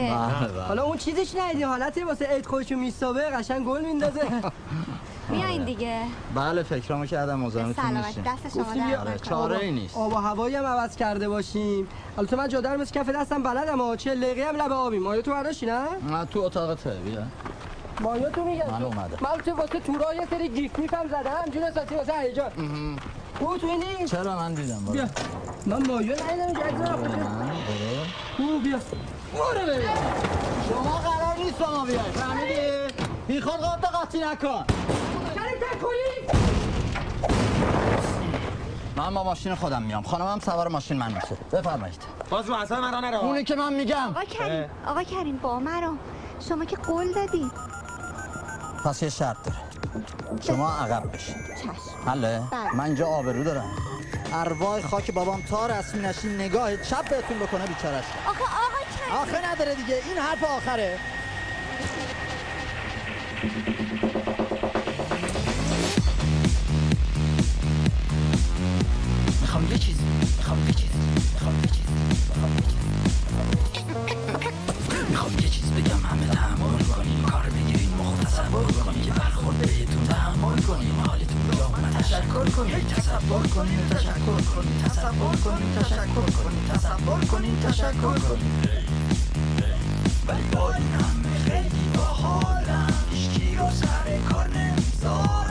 بله 0.51 0.63
حالا 0.63 0.83
اون 0.85 0.97
چیزش 0.97 1.35
ندیدی. 1.39 1.63
حالت 1.63 1.99
واسه 1.99 2.27
عید 2.27 2.47
خودشو 2.47 2.77
میستابه 2.77 3.21
قشنگ 3.21 3.67
گل 3.67 3.85
میندازه. 3.85 4.21
بیاین 5.31 5.65
دیگه. 5.71 6.01
بله 6.35 6.63
فکرامو 6.63 7.07
کردم 7.07 7.41
مزاحمتون 7.41 7.85
سلامت. 7.85 8.07
میشیم 8.07 8.23
دست 8.23 8.55
شما. 8.55 9.17
چاره 9.23 9.59
ای 9.59 9.73
نیست. 9.73 9.97
آب 9.97 10.13
و 10.13 10.17
هوایی 10.17 10.55
هم 10.57 10.65
عوض 10.65 10.97
کرده 10.97 11.29
باشیم. 11.29 11.89
البته 12.19 12.37
من 12.37 12.49
جاده 12.49 12.69
رو 12.69 12.81
مثل 12.81 13.01
کف 13.01 13.09
دستم 13.11 13.43
بلدم 13.43 13.81
ها 13.81 13.97
چه 13.97 14.15
لقی 14.15 14.43
هم 14.43 14.57
لب 14.57 14.73
آبی 14.73 14.99
مایه 14.99 15.23
تو 15.23 15.31
برداشتی 15.31 15.67
نه؟ 15.67 15.83
نه 16.11 16.25
تو 16.25 16.41
اتاقته 16.41 16.91
بیا 16.91 17.23
مایه 18.01 18.31
تو 18.31 18.45
میگم 18.45 18.71
من 18.71 18.83
اومدم. 18.83 19.19
من 19.21 19.43
تو 19.45 19.55
واسه 19.55 19.81
تورا 19.81 20.15
یه 20.15 20.27
سری 20.31 20.49
گیف 20.49 20.79
میفهم 20.79 21.09
زدم 21.09 21.51
جون 21.53 21.63
اساسی 21.63 21.95
واسه 21.95 22.13
هیجان. 22.13 22.51
تو 23.39 23.59
تو 23.59 23.67
نیست؟ 23.67 24.15
چرا 24.15 24.37
من 24.37 24.55
دیدم 24.55 24.79
بابا؟ 24.79 24.93
بیا. 24.93 25.07
من 25.67 25.87
مایه 25.87 26.13
ندیدم 26.13 26.53
جدی 26.53 26.85
تو 28.37 28.59
بیا. 28.59 28.79
برو 29.35 29.67
بریم. 29.67 29.89
شما 30.69 30.99
قرار 30.99 31.37
نیست 31.45 31.59
با 31.59 31.71
ما 31.71 31.85
بیای 31.85 31.99
فهمیدی؟ 31.99 32.95
بی 33.27 33.41
خود 33.41 33.61
قاطع 33.61 33.89
قاطی 33.89 34.19
نکن. 34.19 34.65
کریم 35.35 35.59
تکوری 35.73 36.29
من 38.97 39.15
با 39.15 39.25
ماشین 39.25 39.55
خودم 39.55 39.83
میام. 39.83 40.03
خانمم 40.03 40.39
سوار 40.41 40.69
ماشین 40.69 40.97
من 40.97 41.13
میشه. 41.13 41.37
بفرمایید. 41.53 42.03
باز 42.31 42.51
اصلا 42.51 42.81
من 42.81 43.05
نره. 43.05 43.17
اونی 43.25 43.45
که 43.45 43.55
من 43.55 43.75
میگم. 43.75 44.09
آقا 44.09 44.25
کریم 44.25 44.71
آقا 44.87 45.03
کریم 45.03 45.37
با 45.37 45.59
مرو 45.59 45.93
شما 46.49 46.65
که 46.65 46.77
قول 46.77 47.13
دادی. 47.13 47.51
پس 48.87 49.03
یه 49.03 49.11
شرط 49.11 49.37
داره. 49.45 49.59
شما 50.47 50.71
عقب 50.71 51.13
بشین 51.13 51.35
حله 52.07 52.43
بله. 52.51 52.75
من 52.75 52.85
اینجا 52.85 53.07
آبرو 53.07 53.45
دارم. 53.45 53.71
ارواح 54.33 54.81
خاک 54.81 55.11
بابام 55.11 55.43
تا 55.43 55.67
رسمی 55.67 56.01
نشین 56.01 56.35
نگاه 56.35 56.83
شب 56.83 57.05
بهتون 57.11 57.39
بکنه 57.39 57.67
بیچارش. 57.67 58.05
آقا 58.27 58.45
آقا 58.45 59.23
آخه 59.23 59.53
نداره 59.53 59.75
دیگه. 59.75 59.95
این 59.95 60.19
حرف 60.19 60.45
آخره. 60.45 60.99
تشکر 82.07 82.51
کنین 82.57 82.87
تصور 82.87 83.47
کنین 83.47 83.89
تشکر 83.91 84.41
کنین 84.55 84.83
تصور 84.85 85.37
کنین 85.37 85.75
تشکر 85.79 86.31
کنین 86.43 86.69
تصور 86.69 87.25
کنین 87.25 87.61
تشکر 87.61 88.19
کنین 88.19 88.53
ولی 90.29 90.43
با 90.53 90.75
این 90.75 90.87
همه 90.87 91.39
خیلی 91.45 91.91
باحالم. 91.97 92.95
هیچکی 93.11 93.57
رو 93.57 93.71
سر 93.71 94.19
کار 94.33 94.49
نمی‌ذارم 94.49 95.46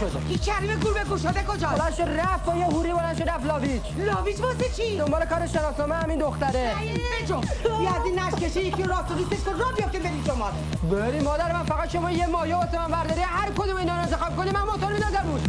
شده 0.00 0.28
این 0.28 0.38
کریم 0.38 0.80
گور 0.80 0.94
به 0.94 1.04
گوشاده 1.04 1.42
کجاست؟ 1.42 1.74
بلند 1.74 1.94
شد 1.94 2.02
رفت 2.02 2.44
با 2.44 2.54
یه 2.54 2.64
هوری 2.64 2.92
بلند 2.92 3.16
شد 3.18 3.28
رفت 3.28 3.46
لاویچ. 3.46 3.82
لاویچ 3.98 4.40
واسه 4.40 4.68
چی؟ 4.76 4.96
دنبال 4.96 5.24
کار 5.24 5.46
شناسنامه 5.46 5.94
همین 5.94 6.18
دختره. 6.18 6.74
بجو. 7.22 7.40
بیا 7.78 7.90
از 7.90 8.04
این 8.04 8.66
یکی 8.66 8.82
راست 8.82 9.10
و 9.10 9.14
ریستش 9.14 9.44
کن. 9.44 9.58
را 9.58 9.72
بیافته 9.76 9.98
بریم 9.98 10.24
شما 10.26 10.50
بری 10.90 11.20
مادر 11.20 11.52
من 11.52 11.62
فقط 11.64 11.92
شما 11.92 12.10
یه 12.10 12.26
مایه 12.26 12.56
واسه 12.56 12.78
من 12.78 12.86
برداری. 12.86 13.20
هر 13.20 13.50
کدوم 13.50 13.76
اینا 13.76 13.94
رو 13.94 14.00
انتخاب 14.00 14.36
کنی 14.36 14.50
من 14.50 14.62
موتور 14.62 14.92
میندازم 14.92 15.24
روش. 15.32 15.42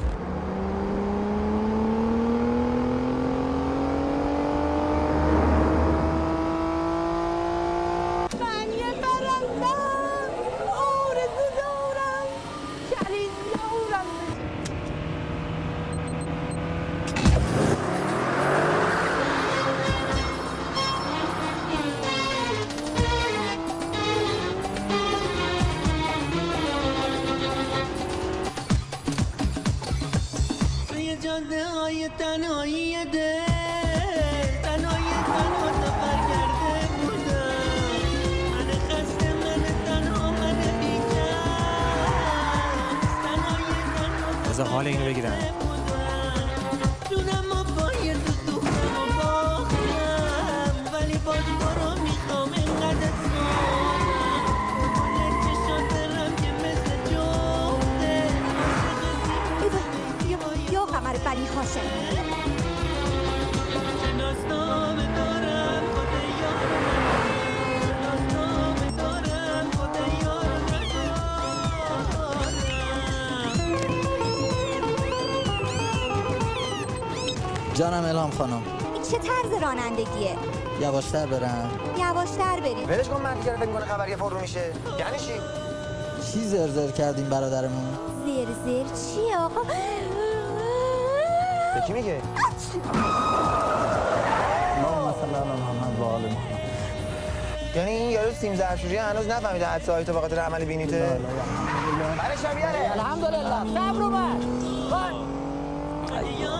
الهام 78.27 78.37
خانم. 78.37 78.63
این 78.93 79.03
چه 79.03 79.17
طرز 79.17 79.61
رانندگیه؟ 79.61 80.35
یواشتر 80.81 81.25
برم. 81.25 81.69
یواشتر 81.97 82.59
برید 82.59 82.89
ولش 82.89 83.07
کن 83.07 83.21
مرد 83.21 83.41
فکر 83.41 83.65
کنه 83.65 83.85
خبریه 83.85 84.15
فرو 84.15 84.39
میشه. 84.39 84.59
یعنی 84.99 85.19
چی؟ 85.19 85.33
چی 86.31 86.47
زرزر 86.47 86.91
کردیم 86.91 87.29
برادرمون؟ 87.29 87.97
زیر 88.25 88.47
چیه 88.85 89.37
آقا؟ 89.37 89.61
به 91.73 91.81
کی 91.87 91.93
میگه؟ 91.93 92.21
صل 95.21 95.35
علی 95.35 95.61
محمد 95.61 95.99
و 95.99 96.03
آل 96.03 96.21
محمد 96.21 96.57
یعنی 97.75 97.91
این 97.91 98.11
یارو 98.11 98.31
سیم 98.33 98.55
زرشوری 98.55 98.97
هنوز 98.97 99.27
نفهمیده 99.27 99.65
حدس 99.65 99.89
های 99.89 100.05
تو 100.05 100.13
به 100.13 100.21
خاطر 100.21 100.39
عمل 100.39 100.65
بینیته. 100.65 101.19
برای 102.17 102.37
شبیه. 102.37 102.91
الحمدلله. 102.91 103.73
صبر 103.73 104.01
وای. 104.01 104.56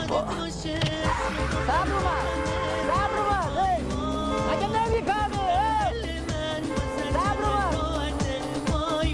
صبر 0.07 1.93
اومد 1.93 2.27
صبر 2.87 3.17
اومد 3.19 3.57
هی. 3.57 3.83
مگه 4.49 4.67
نمی‌فهمی 4.67 5.37
هی. 5.37 6.21
صبر 7.13 7.43
اومد 7.45 8.13
وای 8.71 9.13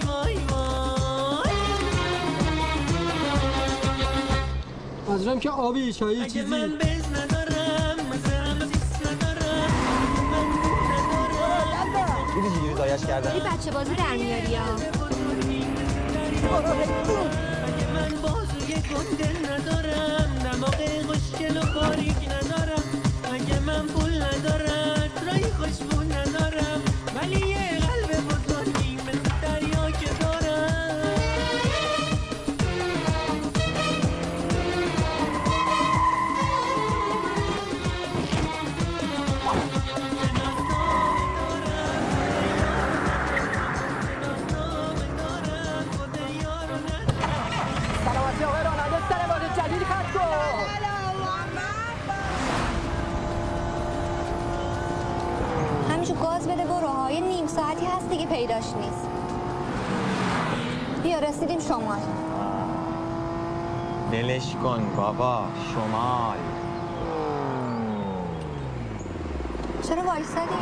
منظورم 5.10 5.40
که 5.40 5.50
آبی 5.50 5.94
چایی 5.94 6.26
چیزی 6.26 6.40
من 6.46 6.78
بز 6.78 7.06
ندارم 7.10 7.98
مثلا 8.14 8.54
ندارم 9.06 9.72
من 10.32 10.48
دیدی 12.36 12.50
چجوری 12.56 12.76
زایش 12.76 13.02
کردن 13.06 13.30
داری 13.40 13.58
بچه 13.58 13.72
بازی 13.72 13.96
در 13.96 14.14
میاری 14.18 14.56
ها 14.56 14.66
اگه 17.68 17.88
من 17.94 18.22
بازوی 18.22 18.74
گنده 18.76 19.30
ندارم 19.52 20.23
دماغ 20.84 21.06
خوشگل 21.06 21.58
و 21.58 21.62
باریک 21.74 22.18
ندارم. 22.32 22.84
اگه 23.34 23.60
من 23.60 23.88
پول 23.88 24.22
ندارم؟ 24.22 25.12
رای 25.28 25.44
خوشبو 25.44 26.02
ندارم. 26.04 26.82
ولی 27.16 27.48
یه 27.48 27.83
پیداش 58.34 58.64
نیست. 58.64 59.08
بیا 61.04 61.20
رسیدیم 61.20 61.60
شمال. 61.60 62.00
دلش 64.12 64.56
کن 64.64 64.82
بابا 64.98 65.44
شمال. 65.74 66.38
چرا 69.82 70.04
وایسادی؟ 70.04 70.56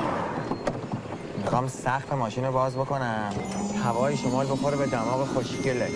می‌خوام 1.38 1.68
سقف 1.68 2.14
ماشین 2.14 2.46
رو 2.46 2.52
باز 2.52 2.76
بکنم. 2.76 3.34
هوای 3.86 4.18
شمال 4.18 4.46
بخوره 4.46 4.78
به 4.78 4.88
دماغ 4.88 5.28
خوشگلت. 5.28 5.92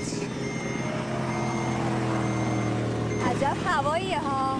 عجب 3.29 3.57
هواییه 3.65 4.19
ها. 4.19 4.55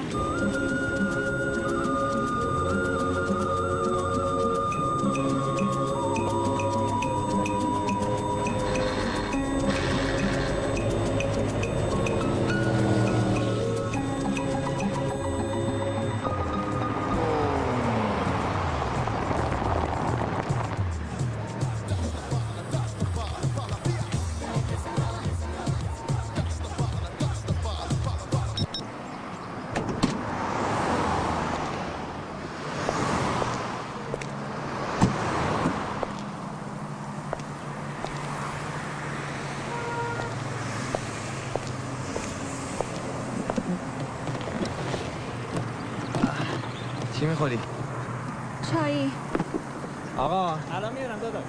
آقا. 50.26 50.58
الان 50.76 50.94
میرم 50.94 51.20
داداش. 51.20 51.44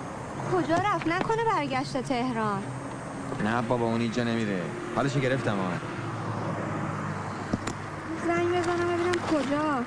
کجا 0.53 0.75
رفت؟ 0.75 1.07
نکنه 1.07 1.45
برگشت 1.45 1.97
تهران. 2.03 2.63
نه 3.45 3.63
بابا 3.63 3.85
اون 3.87 4.01
اینجا 4.01 4.25
نمیره. 4.25 4.63
حالشو 4.97 5.21
گرفتم 5.21 5.53
آقا. 5.61 5.73
زنگ 8.27 8.49
بزنم 8.49 8.89
ببینم 8.89 9.15
کجا. 9.33 9.85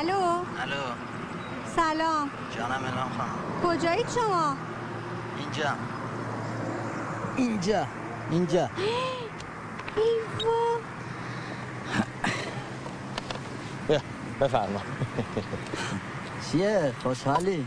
الو. 0.00 0.22
الو. 0.62 0.84
سلام. 1.76 2.30
جانم 2.56 2.84
الهام 2.84 3.10
خانم. 3.18 3.76
کجایید 3.78 4.06
شما؟ 4.08 4.56
اینجا. 5.38 5.70
اینجا. 7.36 7.86
اینجا. 8.30 8.70
ایوا. 9.96 10.78
بیا 13.88 14.00
بفرما. 14.40 14.80
چیه؟ 16.52 16.92
خوشحالی؟ 17.02 17.66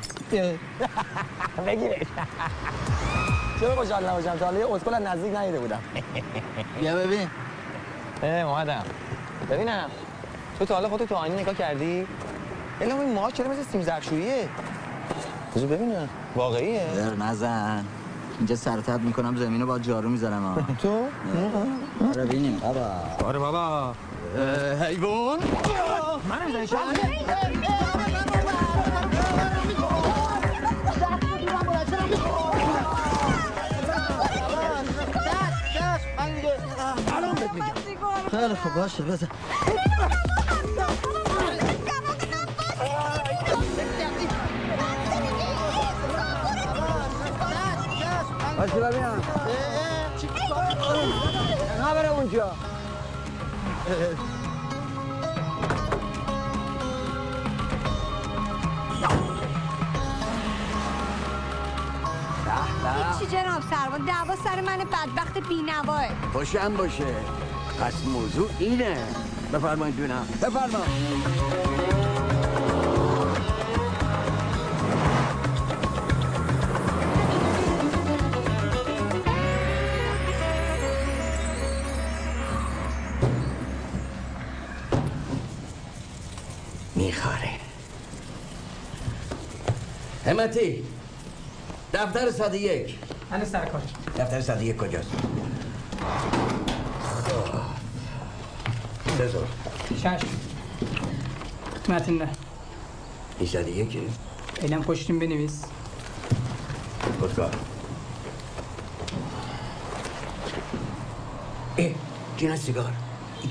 بگیرش. 1.68 2.08
چرا 3.60 3.76
خوشحال 3.76 4.10
نباشم؟ 4.10 4.38
تا 4.38 4.46
حالا 4.46 4.60
یه 4.60 4.74
اسکل 4.74 4.94
از 4.94 5.02
نزدیک 5.02 5.36
ندیده 5.36 5.60
بودم. 5.60 5.80
بیا 6.80 6.96
ببین. 6.96 7.28
اه 8.24 8.30
اومدم. 8.30 8.84
ببینم. 9.52 9.90
تو 10.60 10.66
تا 10.66 10.74
حالا 10.76 10.90
خودت 10.90 11.10
تو 11.10 11.16
آینه 11.16 11.42
نگاه 11.42 11.56
کردی؟ 11.56 12.08
الا 12.82 12.96
این 12.96 13.14
موها 13.14 13.32
چرا 13.32 13.48
مثل 13.48 13.64
سیم 13.64 13.82
زرشوییه؟ 13.82 14.50
بذار 15.56 15.68
ببینم. 15.68 16.10
واقعیه؟ 16.36 16.88
در 16.96 17.16
نزن. 17.16 17.86
اینجا 18.38 18.56
سرتت 18.56 19.00
می‌کنم 19.00 19.36
زمینو 19.36 19.66
با 19.66 19.80
جارو 19.80 20.10
می‌زنم 20.10 20.44
ها. 20.44 20.62
تو؟ 20.82 21.06
آره 22.10 22.26
ببینیم 22.26 22.60
بابا 22.60 22.90
آره 23.26 23.40
بابا 23.40 23.94
حیوان 24.82 25.40
منم 26.30 26.52
زنشان 26.54 26.80
خیلی 38.32 38.56
خوب 38.56 38.74
باشه 38.76 39.04
بزن 39.04 39.28
باشه 48.58 48.74
ببینم 48.74 49.22
نه 51.82 51.94
بره 51.94 52.10
اونجا. 52.10 52.52
چی 63.20 63.26
جناب 63.28 63.62
سروان؟ 63.62 64.06
دعوا 64.06 64.36
سر 64.36 64.62
من 64.62 64.78
بدبخت 64.78 65.38
بینواه. 65.50 66.06
خوشم 66.34 66.74
باشه. 66.78 67.16
پس 67.82 68.06
موضوع 68.06 68.50
اینه. 68.60 68.98
بفرمایید 69.54 69.98
دونم 69.98 70.28
بفرما 70.42 70.84
همتی 90.42 90.84
دفتر 91.94 92.32
صد 92.32 92.54
یک. 92.54 92.98
هنوز 93.32 93.50
سر 93.50 93.66
کار. 93.66 93.82
دفتر 94.18 94.42
صد 94.42 94.62
یک 94.62 94.78
کجاست؟ 94.78 95.12
بذار 99.20 99.48
شش. 99.98 100.20
متن 101.90 102.14
نه 102.14 102.30
این 103.40 103.50
صد 103.50 103.68
یکه. 103.68 104.00
اینم 104.62 104.84
پشتیم 104.84 105.20
بنویس. 105.20 105.64
خودکار. 107.20 107.56
اه 111.78 111.90
جینا 112.38 112.56
سیگار. 112.56 112.94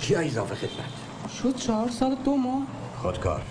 کیا 0.01 0.21
اضافه 0.21 0.55
خدمت. 0.55 1.33
شد 1.43 1.57
چهار 1.57 1.91
سال 1.91 2.15
دو 2.25 2.37
ماه. 2.37 2.63
خودکار. 3.03 3.43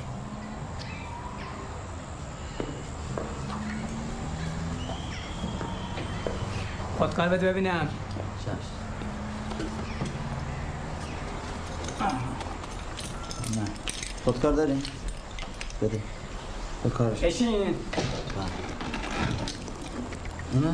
بده 7.27 7.51
ببینم. 7.51 7.88
نه. 13.55 13.65
خودکار 14.25 14.53
داریم؟ 14.53 14.84
بده. 15.82 15.99
خودکارش 16.82 17.19
بشین. 17.19 17.75
نه 20.53 20.73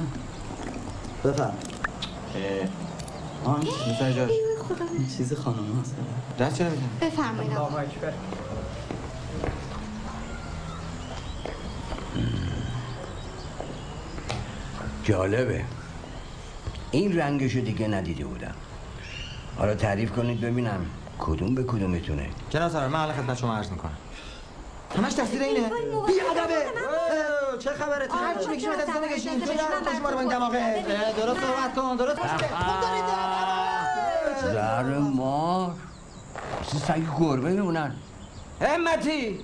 بفرم. 1.23 1.57
آن 3.45 3.59
میتر 3.87 4.11
جاش. 4.11 4.31
این 4.97 5.07
چیز 5.17 5.33
خانم 5.33 5.79
هست 5.81 5.95
دست 6.39 6.57
چرا 6.57 6.69
می‌زنی؟ 6.69 6.87
بفرمایید 7.01 7.53
آقا. 7.53 7.77
الله 7.77 7.89
اکبر. 7.89 8.13
جالبه. 15.03 15.65
این 16.95 17.17
رنگشو 17.17 17.59
دیگه 17.59 17.87
ندیده 17.87 18.25
بودم. 18.25 18.53
حالا 19.57 19.75
تعریف 19.75 20.11
کنید 20.11 20.41
ببینم 20.41 20.85
کدوم 21.19 21.55
به 21.55 21.63
کدومتونه. 21.63 22.29
جناب 22.49 22.71
سرور 22.71 22.87
من 22.87 22.99
حالا 22.99 23.13
خدمت 23.13 23.37
شما 23.37 23.57
عرض 23.57 23.71
می‌کنم. 23.71 23.97
همش 24.97 25.13
تقصیر 25.13 25.41
اینه؟ 25.41 25.69
بی 26.07 26.13
ادبه 26.31 26.65
چه 27.59 27.69
خبره؟ 27.69 28.07
هر 28.11 28.43
چی 28.43 28.49
میگی 28.49 28.67
دست 28.67 28.89
نگشین 28.89 29.39
تو 29.39 29.53
نه 29.53 29.97
شما 29.97 30.09
رو 30.09 30.15
با 30.15 30.21
این 30.21 30.29
دماغه 30.29 30.85
درست 31.17 31.39
صحبت 31.39 31.75
کن 31.75 31.95
درست 31.95 32.19
زهر 34.53 34.83
مار 34.97 35.75
مثل 36.61 36.77
سگ 36.77 37.01
گربه 37.19 37.49
میمونن. 37.49 37.95
همتی. 38.61 39.39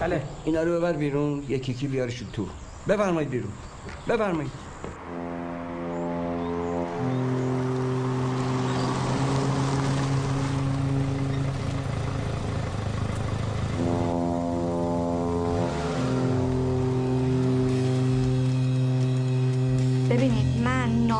بله. 0.00 0.22
اینا 0.44 0.62
رو 0.62 0.72
ببر 0.78 0.92
بیرون 0.92 1.44
یکی 1.48 1.72
یکی 1.72 1.86
بیارشون 1.86 2.28
تو. 2.32 2.46
بفرمایید 2.88 3.30
بیرون. 3.30 3.52
بفرمایید. 4.08 4.50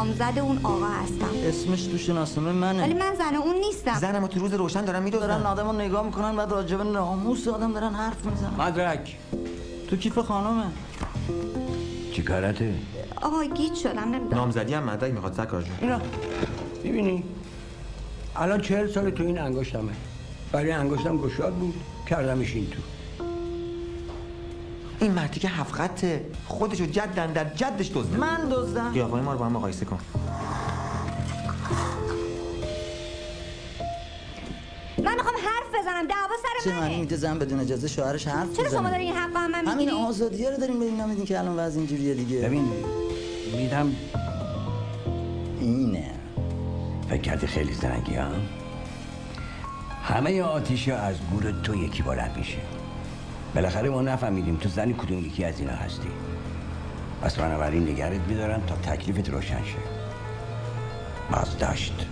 نامزد 0.01 0.39
اون 0.39 0.61
آقا 0.65 0.87
هستم. 0.87 1.29
اسمش 1.49 1.87
تو 1.87 1.99
شناسنامه 1.99 2.53
منه. 2.53 2.83
ولی 2.83 2.95
من 2.95 3.15
زن 3.19 3.35
اون 3.35 3.57
نیستم. 3.57 3.95
زنمو 3.95 4.29
تو 4.29 4.41
روز 4.41 4.55
روشن 4.55 4.81
دارن 4.81 4.93
دارن 4.93 5.03
میدوزن 5.03 5.47
آدم 5.47 5.67
رو 5.67 5.73
نگاه 5.73 6.07
می‌کنن 6.07 6.37
بعد 6.37 6.51
راجب 6.53 6.83
ناموس 6.83 7.49
آدم 7.49 7.73
دارن 7.73 7.95
حرف 7.95 8.27
می‌زنن. 8.27 8.55
مدرک. 8.59 9.17
تو 9.89 9.97
کیف 9.97 10.19
خانمه؟ 10.19 10.65
چی 12.13 12.23
کارته؟ 12.23 12.75
آقا 13.23 13.45
گیت 13.45 13.75
شدم 13.75 14.01
نمی‌دونم. 14.01 14.35
نامزدی 14.35 14.75
هم 14.75 14.83
مدرک 14.83 15.13
می‌خواد 15.13 15.35
سرکار 15.35 15.63
جون. 15.63 15.77
اینا 15.81 16.01
ببینی 16.85 17.25
الان 18.37 18.61
چهل 18.61 18.89
سال 18.89 19.11
تو 19.11 19.23
این 19.23 19.39
انگشتمه. 19.39 19.93
برای 20.53 20.73
انگشتم 20.73 21.17
گشاد 21.17 21.55
بود 21.55 21.75
کردمش 22.07 22.55
این 22.55 22.71
تو. 22.71 22.81
این 25.01 25.13
مردی 25.13 25.41
که 25.41 25.49
هفت 25.49 25.73
خطه 25.73 26.27
خودشو 26.47 26.87
جدن 26.87 27.33
در 27.33 27.45
جدش 27.45 27.91
دزده. 27.95 28.17
من 28.17 28.49
دزدم. 28.51 28.93
قیافای 28.93 29.21
ما 29.21 29.33
رو 29.33 29.39
با 29.39 29.47
هم 29.47 29.53
مقایسه 29.53 29.85
کن. 29.85 29.99
من 35.05 35.15
می‌خوام 35.15 35.35
حرف 35.35 35.81
بزنم. 35.81 36.07
دعوا 36.07 36.35
سر 36.43 36.71
چه 36.71 36.77
معنی 36.77 36.89
منه 36.89 37.01
میده 37.01 37.17
زن 37.17 37.39
بدون 37.39 37.61
اجازه 37.61 37.89
شوهرش 37.89 38.27
حرف 38.27 38.57
چرا 38.57 38.69
شما 38.69 38.79
بزنه؟ 38.79 38.91
دارین 38.91 39.07
این 39.07 39.17
حق 39.17 39.37
هم 39.37 39.51
من 39.51 39.67
همین 39.67 39.75
می‌گیری 39.75 39.97
آزادیه 39.97 40.51
رو 40.51 40.57
داریم 40.57 40.81
ببین 40.81 41.01
نمیدین 41.01 41.25
که 41.25 41.39
الان 41.39 41.57
وضع 41.57 41.79
اینجوریه 41.79 42.15
دیگه. 42.15 42.41
ببین 42.41 42.73
میدم. 43.57 43.97
اینه. 45.61 46.11
فکر 47.09 47.21
کردی 47.21 47.47
خیلی 47.47 47.75
زنگی 47.75 48.15
ها؟ 48.15 48.29
همه 50.03 50.43
آتیش 50.43 50.89
از 50.89 51.17
گور 51.31 51.55
تو 51.63 51.75
یکی 51.75 52.03
بلند 52.03 52.37
میشه. 52.37 52.59
بالاخره 53.55 53.91
ما 53.91 54.03
نفهمیدیم 54.03 54.57
تو 54.57 54.69
زنی 54.69 54.93
کدوم 54.93 55.19
یکی 55.19 55.45
از 55.45 55.61
اینا 55.61 55.73
هستی. 55.73 56.09
پس 57.23 57.35
بنابراین 57.35 57.89
نگرت 57.89 58.21
میدارم 58.29 58.63
تا 58.67 58.77
تکلیفت 58.77 59.31
روشن 59.31 59.65
شه. 59.65 59.79
بازداشت. 61.33 62.07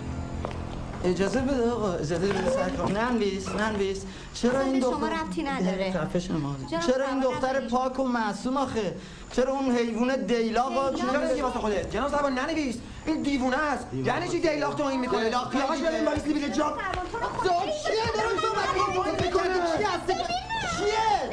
اجازه 1.04 1.40
بده 1.40 1.70
آقا 1.70 1.92
اجازه 1.92 2.28
بده 2.28 2.50
سر 2.50 2.70
کن 2.70 2.92
ننویس 2.92 3.48
ننویس. 3.48 4.04
چرا 4.34 4.60
این 4.60 4.72
به 4.72 4.80
شما 4.80 4.90
دختر 4.90 5.20
ربطی 5.20 5.42
نداره. 5.42 5.92
خفه 5.92 6.20
چرا 6.20 7.08
این 7.08 7.20
دختر. 7.20 7.60
پاک 7.60 7.98
و 8.00 8.04
معصوم 8.04 8.56
آخه؟ 8.56 8.94
چرا 9.32 9.52
اون 9.52 9.76
حیوان 9.76 10.26
دیلاقا 10.26 10.92
چرا 10.92 11.24
نمیگی 11.24 11.40
واسه 11.40 11.58
خودت؟ 11.58 11.90
جناب 11.90 12.10
سربان 12.10 12.38
ننویس. 12.38 12.76
این 13.06 13.22
دیوونه 13.22 13.56
است. 13.56 13.86
یعنی 14.04 14.28
چی 14.28 14.40
دیلاق 14.40 14.74
توهین 14.74 15.00
می‌کنه؟ 15.00 15.24
دیلاق 15.24 15.52
قیافش 15.52 15.78
ببین 15.78 16.04
وایس 16.04 16.26
میگه 16.26 16.48
جا 16.48 16.52
چیه؟ 16.52 18.12
دارم 18.16 18.36
صحبت 18.42 18.88
می‌کنه 18.88 19.12
می‌کنه. 19.12 19.78
چی 19.78 19.84
هستی؟ 19.84 20.47
چیه 20.78 21.28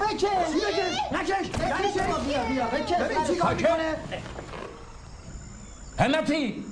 بکش 0.00 0.20
چی 0.20 0.60
بکش 0.60 0.98
نکش. 1.12 1.30
یعنی 1.30 1.92
چی؟ 1.92 2.00
بیا 2.28 2.44
بیا 2.44 2.66
بکش. 2.66 2.92
ببین 2.92 3.24
چی 3.26 3.36
کار 3.36 3.54
می‌کنه؟ 3.54 3.94
همتی 5.98 6.64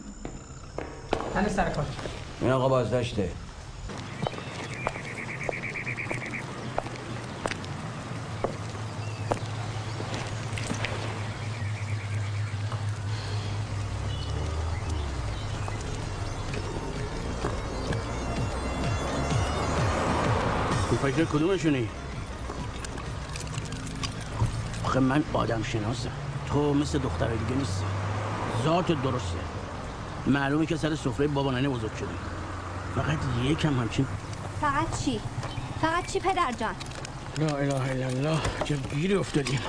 هنوز 1.35 1.53
سر 1.53 1.71
کار. 1.71 1.85
این 2.41 2.51
آقا 2.51 2.69
بازداشته. 2.69 3.31
فکر 21.25 21.31
کدومشونی؟ 21.39 21.89
آخه 24.85 25.01
من 25.01 25.25
آدم 25.33 25.63
شناسم 25.63 26.11
تو 26.49 26.75
مثل 26.75 26.99
دختر 26.99 27.27
دیگه 27.27 27.59
نیستی. 27.59 27.85
ذات 28.65 28.87
درسته. 28.87 29.39
معلومه 30.27 30.67
که 30.67 30.77
سر 30.77 30.95
سفره 30.95 31.27
بابا 31.27 31.51
ننه 31.51 31.69
بزرگ 31.69 31.97
شدی 31.97 32.07
فقط 32.95 33.19
یکم 33.45 33.81
همچین 33.81 34.07
فقط 34.61 35.05
چی؟ 35.05 35.21
فقط 35.81 36.13
چی 36.13 36.21
پدر 36.21 36.53
جان؟ 36.53 36.75
لا 37.39 37.57
اله 37.57 37.91
الا 37.91 38.07
الله 38.07 38.41
چه 38.65 38.77
گیری 38.77 39.15
افتادیم 39.15 39.61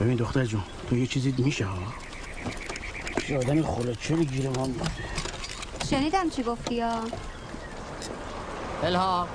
ببین 0.00 0.16
دختر 0.16 0.44
جون 0.44 0.62
تو 0.90 0.96
یه 0.96 1.06
چیزی 1.06 1.34
میشه 1.38 1.66
ها؟ 1.66 1.78
یه 3.28 3.38
آدمی 3.38 3.62
خلوت 3.62 4.00
چه 4.00 4.16
گیر 4.16 4.48
ما 4.48 4.66
میفته 4.66 5.04
شنیدم 5.90 6.30
چی 6.30 6.42
گفتی 6.42 6.74
یا 6.74 6.90
الهام. 8.82 9.28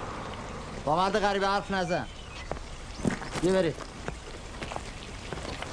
با 0.85 0.95
مرد 0.95 1.19
غریب 1.19 1.45
حرف 1.45 1.71
نزن. 1.71 2.05
بیا 3.41 3.53
برید 3.53 3.75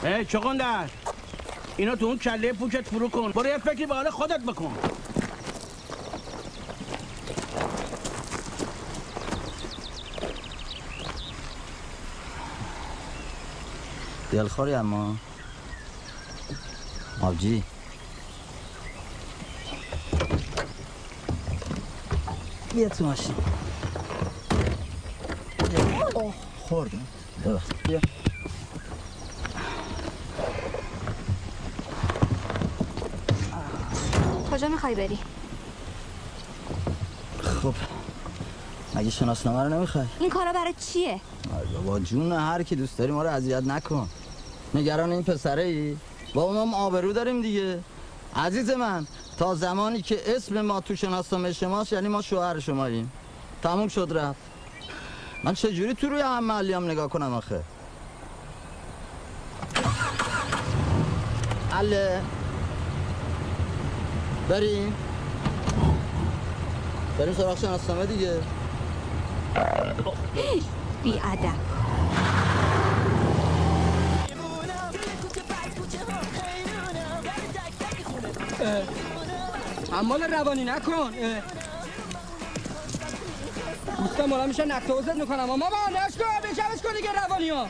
ای 0.05 0.25
چقندر 0.25 0.89
اینا 1.77 1.97
تو 1.97 2.07
اون 2.07 2.19
کله 2.19 2.53
پوکت 2.53 2.89
فرو 2.89 3.09
کن. 3.09 3.33
برو 3.33 3.47
یه 3.47 3.59
فکری 3.59 3.87
به 3.87 3.95
حال 3.95 4.11
خودت 4.11 4.41
بکن. 4.41 4.79
دلخوری 14.33 14.75
اما. 14.75 15.17
آبجی 17.23 17.63
بیا 22.75 22.89
تو 22.89 23.05
ماشین. 23.05 23.54
خوردم. 26.75 27.07
بیا. 27.89 28.01
کجا 34.53 34.69
می‌خوای 34.69 34.95
بری؟ 34.95 35.19
خب. 37.43 37.75
مگه 38.95 39.11
شناسنامه 39.11 39.63
رو 39.63 39.69
نمی‌خوای؟ 39.69 40.07
این 40.21 40.31
کارا 40.31 40.53
برای 40.53 40.75
چیه؟ 40.93 41.21
بابا 41.75 42.01
جون 42.01 42.33
هر 42.33 42.63
کی 42.63 42.77
دوست 42.77 42.99
داری 42.99 43.13
ما 43.13 43.23
رو 43.23 43.31
اذیت 43.31 43.63
نکن. 43.63 44.09
نگران 44.75 45.13
این 45.13 45.23
پسره 45.23 45.63
ای 45.63 45.97
با 46.35 46.63
هم 46.63 46.75
آبرو 46.75 47.13
داریم 47.13 47.43
دیگه. 47.43 47.81
عزیز 48.37 48.71
من 48.71 49.07
تا 49.39 49.55
زمانی 49.55 50.03
که 50.03 50.37
اسم 50.37 50.61
ما 50.61 50.81
تو 50.81 50.97
شناسنامه 50.97 51.53
شماست 51.53 51.93
یعنی 51.93 52.09
ما 52.09 52.23
شوهر 52.23 52.61
شماییم. 52.61 53.13
تموم 53.63 53.89
شد 53.89 54.09
رفت. 54.11 54.54
من 55.45 55.55
چجوری 55.55 55.95
تو 55.95 56.09
روی 56.09 56.21
هم 56.21 56.51
هم 56.51 56.85
نگاه 56.85 57.09
کنم 57.09 57.35
آخه؟ 57.35 57.61
حله 61.71 62.23
بریم 64.49 64.95
بریم 67.19 67.35
سراغ 67.35 67.59
شناسنامه 67.59 68.07
دیگه. 68.07 68.41
بی 71.03 71.13
ادب. 71.13 71.55
حمال 79.93 80.23
روانی 80.23 80.65
نکن. 80.65 81.13
دوستم 83.99 84.25
مالا 84.25 84.47
میشه 84.47 84.65
نقطه 84.65 85.15
می‌کنم. 85.15 85.51
اما 85.51 85.57
ما 85.57 85.67
نش 85.67 86.15
کن 86.19 86.49
بجمعش 86.49 86.83
کن 86.83 86.93
دیگه 86.97 87.13
روانی 87.13 87.49
ها 87.51 87.69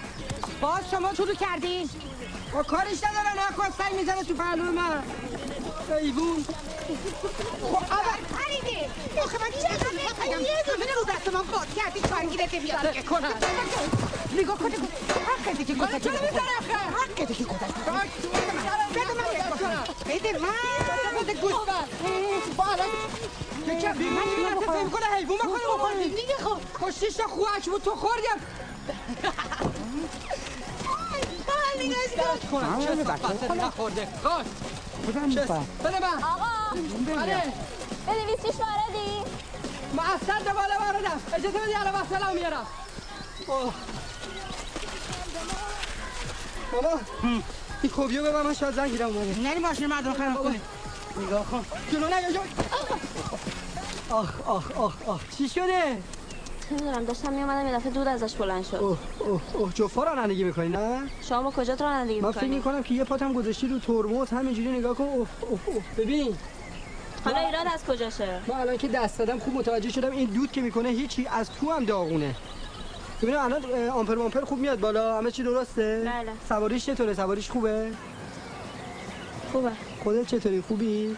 باز 0.60 0.90
شما 0.90 1.14
شروع 1.14 1.34
کردین 1.34 1.90
با 2.52 2.62
کارش 2.62 2.98
ندارن 3.04 3.36
نکن 3.50 3.70
سنگ 3.78 3.94
می‌زنه 4.00 4.24
تو 4.24 4.34
پهلو 4.34 4.72
من. 4.72 5.02
ایوون. 6.00 6.44
خب 7.62 7.74
اول 7.74 8.18
خریدی. 8.36 8.78
آخه 9.24 9.38
من 9.40 9.50
چه 9.62 9.68
خریدی 10.18 10.42
یه 10.42 10.64
دونه 10.66 10.94
رو 10.94 11.04
دست 11.14 11.28
من 11.34 11.42
باز 11.52 11.66
کردی 11.76 12.00
کارگیرت 12.00 12.54
بیاد 12.54 12.82
سرکه 12.82 13.02
کنن. 13.02 13.28
نگاه 14.38 14.58
کنه 14.58 14.74
حق 14.74 15.56
دیگه 15.56 15.74
گذاشت 15.74 16.04
چرا 16.04 16.12
می‌زنی 16.12 16.54
آخه؟ 16.60 16.74
حق 16.74 17.26
دیگه 17.26 17.44
گذاشت 17.44 17.74
بده 17.74 17.92
من 17.92 19.84
بده 20.08 20.38
من. 20.38 20.48
بده 21.24 21.34
گوش 21.40 21.52
بالا 22.56 22.84
یکم 23.66 23.98
من 23.98 24.60
فهم 24.66 24.90
کنه 24.90 25.06
حیوان 25.16 25.38
بکنه 25.38 25.76
بکنی 25.78 26.08
دیگه 26.08 26.36
خب 26.44 26.58
خب. 26.80 26.90
شیش 26.90 27.14
تا 27.14 27.26
خوک 27.26 27.64
بود 27.70 27.82
تو 27.82 27.94
خوردیم. 27.94 28.30
کنم 32.52 32.78
چه 32.86 33.04
صفت 33.04 33.50
نخورده. 33.50 34.08
خوش 34.22 34.46
بده 35.84 36.00
من 36.00 36.22
آقا 36.22 36.76
بله. 37.06 37.42
بنویسیش 38.06 38.60
واردی؟ 38.60 39.24
ما 39.94 40.02
اصلا 40.02 40.38
دباله 40.40 40.78
واردم. 40.78 41.20
اجازه 41.34 41.58
بدی 41.58 41.74
الان 41.74 41.94
وصلم 41.94 42.34
میارم. 42.34 42.66
ماما 46.72 47.00
این 47.82 47.92
کوبیو 47.92 48.22
به 48.22 48.42
من 48.42 48.54
شاید 48.54 48.74
زنگ 48.74 48.90
گیرم 48.90 49.08
اومده. 49.08 49.40
نری 49.40 49.58
ماشین 49.58 49.86
مردم 49.86 50.12
خراب 50.14 50.42
کنی 50.42 50.60
نگاه 51.16 51.46
کن. 51.50 51.64
جلو 51.92 52.08
نه 52.08 52.16
یا 52.22 52.40
آخ 54.10 54.48
آخ 54.48 54.70
آخ 54.76 54.94
آخ. 55.06 55.20
چی 55.38 55.48
شده؟ 55.48 56.02
نمی‌دونم 56.70 57.04
داشتم 57.04 57.32
میومدم 57.32 57.66
یه 57.66 57.74
دفعه 57.74 57.90
دود 57.90 58.08
ازش 58.08 58.34
بلند 58.34 58.64
شد. 58.64 58.74
اوه 58.76 58.98
اوه 59.18 59.40
اوه. 59.54 59.72
جفا 59.72 60.04
رانندگی 60.04 60.44
می‌کنی 60.44 60.68
نه؟ 60.68 61.02
شما 61.28 61.42
با 61.42 61.50
کجا 61.50 61.74
رانندگی 61.74 62.20
من 62.20 62.30
فکر 62.30 62.40
می‌کنی؟ 62.40 62.56
می‌کنم 62.56 62.82
که 62.82 62.94
یه 62.94 63.04
پاتم 63.04 63.32
گذاشتی 63.32 63.68
رو 63.68 63.78
ترمز 63.78 64.30
همینجوری 64.30 64.68
نگاه 64.78 64.96
کن. 64.96 65.04
اوه 65.04 65.28
اوه 65.40 65.60
اوه. 65.66 65.82
ببین. 65.98 66.36
حالا 67.24 67.38
ایراد 67.38 67.66
از 67.74 67.84
کجاشه؟ 67.84 68.40
من 68.46 68.54
الان 68.54 68.76
که 68.76 68.88
دست 68.88 69.18
دادم 69.18 69.38
خوب 69.38 69.54
متوجه 69.54 69.90
شدم 69.90 70.10
این 70.10 70.30
دود 70.30 70.52
که 70.52 70.60
می‌کنه 70.60 70.88
هیچی 70.88 71.26
از 71.26 71.50
تو 71.50 71.70
هم 71.72 71.84
داغونه. 71.84 72.34
ببینم 73.22 73.40
الان 73.40 73.88
آمپر 73.88 74.14
مامپر 74.14 74.40
خوب 74.40 74.58
میاد 74.58 74.80
بالا. 74.80 75.18
همه 75.18 75.30
چی 75.30 75.42
درسته؟ 75.42 76.02
بله. 76.06 76.32
سواریش 76.48 76.86
چطوره؟ 76.86 77.14
سواریش 77.14 77.50
خوبه؟ 77.50 77.92
خوبه. 79.52 79.70
خودت 80.04 80.26
چطوری؟ 80.26 80.60
خوبی؟ 80.60 81.16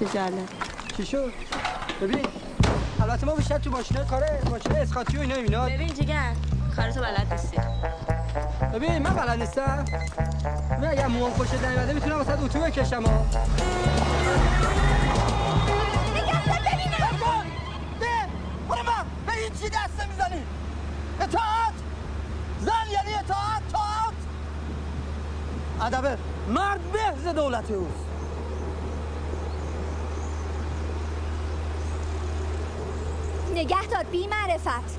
چه 0.00 0.06
جالب. 0.14 0.48
چی 0.96 1.06
شد؟ 1.06 1.32
ببین 2.00 2.26
البته 3.00 3.26
ما 3.26 3.34
بیشتر 3.34 3.58
تو 3.58 3.70
ماشین 3.70 4.04
کار 4.04 4.24
ماشین 4.50 4.72
اسقاطی 4.72 5.16
و 5.16 5.20
اینا 5.20 5.34
اینا 5.34 5.66
ببین 5.66 5.94
جیگر 5.94 6.32
کارتو 6.76 7.00
بلد 7.00 7.26
نیستی. 7.32 7.56
ببین 8.74 8.98
من 8.98 9.14
بلد 9.14 9.38
نیستم. 9.40 9.84
ببین 10.78 10.90
اگر 10.90 11.06
موام 11.06 11.32
خوشت 11.32 11.54
نمیاده 11.54 11.92
می‌تونم 11.92 12.16
واسه 12.16 12.42
اتو 12.42 12.60
بکشم. 12.60 13.02
ها 13.02 13.26
من 19.26 19.58
چی 19.60 19.68
دست 19.68 20.08
می‌زنی 20.08 20.42
اطاعت! 21.20 21.74
زن 22.60 22.72
یعنی 22.92 23.14
اطاعت 23.14 23.62
تاعت 23.72 24.14
ادب 25.94 26.18
مرد 26.48 26.80
بهز 26.92 27.34
دولت 27.34 27.70
اوست. 27.70 28.06
نگه 33.54 33.86
دار 33.86 34.04
بی 34.04 34.26
معرفت. 34.26 34.98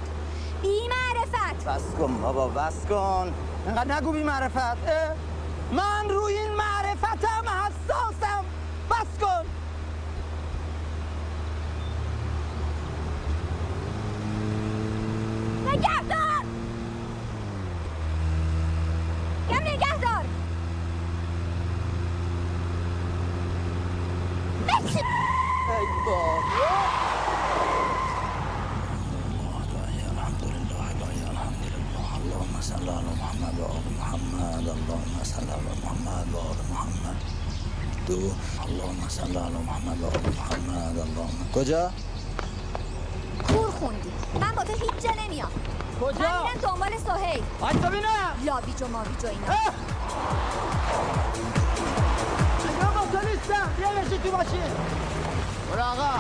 بی 0.61 0.79
معرفت. 0.89 1.65
بس 1.65 1.95
کن 1.99 2.21
بابا 2.21 2.47
بس 2.47 2.85
کن. 2.89 3.33
اینقدر 3.65 3.95
نگو 3.95 4.11
بی 4.11 4.23
معرفت 4.23 4.57
اه؟ 4.57 5.15
من 5.71 6.09
روی 6.09 6.33
این 6.33 6.51
معرفتم 6.55 7.43
حساسم. 7.49 8.43
بس 8.89 9.19
کن. 9.21 9.45
نگه 15.67 15.99
دار 16.09 16.45
گم 19.49 19.55
نگه 19.67 19.97
دار 20.01 20.25
ای 25.69 25.85
بابا 26.05 26.43
اللهم 32.23 32.61
صل 32.61 32.89
على 32.89 33.13
محمد 33.21 33.59
و 33.59 33.63
آل 33.65 33.83
محمد 33.99 34.67
اللهم 34.67 35.23
صل 35.23 35.49
على 35.49 35.73
محمد 35.83 36.33
و 36.33 36.37
آل 36.37 36.57
محمد 36.71 37.15
دو 38.07 38.31
اللهم 38.65 39.07
صل 39.09 39.37
على 39.37 39.57
محمد 39.67 40.01
و 40.01 40.05
آل 40.05 40.33
محمد 40.37 40.97
اللهم 40.99 41.39
کجا؟ 41.64 41.91
کور 43.47 43.72
خوندی. 43.72 44.11
من 44.41 44.51
با 44.55 44.64
تو 44.64 44.74
هیچ 44.74 45.03
جا 45.03 45.11
نمیام. 45.26 45.51
کجا؟ 46.01 46.20
من 46.20 46.43
میرم 46.43 46.61
دنبال 46.61 46.89
سهیل. 47.07 47.43
آی 47.61 47.74
ببینم 47.74 48.34
لاویج 48.45 48.82
و 48.82 48.88
ماویج 48.88 49.24
و 49.24 49.28
اینا. 49.28 49.47
من 52.82 52.93
با 52.93 53.20
تو 53.20 53.28
نیستم 53.28 53.70
بیا 53.78 53.89
بشی 53.89 54.18
تو 54.18 54.38
ماشین 54.38 54.72
برو 55.72 55.82
آقا. 55.82 56.20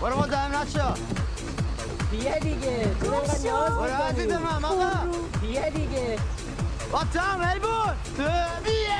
برو 0.00 0.26
نشو 0.26 0.94
بیا 2.10 2.38
دیگه. 2.38 2.94
تو 3.00 3.12
اینقدر 3.12 3.38
نیاز 3.38 3.70
برو 3.70 3.82
می‌کنی. 3.82 4.02
عزیز 4.02 4.32
من 4.32 4.64
آقا. 4.64 4.90
بیا 5.40 5.68
دیگه. 5.68 6.18
با 6.92 6.98
تام 7.14 7.42
حیبون 7.42 7.94
بیا. 8.64 8.96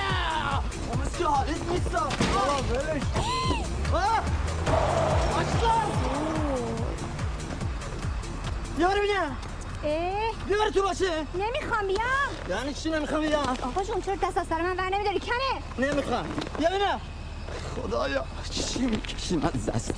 اما 0.92 1.04
چه 1.18 1.24
حالت 1.24 1.68
نیستم 1.70 2.08
بابا 2.34 2.62
ولش 2.62 3.02
آه! 5.66 5.82
آشقا! 5.88 6.96
بیا 8.76 8.88
برو 8.88 8.98
ببینم 9.00 9.36
اه. 9.82 10.12
بیا 10.46 10.56
برو 10.58 10.70
تو 10.70 10.82
باشه 10.82 11.26
نمی‌خوام 11.34 11.86
بیام 11.86 12.58
یعنی 12.58 12.74
چی 12.74 12.90
نمی‌خوام؟ 12.90 13.20
بیام 13.20 13.58
آقا 13.62 13.84
جون 13.84 14.00
چرا 14.00 14.14
دست 14.14 14.38
از 14.38 14.46
سر 14.46 14.62
من 14.62 14.76
ور 14.78 14.90
نمیداری؟ 14.94 15.20
کنه. 15.20 15.88
نمی‌خوام. 15.90 16.26
بیا 16.58 16.68
ببینم 16.70 17.00
خدایا 17.76 18.24
چی 18.50 18.86
می‌کشیم 18.86 19.44
از 19.54 19.66
دست 19.66 19.94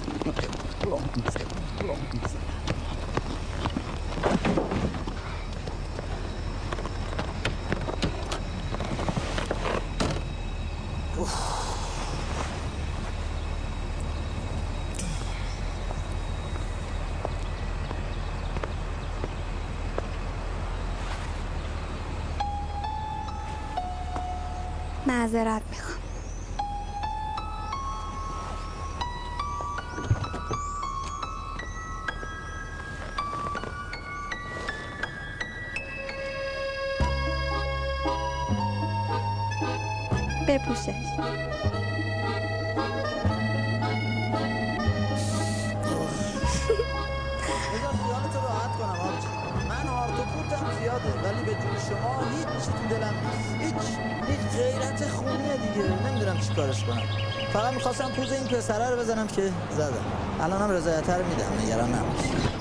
که 59.37 59.53
زدم. 59.77 60.05
الانم 60.41 60.71
رضایت 60.71 61.11
رو 61.11 61.27
میدم 61.27 61.63
نگران 61.67 61.95
نباش. 61.95 62.21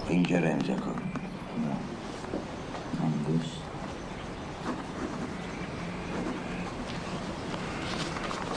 اینجا 0.09 0.39
رو 0.39 0.47
امضا 0.49 0.74
کن. 0.74 0.95
انگوش 3.03 3.45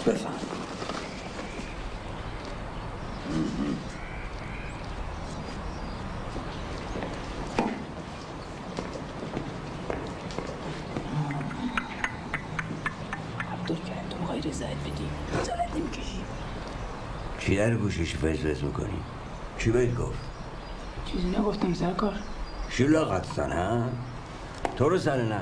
بفهم. 0.07 0.33
عبدالکریم 13.53 14.09
تو 14.11 14.19
می‌خوای 14.19 14.41
رضایت 14.41 14.77
بدی؟ 14.77 15.11
خجالت 15.33 15.77
نمی‌کشی. 15.77 16.20
چی 17.51 17.57
در 17.57 17.75
گوشش 17.75 18.15
فزفز 18.17 18.65
می‌کنی؟ 18.65 19.01
چی 19.59 19.71
بهت 19.71 19.97
گفت؟ 19.97 20.19
چیزی 21.07 21.29
نگفتم 21.29 21.75
سرکار 21.75 22.13
چی 22.71 22.87
لاغت 22.87 23.27
سن 23.37 23.53
ها؟ 23.53 23.83
تو 24.77 24.89
رو 24.89 24.99
سن 24.99 25.29
نه. 25.29 25.41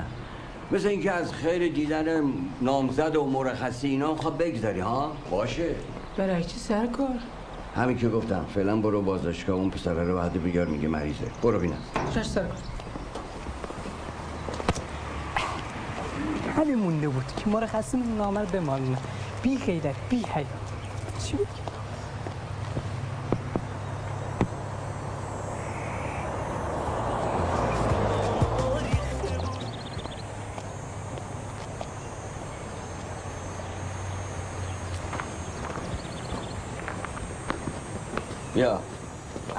مثل 0.70 0.88
اینکه 0.88 1.12
از 1.12 1.32
خیر 1.32 1.72
دیدن 1.72 2.22
نامزد 2.60 3.16
و 3.16 3.24
مرخصی 3.24 3.88
اینا 3.88 4.16
خب 4.16 4.42
بگذاری 4.42 4.80
ها؟ 4.80 5.12
باشه. 5.30 5.74
برای 6.16 6.44
چی 6.44 6.58
سرکار 6.58 7.18
همین 7.76 7.98
که 7.98 8.08
گفتم 8.08 8.46
فعلا 8.54 8.76
برو 8.76 9.02
بازداشتگاه 9.02 9.56
اون 9.56 9.70
پسره 9.70 10.04
رو 10.04 10.16
بعد 10.16 10.42
بیار 10.42 10.66
میگه 10.66 10.88
مریضه. 10.88 11.26
برو 11.42 11.58
بینم 11.58 11.78
چش 12.14 12.26
سرکار 12.26 12.58
همین 16.56 16.74
مونده 16.74 17.08
بود 17.08 17.26
که 17.36 17.50
مرخصی 17.50 17.96
نامر 17.96 18.44
بمالونه. 18.44 18.98
بی 19.42 19.56
خیرت 19.56 19.94
بی 20.10 20.16
حیا 20.16 20.46
چی 21.24 21.36
بود 21.36 21.46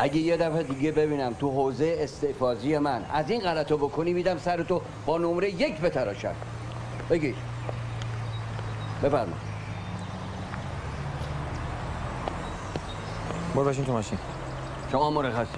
اگه 0.01 0.17
یه 0.17 0.37
دفعه 0.37 0.63
دیگه 0.63 0.91
ببینم 0.91 1.33
تو 1.33 1.51
حوزه 1.51 1.95
استحفاظی 1.99 2.77
من 2.77 3.05
از 3.13 3.29
این 3.29 3.41
غلطو 3.41 3.77
بکنی 3.77 4.13
میدم 4.13 4.37
سر 4.37 4.63
تو 4.63 4.81
با 5.05 5.17
نمره 5.17 5.49
یک 5.49 5.81
بتراشم 5.81 6.35
بگیر. 7.09 7.35
بفرما 9.03 9.33
برو 13.55 13.65
بشین 13.65 13.85
تو 13.85 13.91
ماشین. 13.91 14.17
شما 14.91 15.09
مرخصی. 15.09 15.57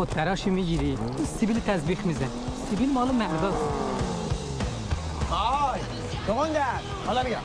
خودتراشی 0.00 0.50
می‌گیری. 0.50 0.98
سیبیل 1.38 1.60
تزبیخ 1.60 2.06
میزن 2.06 2.28
سیبیل 2.70 2.92
مال 2.92 3.10
مرداست 3.10 3.56
آی 5.30 5.80
دوغندر. 6.26 6.62
حالا 7.06 7.22
میگم. 7.22 7.36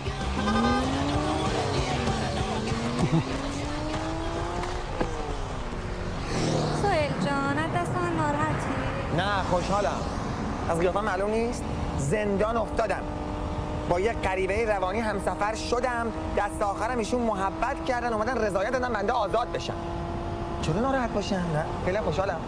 سوهل 6.82 7.10
جان 7.26 7.58
از 7.58 7.72
دست 7.76 7.91
من 7.91 8.16
ناراحتی؟ 8.16 8.76
نه 9.18 9.43
خوشحالم. 9.51 9.99
از 10.70 10.80
قیافم 10.80 11.03
معلوم 11.03 11.32
نیست 11.32 11.64
زندان 11.97 12.58
افتادم. 12.58 13.01
با 13.89 13.99
یه 13.99 14.14
غریبه 14.14 14.66
روانی 14.66 14.99
همسفر 14.99 15.56
شدم. 15.56 16.08
دست 16.38 16.62
آخرم 16.62 16.97
ایشون 16.97 17.22
محبت 17.22 17.86
کردن 17.86 18.14
اومدن 18.14 18.38
رضایت 18.38 18.72
دادن 18.72 18.93
بنده 18.93 19.14
آزاد 19.14 19.51
بشم 19.51 19.74
چرا 20.66 20.80
ناراحت 20.80 21.09
باشم 21.09 21.36
نه. 21.36 21.66
خیلی 21.86 21.99
خوشحالم. 22.01 22.39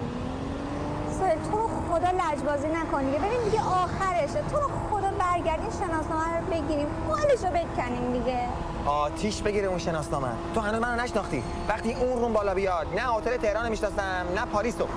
سوهل 1.20 1.36
تو 1.52 1.58
رو 1.58 1.68
خدا 1.90 2.08
لجبازی 2.08 2.68
نکن 2.68 3.04
دیگه 3.04 3.18
ببین 3.18 3.44
دیگه 3.46 3.62
آخرشه. 3.62 4.42
تو 4.52 4.56
رو 4.58 4.68
خدا 4.92 5.12
برگردین 5.20 5.70
شناسنامه 5.70 6.40
رو 6.40 6.46
بگیریم. 6.52 6.88
حالش 7.10 7.44
رو 7.44 7.50
بکنیم 7.50 8.14
دیگه. 8.14 8.40
آتیش 8.86 9.42
بگیره 9.42 9.68
اون 9.68 9.78
شناسنامه. 9.78 10.28
تو 10.56 10.62
هنوز 10.62 10.82
منو 10.82 11.02
نشناختی. 11.02 11.44
وقتی 11.70 11.94
اون 11.94 12.22
روم 12.22 12.34
بالا 12.34 12.54
بیاد 12.54 12.88
نه 12.96 13.02
هتل 13.02 13.38
تهران 13.38 13.64
رو 13.64 13.70
می‌شناسم 13.70 14.26
نه 14.36 14.46
پاریس 14.54 14.82
رو. 14.82 14.88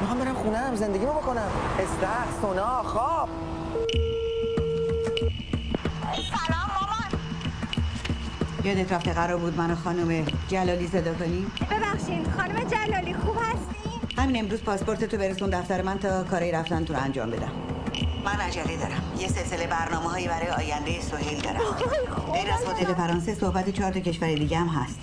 می‌خوام 0.00 0.18
برم 0.18 0.34
خونم 0.34 0.74
زندگیمو 0.74 1.12
بکنم. 1.12 1.50
استخ 1.78 2.40
سونا 2.40 2.82
خواب. 2.82 3.28
یادت 8.64 8.92
رفته 8.92 9.12
قرار 9.12 9.36
بود 9.36 9.56
منو 9.56 9.74
خانم 9.74 10.26
جلالی 10.48 10.88
صدا 10.88 11.14
کنی؟ 11.14 11.46
ببخشید 11.70 12.28
خانم 12.36 12.64
جلالی 12.64 13.14
خوب 13.14 13.36
هستی؟ 13.40 14.20
همین 14.20 14.38
امروز 14.38 14.62
پاسپورت 14.62 15.04
تو 15.04 15.16
برسون 15.16 15.50
دفتر 15.50 15.82
من 15.82 15.98
تا 15.98 16.24
کاری 16.24 16.52
رفتن 16.52 16.84
تو 16.84 16.94
رو 16.94 17.00
انجام 17.00 17.30
بدم. 17.30 17.52
من 18.24 18.40
عجله 18.40 18.76
دارم. 18.76 19.02
یه 19.18 19.28
سلسله 19.28 19.66
برنامه 19.66 20.08
هایی 20.08 20.28
برای 20.28 20.48
آینده 20.48 21.00
سهیل 21.00 21.40
دارم. 21.40 21.60
غیر 22.32 22.52
از 22.52 22.64
هتل 22.64 22.94
فرانسه 22.94 23.34
صحبت 23.34 23.70
چهار 23.70 23.92
تا 23.92 24.00
کشور 24.00 24.34
دیگه 24.34 24.58
هم 24.58 24.68
هست. 24.68 25.00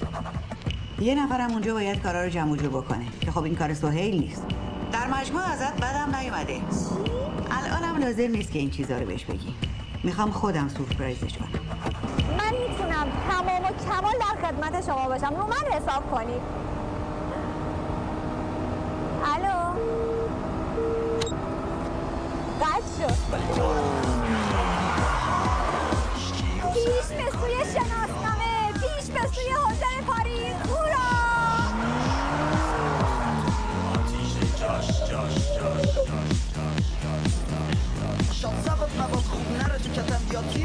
یه 0.99 1.23
نفرم 1.23 1.51
اونجا 1.51 1.73
باید 1.73 2.01
کارا 2.01 2.23
رو 2.23 2.29
جمع 2.29 2.55
بکنه 2.55 3.05
که 3.21 3.31
خب 3.31 3.43
این 3.43 3.55
کار 3.55 3.73
سهیل 3.73 4.19
نیست. 4.19 4.43
در 4.91 5.07
مجموع 5.07 5.41
ازت 5.41 5.75
بدم 5.75 6.15
نیومده. 6.15 6.61
الانم 7.51 7.99
لازم 7.99 8.31
نیست 8.31 8.51
که 8.51 8.59
این 8.59 8.69
چیزا 8.69 8.97
رو 8.97 9.05
بهش 9.05 9.25
بگی. 9.25 9.53
می‌خوام 10.03 10.31
خودم 10.31 10.67
سورپرایزش 10.67 11.37
کنم. 11.37 11.64
تمام 13.29 13.63
و 13.63 13.67
کمال 13.85 14.13
در 14.19 14.47
خدمت 14.47 14.85
شما 14.85 15.07
باشم. 15.07 15.35
رو 15.35 15.45
من 15.47 15.71
حساب 15.71 16.11
کنید. 16.11 16.41
الو؟ 19.25 19.73
قطع 22.61 23.07
پیش 23.07 24.14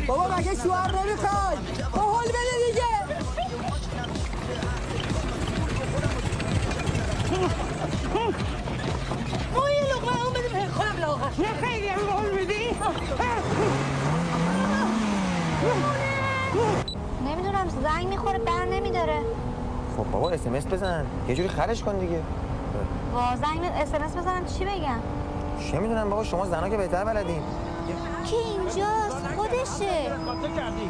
بابا 0.07 0.37
مگه 0.37 0.55
شوهر 0.63 0.91
نمی‌خوای؟ 0.91 1.57
با 1.93 2.01
حال 2.01 2.25
بده 2.25 2.57
دیگه. 2.67 2.91
ما 9.55 9.71
یه 9.71 9.83
لقمه 9.83 10.25
اون 10.25 10.33
بدیم. 10.33 10.71
خودم 10.71 10.97
لاغر 11.01 11.29
نه 11.39 11.61
خیلی 11.61 11.89
هم 11.89 12.11
حال 12.11 12.31
میدی؟ 12.31 12.77
نمی‌دونم 17.27 17.69
زنگ 17.83 18.07
می‌خوره 18.07 18.39
بر 18.39 18.65
نمیداره. 18.73 19.21
خب 19.97 20.11
بابا 20.11 20.31
اس 20.31 20.47
بزن. 20.47 21.07
یه 21.29 21.35
جوری 21.35 21.49
خرش 21.49 21.83
کن 21.83 21.99
دیگه. 21.99 22.23
وا 23.15 23.37
زنگ 23.37 23.65
اس 23.75 23.95
ام 23.95 24.03
اس 24.03 24.17
بزنم 24.17 24.47
چی 24.47 24.65
بگم؟ 24.65 25.01
چه 25.71 25.79
می‌دونم 25.79 26.11
بابا 26.11 26.25
شما 26.25 26.47
زنا 26.47 26.69
که 26.69 26.77
بهتر 26.77 27.05
بلدین. 27.05 27.43
کی 28.25 28.37
اینجاست؟ 28.37 29.20
خودشه. 29.41 30.11
خاطر 30.27 30.51
کردی. 30.57 30.89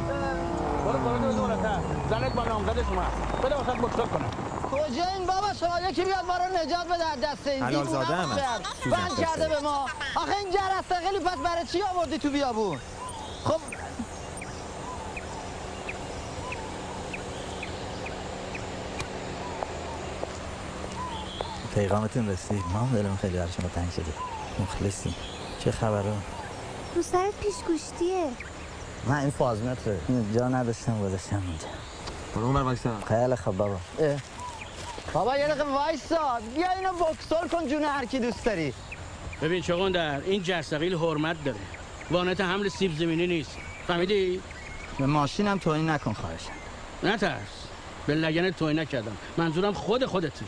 برو 0.85 0.99
برو 0.99 1.33
دورتر 1.33 1.79
زنت 2.11 2.33
با 2.33 2.45
نامزدش 2.45 2.87
اومد. 2.91 3.13
بده 3.45 3.55
واسه 3.55 3.73
بکسل 3.73 4.07
کنم 4.07 4.31
کجا 4.71 5.05
این 5.17 5.27
بابا؟ 5.27 5.55
شما 5.61 5.81
یکی 5.91 6.05
بیاد 6.05 6.25
ما 6.25 6.37
رو 6.37 6.45
نجات 6.67 6.85
بده 6.87 7.05
از 7.05 7.21
دست 7.21 7.47
این 7.47 7.63
حلال 7.63 7.85
دیوونه 7.85 8.05
زاده 8.05 8.17
هم. 8.17 8.29
سوزن 8.29 8.91
بند 8.91 9.19
کرده 9.21 9.49
به 9.49 9.61
ما. 9.61 9.87
آخه 10.17 10.37
این 10.37 10.49
جرثقیلی 10.51 11.25
پس 11.25 11.39
برای 11.39 11.67
چی 11.73 11.83
آوردی 11.83 12.19
تو 12.19 12.31
بیابون؟ 12.31 12.79
خب. 13.45 13.61
پیغامتون 21.75 22.29
رسید. 22.29 22.65
ما 22.73 22.79
هم 22.79 22.93
دلمون 22.97 23.17
خیلی 23.17 23.37
برای 23.37 23.53
شما 23.61 23.69
تنگ 23.69 23.91
شده. 23.91 24.13
مخلصیم. 24.61 25.15
چه 25.65 25.71
خبره 25.71 26.13
رو 26.95 27.03
سرت 27.03 27.35
پیش 27.43 27.55
گوشتیه 27.67 28.25
من 29.07 29.17
این 29.17 29.31
فازمتره 29.31 30.01
جا 30.35 30.49
نداشتم 30.49 31.01
گذاشتم 31.03 31.43
اینجا. 31.47 31.67
برو 32.35 32.45
اون 32.45 32.55
بر 32.55 32.63
وایسا. 32.63 32.91
خیلی 33.09 33.37
خب 33.37 33.53
بابا. 33.53 33.77
اه. 33.99 34.17
بابا 35.13 35.37
یه 35.39 35.49
دقیقه 35.49 35.65
وایسا. 35.65 36.41
بیا 36.55 36.71
اینو 36.71 36.93
بکسل 36.93 37.49
کن 37.49 37.69
جون 37.69 37.85
هر 37.85 38.05
کی 38.05 38.19
دوست 38.19 38.45
داری. 38.45 38.75
ببین 39.43 39.63
چغندر 39.63 40.21
این 40.21 40.43
جرثقیل 40.43 40.95
حرمت 40.95 41.45
داره. 41.45 41.59
وانت 42.11 42.41
حمل 42.41 42.69
سیب 42.69 42.97
زمینی 42.99 43.27
نیست. 43.27 43.57
فهمیدی؟ 43.87 44.43
به 44.99 45.07
ماشینم 45.07 45.59
توهین 45.59 45.91
نکن 45.91 46.13
خواهشم. 46.13 46.53
نترس. 47.03 47.41
به 48.07 48.15
لگن 48.15 48.51
توهین 48.51 48.79
نکردم. 48.79 49.17
منظورم 49.37 49.73
خود 49.73 50.07
خودتی 50.07 50.45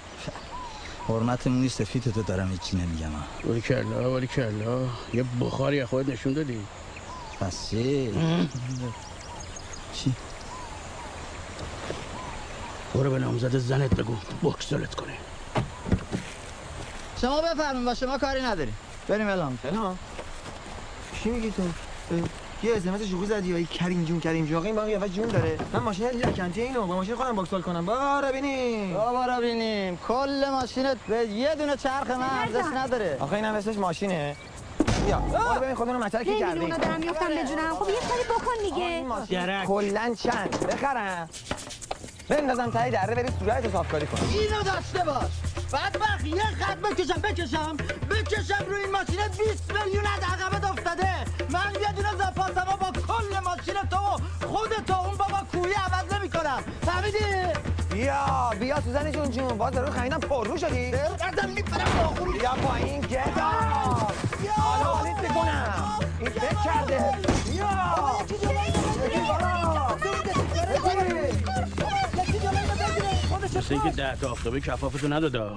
حرمتمون 1.08 1.60
نیست 1.60 1.84
فیت 1.84 2.08
تو 2.08 2.22
دارم 2.22 2.50
هیچی 2.50 2.76
نمیگم. 2.76 3.10
ولی 3.44 3.60
کلا 3.60 4.14
ولی 4.14 4.26
کلا 4.26 4.88
یه 5.14 5.24
بخاری 5.40 5.80
از 5.80 5.88
خودت 5.88 6.08
نشون 6.08 6.32
دادی. 6.32 6.60
پس 7.40 7.70
چی؟ 7.70 8.10
چی؟ 9.94 10.12
برو 12.94 13.10
به 13.10 13.18
نامزد 13.18 13.56
زنت 13.56 13.94
بگو 13.94 14.16
بکسلت 14.42 14.94
کنه. 14.94 15.12
شما 17.20 17.40
بفرمین 17.40 17.84
با 17.84 17.94
شما 17.94 18.18
کاری 18.18 18.42
نداریم. 18.42 18.76
بریم 19.08 19.26
اعلام 19.26 19.58
نه 19.64 19.96
چی 21.22 21.30
میگی 21.30 21.50
تو؟ 21.50 21.62
یه 22.62 22.76
اس 22.76 22.86
ام 22.86 22.94
اس 22.94 23.02
شوخی 23.02 23.26
زدی 23.26 23.48
یا 23.48 23.58
یه 23.58 23.66
کریم 23.66 24.04
جون 24.04 24.20
کریم 24.20 24.46
جون. 24.46 24.56
آقا 24.56 24.66
این 24.66 24.74
باقی 24.76 25.08
جون 25.08 25.28
داره. 25.28 25.58
من 25.72 25.80
ماشین 25.80 26.08
لکنتی 26.08 26.60
اینو 26.60 26.86
با 26.86 26.94
ماشین 26.94 27.14
خودم 27.14 27.36
بکسل 27.36 27.60
کنم. 27.60 27.86
بارا 27.86 28.28
ببینیم. 28.28 28.94
بابا 28.94 29.26
رو 29.26 29.40
بینیم 29.40 29.98
کل 30.08 30.50
ماشینت 30.50 30.96
به 31.08 31.16
یه 31.16 31.54
دونه 31.54 31.76
چرخ 31.76 32.10
من 32.10 32.26
ارزش 32.40 32.64
نداره. 32.76 33.16
آخه 33.20 33.36
اینم 33.36 33.54
اسمش 33.54 33.76
ماشینه. 33.76 34.36
بیا. 35.06 35.18
برو 35.18 35.60
ببین 35.60 35.74
خودونو 35.74 35.98
مطر 35.98 36.24
کی 36.24 36.38
کردی 36.38 36.58
اونا 36.58 36.76
دارم 36.76 37.00
میفتم 37.00 37.28
به 37.28 37.44
جونم. 37.48 37.74
خب 37.74 37.88
یه 37.88 37.94
کاری 38.08 38.24
بکن 38.24 38.74
دیگه. 39.26 39.66
کلا 39.66 40.14
چند؟ 40.14 40.66
بخرم. 40.66 41.28
بندازم 42.28 42.70
تایی 42.70 42.92
دره 42.92 43.14
بری 43.14 43.28
صورت 43.38 43.72
صافکاری 43.72 44.06
کن 44.06 44.18
اینو 44.32 44.62
داشته 44.62 45.04
باش. 45.04 45.51
بعد 45.72 45.96
وقت 46.00 46.24
یه 46.24 46.42
خط 46.60 46.76
بکشم 46.76 47.20
بکشم. 47.20 47.76
بکشم 48.10 48.64
روی 48.68 48.80
این 48.80 48.90
ماشینت 48.92 49.38
20 49.38 49.72
میلیون 49.84 50.04
از 50.06 50.22
عقبت 50.22 50.64
افتاده. 50.64 51.14
من 51.50 51.72
یه 51.82 51.92
دونه 51.92 52.08
زپاسما 52.18 52.76
با 52.76 52.92
کل 52.92 53.38
ماشین 53.44 53.74
تو 53.90 53.96
خود 54.46 54.70
تو 54.86 55.00
اون 55.00 55.16
بابا 55.16 55.38
کوی 55.52 55.72
عوض 55.72 56.12
نمی 56.12 56.30
کنم 56.30 56.62
فهمیدی؟ 56.82 57.18
بیا 57.92 58.50
بیا 58.60 58.80
سوزن 58.80 59.12
جون 59.12 59.30
جون. 59.30 59.58
باز 59.58 59.72
دارو 59.72 59.92
خریدم 59.92 60.20
پررو 60.20 60.56
شدی. 60.56 60.90
دردم 60.90 61.50
میپرم 61.50 62.00
آخون 62.04 62.32
بیا 62.32 62.50
پایین 62.50 63.00
گدا. 63.00 63.50
حالا 64.56 64.84
حالیت 64.84 65.18
می‌کنم. 65.18 65.98
این 66.20 66.30
فکر 66.30 66.62
کرده. 66.64 67.18
بیا. 67.52 67.72
مثل 73.74 73.82
اینکه 73.84 74.02
ده 74.02 74.16
تا 74.16 74.30
آفتابه 74.30 74.60
کفافتو 74.60 75.08
نداده. 75.08 75.50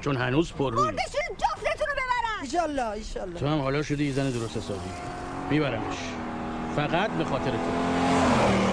چون 0.00 0.16
هنوز 0.16 0.52
پر 0.52 0.72
روی. 0.72 0.86
بردشون 0.86 1.36
جفتتون 1.38 1.86
رو 1.88 1.92
ببرن. 1.92 2.42
ایشالله 2.42 2.90
ایشالله. 2.90 3.40
تو 3.40 3.46
هم 3.46 3.60
حالا 3.60 3.82
شدی 3.82 4.04
یه 4.04 4.12
زن 4.12 4.30
درست 4.30 4.56
حسابی. 4.56 4.80
میبرمش. 5.50 5.96
فقط 6.76 7.10
به 7.10 7.24
خاطر 7.24 7.50
تو. 7.50 8.71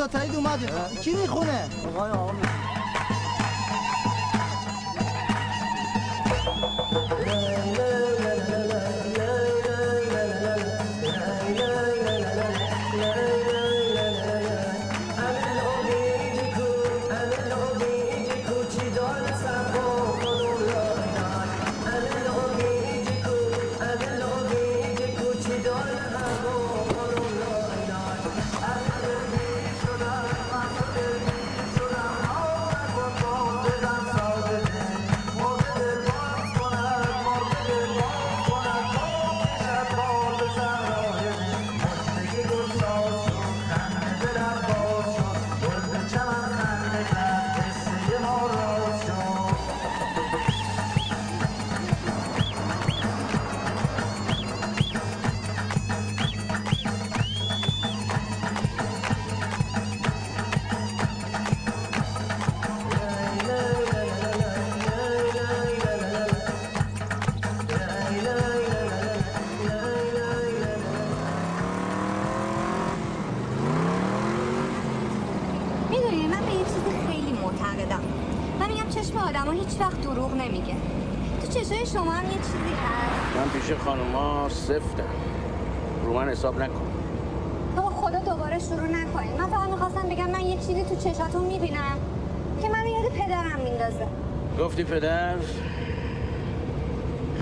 کن 0.00 0.06
دوتایی 0.06 0.30
دومادیم 0.30 0.68
کی 1.02 1.14
می‌خونه؟ 1.14 1.68
Thank 1.82 2.49
شما 81.92 82.10
هم 82.10 82.24
یه 82.24 82.36
چیزی 82.36 82.74
هست 82.84 83.36
من 83.36 83.60
پیش 83.60 83.72
خانوما 83.72 84.48
سفتم. 84.48 85.04
رو 86.04 86.14
من 86.14 86.28
حساب 86.28 86.62
نکن. 86.62 86.92
تو 87.76 87.82
خدا 87.82 88.18
دوباره 88.18 88.58
شروع 88.58 88.86
نکنید 88.86 89.40
من 89.40 89.46
فقط 89.46 89.68
می‌خواستم 89.68 90.08
بگم 90.08 90.30
من 90.30 90.40
یه 90.40 90.56
چیزی 90.56 90.84
تو 90.84 90.96
چشاتون 90.96 91.44
می‌بینم 91.44 91.98
که 92.62 92.68
منو 92.68 92.86
یاد 92.86 93.12
پدرم 93.12 93.60
میندازه. 93.64 94.06
گفتی 94.60 94.84
پدر؟ 94.84 95.34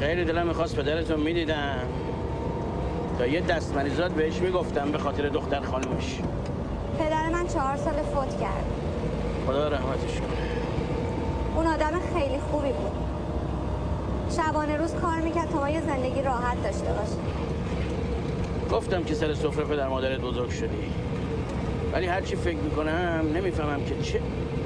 خیلی 0.01 0.25
دلم 0.25 0.47
می‌خواست 0.47 0.77
پدرتو 0.77 1.17
می‌دیدم. 1.17 1.79
تا 3.19 3.27
یه 3.27 3.41
دست 3.41 3.75
مریضات 3.75 4.13
بهش 4.13 4.37
می‌گفتم 4.41 4.93
به 4.93 4.99
خاطر 4.99 5.29
دختر 5.29 5.61
خانومش. 5.61 6.19
پدر 6.99 7.29
من 7.29 7.47
چهار 7.47 7.77
سال 7.77 8.03
فوت 8.15 8.41
کرد. 8.41 8.65
خدا 9.47 9.69
رحمتش 9.69 10.15
کنه. 10.21 10.49
اون 11.57 11.67
آدم 11.67 11.93
خیلی 12.15 12.39
خوبی 12.51 12.73
بود. 12.73 13.08
شبانه 14.39 14.77
روز 14.77 14.95
کار 14.95 15.21
می‌کرد 15.21 15.51
تا 15.51 15.61
ما 15.61 15.71
یه 15.71 15.81
زندگی 15.81 16.23
راحت 16.23 16.63
داشته 16.63 16.93
باشیم 16.93 17.19
گفتم 18.71 19.05
که 19.05 19.15
سر 19.15 19.35
سفره 19.35 19.65
پدر 19.65 19.89
مادرت 19.89 20.21
بزرگ 20.21 20.51
شدی. 20.51 20.93
ولی 21.93 22.07
هرچی 22.07 22.37
فکر 22.37 22.57
می‌کنم 22.57 23.25
نمی‌فهمم 23.35 23.85
که 23.85 24.03
چه 24.03 24.21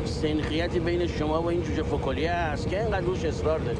سنخیتی 0.04 0.80
بین 0.80 1.06
شما 1.06 1.42
و 1.42 1.46
این 1.46 1.62
جوجه 1.62 1.82
فکلیه 1.82 2.32
هست 2.32 2.68
که 2.68 2.80
اینقدر 2.80 3.06
روش 3.06 3.24
اصرار 3.24 3.58
داری. 3.58 3.78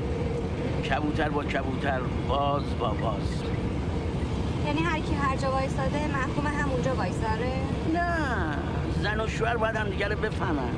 کبوتر 0.91 1.29
با 1.29 1.45
کبوتر 1.45 2.01
باز 2.29 2.63
با 2.79 2.89
باز. 2.89 3.43
یعنی 4.67 4.81
هر 4.81 4.99
کی 4.99 5.15
هر 5.15 5.37
جا 5.37 5.51
وایساده 5.51 6.09
محکوم 6.13 6.47
همونجا 6.47 6.95
وایساره؟ 6.95 7.53
نه 7.95 8.09
زن 9.03 9.21
و 9.21 9.27
شوهر 9.27 9.57
باید 9.57 9.77
هم 9.77 9.89
دیگه 9.91 10.09
رو 10.09 10.17
بفهمن. 10.17 10.73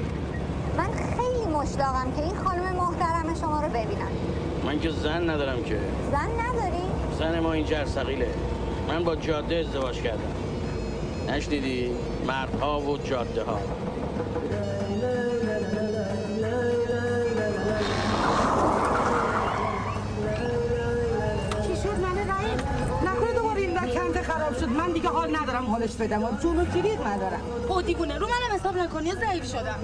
من 0.78 0.88
خیلی 0.92 1.54
مشتاقم 1.54 2.12
که 2.16 2.22
این 2.22 2.34
خانم 2.34 2.76
محترم 2.76 3.34
شما 3.40 3.60
رو 3.60 3.68
ببینم 3.68 4.12
من 4.64 4.80
که 4.80 4.90
زن 4.90 5.30
ندارم 5.30 5.62
که. 5.62 5.78
زن 6.10 6.30
نداری؟ 6.40 6.82
زن 7.18 7.40
ما 7.40 7.52
این 7.52 7.64
جرسقیله 7.64 8.28
من 8.88 9.04
با 9.04 9.16
جاده 9.16 9.56
ازدواج 9.56 10.02
کردم. 10.02 10.34
نشنیدی؟ 11.28 11.90
مردها 12.26 12.80
و 12.80 12.98
جاده 12.98 13.44
ها 13.44 13.58
خراب 24.22 24.58
شد. 24.58 24.68
من 24.68 24.92
دیگه 24.92 25.08
حال 25.08 25.36
ندارم 25.36 25.64
حالش 25.64 25.92
بدم. 25.94 26.38
جون 26.42 26.60
و 26.60 26.64
کلید 26.64 27.00
ندارم 27.00 27.40
او 27.68 27.82
دیوونه. 27.82 28.18
رو 28.18 28.26
منم 28.26 28.60
حساب 28.60 28.76
نکنی 28.76 29.12
ضعیف 29.12 29.48
شدم. 29.50 29.78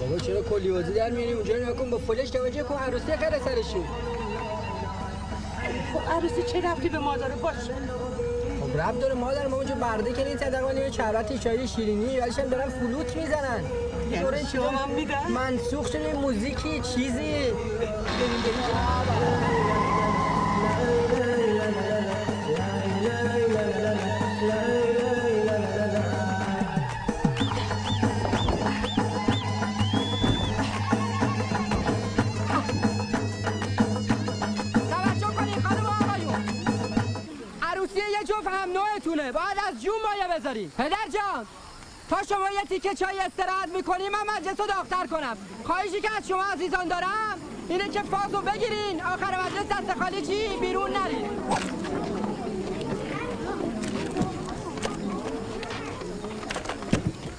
بابا 0.00 0.18
چرا 0.18 0.42
کلی 0.42 0.70
بازی 0.70 0.92
در 0.92 1.10
میاری؟ 1.10 1.32
اونجا 1.32 1.54
نکن 1.56 1.90
با 1.90 1.98
فلش 1.98 2.30
توجه 2.30 2.62
کن. 2.62 2.74
عروسی 2.74 3.16
خیلی 3.16 3.44
سرشی 3.44 3.80
عروسی 6.10 6.42
چه 6.42 6.60
رفتی 6.60 6.88
به 6.88 6.98
ما 6.98 7.16
داره 7.16 7.34
باشه؟ 7.34 7.74
خب 8.60 8.80
رب 8.80 8.98
داره 8.98 9.14
مادر 9.14 9.46
ما 9.46 9.56
اونجا 9.56 9.74
برده 9.74 10.12
که 10.12 10.24
نیست 10.24 10.42
در 10.42 10.76
یه 10.76 10.90
چربت 10.90 11.36
چای 11.44 11.68
شیرینی 11.68 12.20
ولیش 12.20 12.38
هم 12.38 12.48
دارن 12.48 12.68
فلوت 12.68 13.16
می‌زنن. 13.16 13.64
یعنی 14.10 14.46
شما 14.52 14.68
هم 14.68 14.90
میدن؟ 14.90 15.28
منسوخ 15.34 15.86
شده 15.88 16.12
موزیکی 16.12 16.80
چیزی. 16.80 17.52
پدر 40.68 41.08
جان 41.10 41.46
تا 42.10 42.22
شما 42.22 42.50
یه 42.50 42.62
تیکه 42.68 42.94
چای 42.94 43.20
استراحت 43.20 43.68
می‌کنی 43.68 44.08
من 44.08 44.18
مجلس 44.36 44.60
رو 44.60 44.66
داختر 44.66 45.06
کنم. 45.06 45.36
خواهشی 45.64 46.00
که 46.00 46.10
از 46.16 46.28
شما 46.28 46.44
عزیزان 46.44 46.88
دارم 46.88 47.38
اینه 47.68 47.88
که 47.88 48.02
فازو 48.02 48.40
بگیرین. 48.40 49.02
آخر 49.02 49.44
مجلس 49.44 49.66
دست 49.70 49.98
خالی 49.98 50.22
چی؟ 50.26 50.48
بیرون 50.60 50.90
نرین 50.96 51.30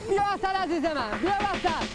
بیا 0.09 0.23
وسط 0.33 0.45
عزیز 0.45 0.85
من 0.85 1.19
بیا 1.21 1.31
وسط 1.31 1.94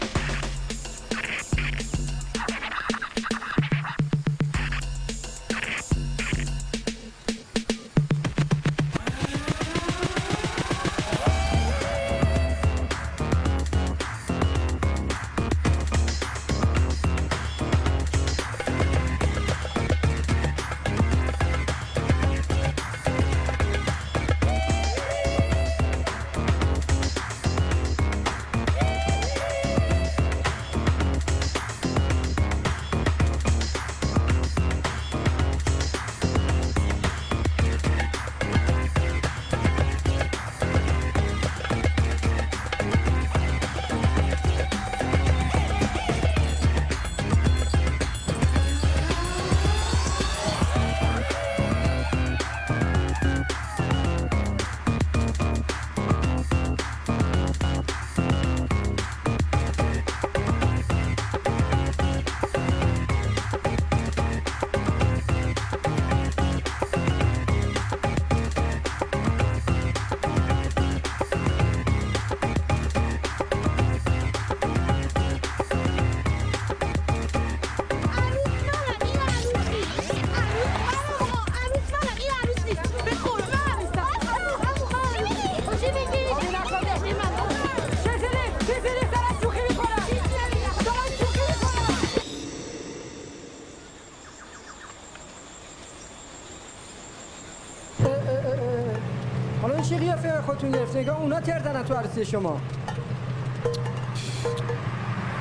تو 101.91 101.97
عروسی 101.97 102.25
شما. 102.25 102.59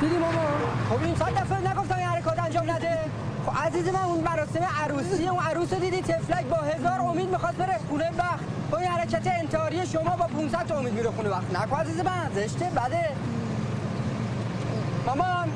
دیدی 0.01 0.17
ماما 0.17 0.41
خب 0.91 1.05
این 1.05 1.15
صد 1.15 1.35
دفعه 1.35 1.73
نگفتم 1.73 1.97
این 1.97 2.07
حرکات 2.07 2.39
انجام 2.39 2.71
نده. 2.71 2.99
خب 3.47 3.67
عزیز 3.67 3.89
من 3.89 4.03
اون 4.03 4.25
مراسم 4.25 4.61
عروسی 4.85 5.29
اون 5.29 5.41
عروس 5.41 5.73
رو 5.73 5.79
دیدی؟ 5.79 6.03
تفلک 6.03 6.45
با 6.45 6.57
هزار 6.57 7.01
امید 7.01 7.31
می‌خواست 7.31 7.57
بره 7.57 7.79
خونه 7.89 8.11
بخت. 8.19 8.45
با 8.71 8.79
این 8.79 8.91
حرکت 8.91 9.27
انتحاری 9.27 9.87
شما 9.87 10.17
با 10.17 10.27
500 10.27 10.67
تا 10.67 10.79
امید 10.79 10.93
میره 10.93 11.11
خونه 11.11 11.29
بخت. 11.29 11.57
نکن 11.57 11.77
عزیز 11.77 12.01
من 12.01 12.31
زشته 12.35 12.65
بده. 12.65 13.07
مامان. 15.07 15.49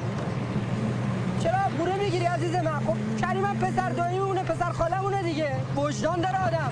چرا 1.43 1.59
بوره 1.79 1.97
می‌گیری 1.97 2.25
عزیز 2.25 2.55
من؟ 2.55 2.81
خب 2.87 3.27
کریمم 3.27 3.57
پسر 3.57 3.91
داییمونه 3.91 4.43
پسر 4.43 4.73
خالمونه 4.73 5.23
دیگه. 5.23 5.51
وجدان 5.77 6.21
داره 6.21 6.47
آدم. 6.47 6.71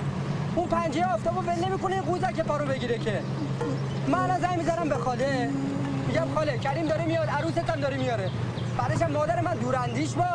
اون 0.55 0.67
پنجه 0.67 1.13
آفتابو 1.13 1.41
ول 1.41 1.65
نمی‌کنه 1.65 2.01
قوزک 2.01 2.39
پارو 2.39 2.65
بگیره 2.65 2.97
که. 2.97 3.21
من 4.13 4.19
الان 4.19 4.39
زنگ 4.39 4.57
می‌زنم 4.57 4.89
به 4.89 4.95
خاله. 4.95 5.49
میگم 6.07 6.27
خاله 6.35 6.57
کریم 6.57 6.87
داره 6.87 7.05
میاد 7.05 7.29
عروست 7.29 7.57
هم 7.57 7.79
داره 7.79 7.97
میاره. 7.97 8.29
بعدش 8.77 9.01
مادر 9.01 9.41
من 9.41 9.53
دوراندیش 9.53 10.11
باش 10.13 10.32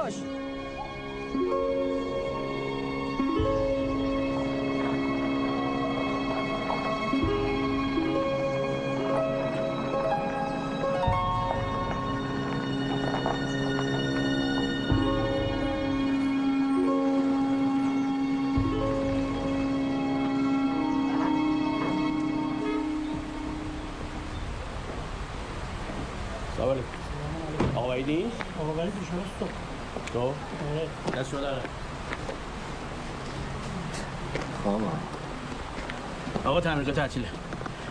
آقا. 36.45 36.61
تمرین 36.61 36.95
تعطیله. 36.95 37.29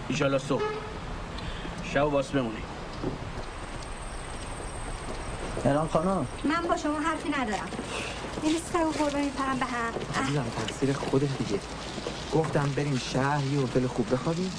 ایشالله 0.07 0.37
صبح. 0.37 0.63
شب 1.93 2.07
و 2.07 2.09
باس 2.09 2.27
بمونی. 2.27 2.57
الان 5.65 5.87
خانم. 5.87 6.27
من 6.43 6.67
با 6.69 6.77
شما 6.77 6.99
حرفی 6.99 7.29
ندارم. 7.29 7.67
این 8.43 8.55
سگ 8.73 8.85
و 8.85 8.91
قربانی 9.03 9.29
پرم 9.29 9.59
به 9.59 9.65
هم. 9.65 10.23
عزیزم 10.23 10.45
تقصیر 10.67 10.93
خودت 10.93 11.37
دیگه. 11.37 11.59
گفتم 12.33 12.69
بریم 12.75 12.97
شهر 12.97 13.43
یه 13.43 13.59
هتل 13.59 13.87
خوب 13.87 14.13
بخوابیم. 14.13 14.51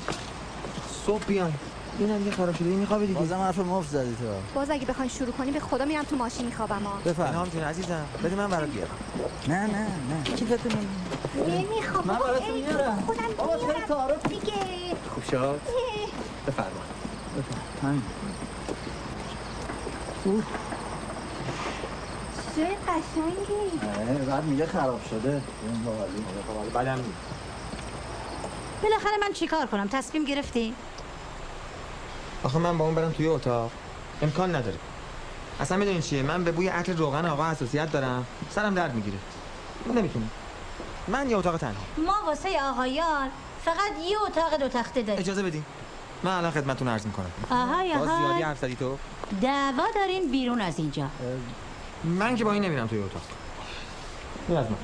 صبح 1.07 1.25
بیایم 1.25 1.59
اینم 1.99 2.26
یه 2.26 2.32
خراب 2.32 2.55
شده 2.55 2.64
میخوابه 2.68 3.07
دیگه. 3.07 3.18
بازم 3.18 3.34
حرف 3.38 3.59
مفت 3.59 3.90
زدی 3.90 4.16
تو. 4.20 4.24
باز 4.55 4.70
اگه 4.70 4.86
بخواین 4.86 5.11
شروع 5.11 5.32
کنی 5.32 5.51
به 5.51 5.61
خدا 5.61 5.84
میرم 5.84 6.03
تو 6.03 6.16
ماشین 6.16 6.46
میخوابم 6.46 6.82
ها. 6.84 6.99
بفرم. 7.05 7.26
الهام 7.26 7.49
جون 7.49 7.62
عزیزم. 7.64 8.05
بده 8.24 8.36
من 8.36 8.51
برات 8.51 8.68
بیارم. 8.68 8.90
نه 9.49 9.66
نه 9.66 9.86
نه. 9.86 10.22
کیفتون 10.36 10.72
نمی‌خوام. 11.36 12.07
من 12.07 12.18
براتون 12.18 12.55
میارم. 12.55 13.03
خودم 13.07 13.22
بابا 13.38 13.66
میارم. 13.66 13.86
تعارف 13.88 14.26
دیگه. 14.26 14.53
خوب 15.14 15.24
شد. 15.30 15.61
بفرما. 16.46 16.68
همین. 17.82 18.03
چه 22.57 22.64
قشنگی. 22.66 23.80
آره، 23.96 24.24
بعد 24.24 24.44
میگه 24.44 24.66
خراب 24.66 25.01
شده. 25.11 25.30
اون 25.30 25.82
باحالی. 25.84 26.70
بعدم 26.74 26.94
نیست 26.94 27.09
بالاخره 28.82 29.12
من 29.20 29.32
چیکار 29.32 29.66
کنم؟ 29.66 29.88
تصمیم 29.88 30.24
گرفتی؟ 30.24 30.74
آخه 32.45 32.59
من 32.59 32.78
با 32.78 32.84
اون 32.84 32.95
برم 32.95 33.12
توی 33.12 33.26
اتاق. 33.26 33.70
امکان 34.22 34.55
نداره. 34.55 34.76
اصلا 35.61 35.76
می‌دونین 35.76 36.01
چیه؟ 36.01 36.22
من 36.22 36.45
به 36.45 36.53
بوی 36.53 36.68
عطر 36.68 36.93
روغن 36.93 37.26
آقا 37.26 37.51
حساسیت 37.51 37.93
دارم. 37.93 38.26
سرم 38.51 38.74
درد 38.74 38.95
می‌گیره. 38.95 39.18
نمی‌تونم 39.95 40.30
من 41.09 41.30
یه 41.30 41.36
اتاق 41.36 41.57
تنها. 41.57 41.82
ما 42.07 42.14
واسه 42.26 42.62
آقایان 42.62 43.28
فقط 43.64 43.93
یه 44.11 44.22
اتاق 44.22 44.57
دو 44.57 44.68
تخته 44.68 45.03
داریم. 45.03 45.20
اجازه 45.20 45.43
بدین. 45.43 45.64
من 46.22 46.30
الان 46.30 46.51
خدمتتون 46.51 46.89
عرض 46.89 47.07
می‌کنم. 47.07 47.30
آهای 47.51 47.95
باز 47.95 48.09
زیادی 48.09 48.24
آهای 48.24 48.43
حرف 48.43 48.59
زدی 48.59 48.76
تو؟ 48.76 48.99
دعوا 49.43 49.84
دارین 49.95 50.30
بیرون 50.30 50.61
از 50.61 50.78
اینجا. 50.78 51.09
من 52.05 52.36
که 52.36 52.45
با 52.45 52.53
این 52.53 52.64
نمیرم 52.64 52.86
توی 52.86 52.99
اتاق. 52.99 53.22
این 54.49 54.59
از 54.59 54.66
من 54.70 54.76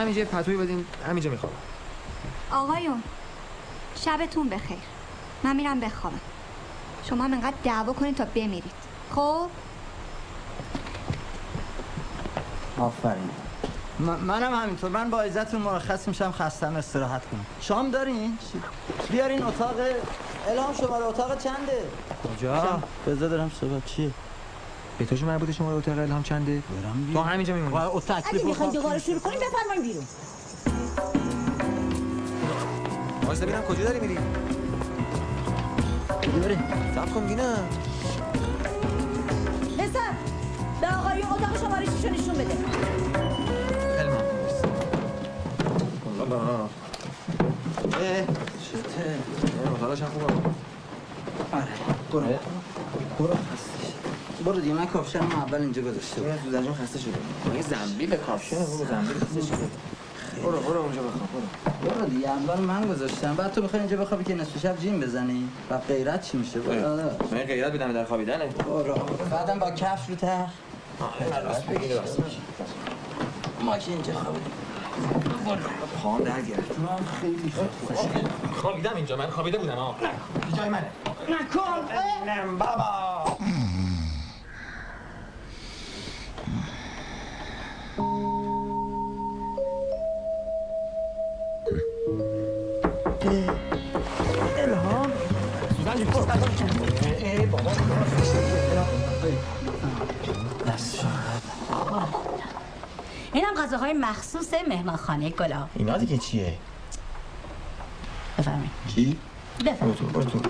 همینجا 0.00 0.24
پتوی 0.24 0.56
بدین. 0.56 0.86
همینجا 1.08 1.30
می‌خوام 1.30 1.52
آقایون 2.52 3.02
شبتون 4.04 4.48
بخیر. 4.48 4.78
من 5.44 5.56
میرم 5.56 5.80
بخوابم. 5.80 6.20
شما 7.08 7.24
هم 7.24 7.32
انقدر 7.32 7.56
دعوا 7.64 7.92
کنید 7.92 8.16
تا 8.16 8.24
بمیرید. 8.24 8.72
خب؟ 9.14 9.46
آفرین. 12.80 13.30
م- 14.00 14.04
منم 14.04 14.54
همینطور. 14.54 14.90
من 14.90 15.10
با 15.10 15.22
عزتون 15.22 15.62
مرخص 15.62 16.08
میشم 16.08 16.32
خستم 16.32 16.76
استراحت 16.76 17.22
کنم. 17.30 17.46
شام 17.60 17.90
دارین؟ 17.90 18.38
بیارین 19.10 19.42
اتاق. 19.42 19.74
الهام 20.48 20.74
شماره 20.74 21.04
اتاق 21.04 21.38
چنده؟ 21.38 21.82
کجا؟ 22.36 22.82
بذار 23.06 23.28
دارم 23.28 23.50
صحبت 23.60 23.84
چیه؟ 23.86 24.10
به 24.98 25.04
تو 25.04 25.16
چه 25.16 25.24
مربوطه 25.26 25.52
شما 25.52 25.72
اتاق 25.72 25.98
الهام 25.98 26.22
چنده؟ 26.22 26.52
برم 26.82 27.10
تو 27.12 27.20
همینجا 27.20 27.54
میمونی. 27.54 27.84
او 27.84 28.00
تکلیف 28.00 28.34
اگه 28.34 28.44
می‌خواین 28.44 28.72
دوباره 28.72 28.98
شروع 28.98 29.18
کنیم 29.20 29.38
بفرمایین 29.40 29.82
بیرون. 29.82 30.06
واسه 33.32 33.46
ببینم 33.46 33.62
کجا 33.62 33.84
داری 33.84 34.00
میری 34.00 34.18
بریم 36.42 36.62
صبر 36.94 37.10
کن 37.10 37.26
بینم 37.26 37.68
پسر 39.78 40.12
به 40.80 40.86
آقایون 40.86 41.32
اتاق 41.32 41.60
شماره 41.60 41.86
شیشو 41.86 42.08
نشون 42.08 42.34
بده 42.34 42.56
اه 48.00 48.26
اتاقش 49.74 50.02
هم 50.02 50.08
خوبه 50.08 50.32
آره 51.52 51.66
برو 52.12 52.38
برو 53.18 53.36
برو 54.44 54.60
دیگه 54.60 54.74
من 54.74 54.86
کافشنم 54.86 55.32
اول 55.32 55.60
اینجا 55.60 55.82
گذاشته 55.82 56.20
من 56.20 56.64
تو 56.64 56.74
خسته 56.74 56.98
شده 56.98 57.12
مگه 57.50 57.62
زنبیل 57.62 58.16
کافشن 58.16 58.56
بابا 58.56 58.84
زنبیل 58.84 59.16
خسته 59.16 59.40
شده 59.40 59.68
برو 60.42 60.60
برو 60.60 60.80
اونجا 60.80 61.02
بخواب 61.02 61.28
برو. 61.32 61.90
برو 61.90 62.06
دیگه 62.06 62.28
اول 62.30 62.60
من 62.60 62.88
گذاشتم. 62.88 63.34
بعد 63.34 63.52
تو 63.52 63.62
می‌خوای 63.62 63.80
اینجا 63.82 63.96
بخوابی 63.96 64.24
که 64.24 64.34
نصف 64.34 64.58
شب 64.62 64.78
جیم 64.78 65.00
بزنی؟ 65.00 65.48
و 65.70 65.78
غیرت 65.78 66.22
چی 66.22 66.36
میشه؟ 66.36 66.60
برو. 66.60 66.88
آره. 66.92 67.04
من 67.32 67.38
غیرت 67.38 67.72
بدم 67.72 67.92
در 67.92 68.04
خوابیدنه 68.04 68.46
برو 68.46 68.94
بعدم 69.30 69.58
با 69.58 69.70
کفش 69.70 70.08
رو 70.08 70.14
تخت 70.14 70.52
راست 71.44 71.66
بگیره 71.66 71.96
راست 71.96 72.18
ما 73.64 73.78
که 73.78 73.92
اینجا 73.92 74.12
خوابیدیم 74.14 74.52
در 76.24 76.40
گرفت 76.40 76.78
من 76.78 76.96
خیلی 77.20 77.52
خوابیدم 78.56 78.96
اینجا 78.96 79.16
من 79.16 79.30
خوابیده 79.30 79.58
بودم 79.58 79.78
آه. 79.78 79.96
جای 80.56 80.68
منه. 80.68 80.86
نکن 81.28 81.94
نم 82.26 82.58
بابا. 82.58 83.31
ای 96.32 97.46
بابا 97.46 97.70
دست 100.66 101.04
اینم 103.32 103.54
غذاهای 103.54 103.92
مخصوص 103.92 104.54
مهمانخانه 104.68 105.30
گلا. 105.30 105.68
اینا 105.74 105.98
دیگه 105.98 106.18
چیه؟ 106.18 106.54
بفرمایید. 108.38 108.70
چی؟ 108.94 109.16
بفرمایید. 109.66 109.98
تو 109.98 110.06
برو 110.06 110.24
تو. 110.24 110.40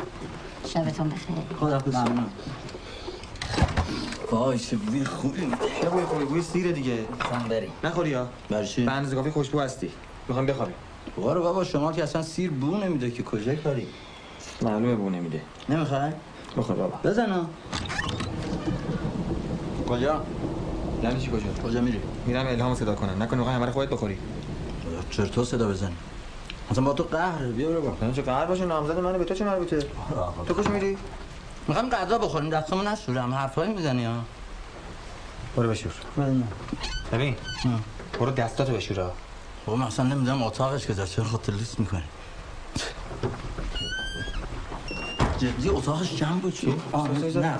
شبتون 0.68 1.08
بخیر. 1.08 1.36
خدا 1.60 1.82
ممنون. 1.86 2.26
وای 4.30 4.58
چه 4.58 4.76
بوی 4.76 5.04
خوبی 5.04 5.40
میده. 5.40 5.56
چه 5.82 5.88
بوی 5.88 6.04
خوبی؟ 6.04 6.24
بوی 6.24 6.42
سیره 6.42 6.72
دیگه. 6.72 7.04
خواهم 7.20 7.48
بریم 7.48 7.70
نخوری 7.84 8.14
ها؟ 8.14 8.28
برای 8.50 8.66
چی؟ 8.66 8.84
به 8.84 8.92
اندازه 8.92 9.16
کافی 9.16 9.30
خوشبو 9.30 9.60
هستی. 9.60 9.90
می‌خوام 10.28 10.46
بخوابیم. 10.46 10.74
برو 11.16 11.42
بابا 11.42 11.64
شما 11.64 11.92
که 11.92 12.02
اصلا 12.02 12.22
سیر 12.22 12.50
بو 12.50 12.76
نمیده 12.76 13.10
که. 13.10 13.22
کجا 13.22 13.54
کاری؟ 13.54 13.86
معلومه 14.62 14.94
بو 14.94 15.10
نمیده. 15.10 15.42
نمی‌خوای؟ 15.68 16.10
بخور 16.56 16.76
بابا. 16.76 16.98
بزن 17.04 17.46
کجا؟ 19.88 20.24
یعنی 21.02 21.20
چی 21.20 21.30
کجا؟ 21.30 21.68
کجا 21.68 21.80
میری؟ 21.80 22.00
میرم 22.26 22.46
الهامو 22.46 22.74
صدا 22.74 22.94
کنم. 22.94 23.22
نکنه 23.22 23.38
می‌خوای 23.38 23.56
همه 23.56 23.70
خودت 23.70 23.90
بخوری. 23.90 24.18
چرا 25.10 25.26
تو 25.26 25.44
صدا 25.44 25.68
بزنی؟ 25.68 25.96
اصلا 26.70 26.84
با 26.84 26.92
تو 26.92 27.02
قهره 27.02 27.48
بیا 27.48 27.68
برو 27.68 27.80
با. 27.80 28.12
چه 28.12 28.22
قهر 28.22 28.46
باشه؟ 28.46 28.64
نامزد 28.64 28.98
منه 28.98 29.18
به 29.18 29.24
تو 29.24 29.34
چه 29.34 29.44
مربوطه؟ 29.44 29.86
تو 30.48 30.54
کجا 30.54 30.70
میری؟ 30.70 30.98
می‌خوام 31.68 31.90
غذا 31.90 32.18
بخوریم. 32.18 32.50
دستمون 32.50 32.88
نشورم 32.88 33.34
حرفایی 33.34 33.72
می‌زنی 33.72 34.04
ها. 34.04 34.14
برو 35.56 35.68
بشور. 35.68 35.92
ببین. 37.12 37.36
برو 38.20 38.30
دستاتو 38.30 38.72
بشور 38.72 39.00
ها 39.00 39.12
بابا 39.66 39.78
من 39.78 39.86
اصلا 39.86 40.06
نمی‌دونم 40.06 40.42
اتاقش 40.42 40.86
کجا 40.86 41.06
چرا 41.06 41.24
خاطر 41.24 41.52
لیست 41.52 41.80
می‌کنی؟ 41.80 42.02
جدی 45.42 45.68
اتاقش 45.68 46.16
جمع 46.16 46.40
بود 46.40 46.54
چی؟ 46.54 46.74
آه 46.92 47.08
نه. 47.08 47.58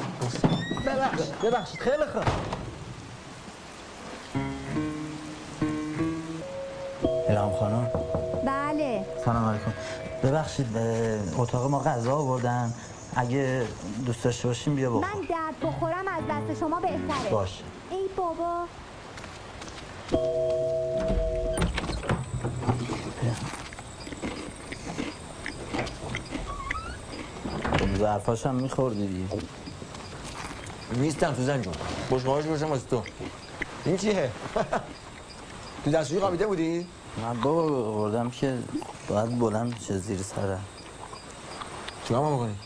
ببخشید. 0.86 1.40
ببخشید 1.42 1.80
خیلی 1.80 2.06
خوب. 2.12 2.22
الهام 7.28 7.52
خانم. 7.52 7.90
بله. 8.46 9.04
سلام 9.24 9.44
علیکم. 9.48 9.72
ببخشید 10.24 10.66
اتاق 11.38 11.70
ما 11.70 11.78
غذا 11.78 12.16
آوردن. 12.16 12.74
اگه 13.16 13.66
دوست 14.06 14.24
داشته 14.24 14.48
باشیم 14.48 14.74
بیا 14.74 14.90
بخور 14.90 15.04
من 15.04 15.20
درد 15.20 15.60
بخورم 15.62 16.08
از 16.08 16.50
دست 16.50 16.60
شما 16.60 16.80
بهتره. 16.80 17.30
باش 17.30 17.62
ای 17.90 18.08
بابا. 18.16 18.64
ظرفاش 28.02 28.46
هم 28.46 28.54
میخوردی 28.54 29.06
دیگه. 29.06 29.42
نیستم 30.96 31.34
سوزن 31.34 31.62
جون. 31.62 31.74
بشقابش 32.10 32.46
روشم 32.46 32.70
واسه 32.70 32.86
تو. 32.90 33.02
این 33.84 33.96
چیه؟ 33.96 34.30
تو 35.84 35.90
دستشویی 35.90 36.20
خوابیده 36.20 36.46
بودی؟ 36.46 36.86
من 37.22 37.40
بابا 37.40 37.88
آوردم 37.88 38.30
که 38.30 38.58
باید 39.08 39.38
بلند 39.38 39.78
چه 39.78 39.98
زیر 39.98 40.18
سره 40.18 40.58
تو 42.08 42.16
هم 42.16 42.34
بکنی 42.36 42.56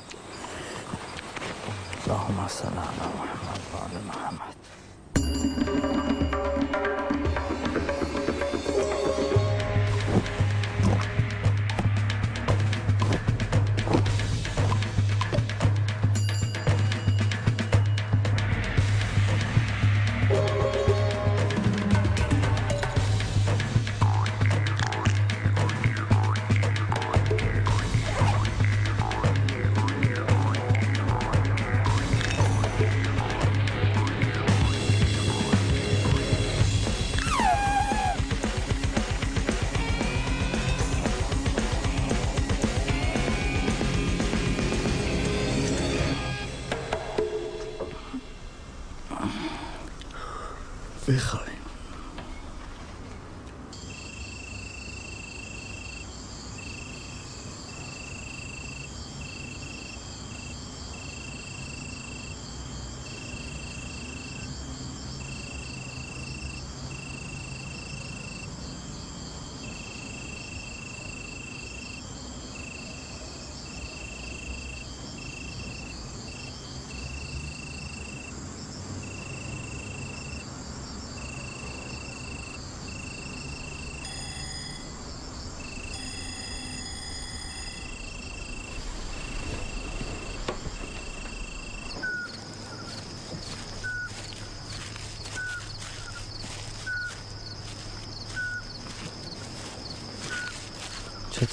اللهم 2.07 2.49
صل 2.49 2.66
علی 2.66 2.76
محمد 3.72 4.05
محمد. 4.07 4.57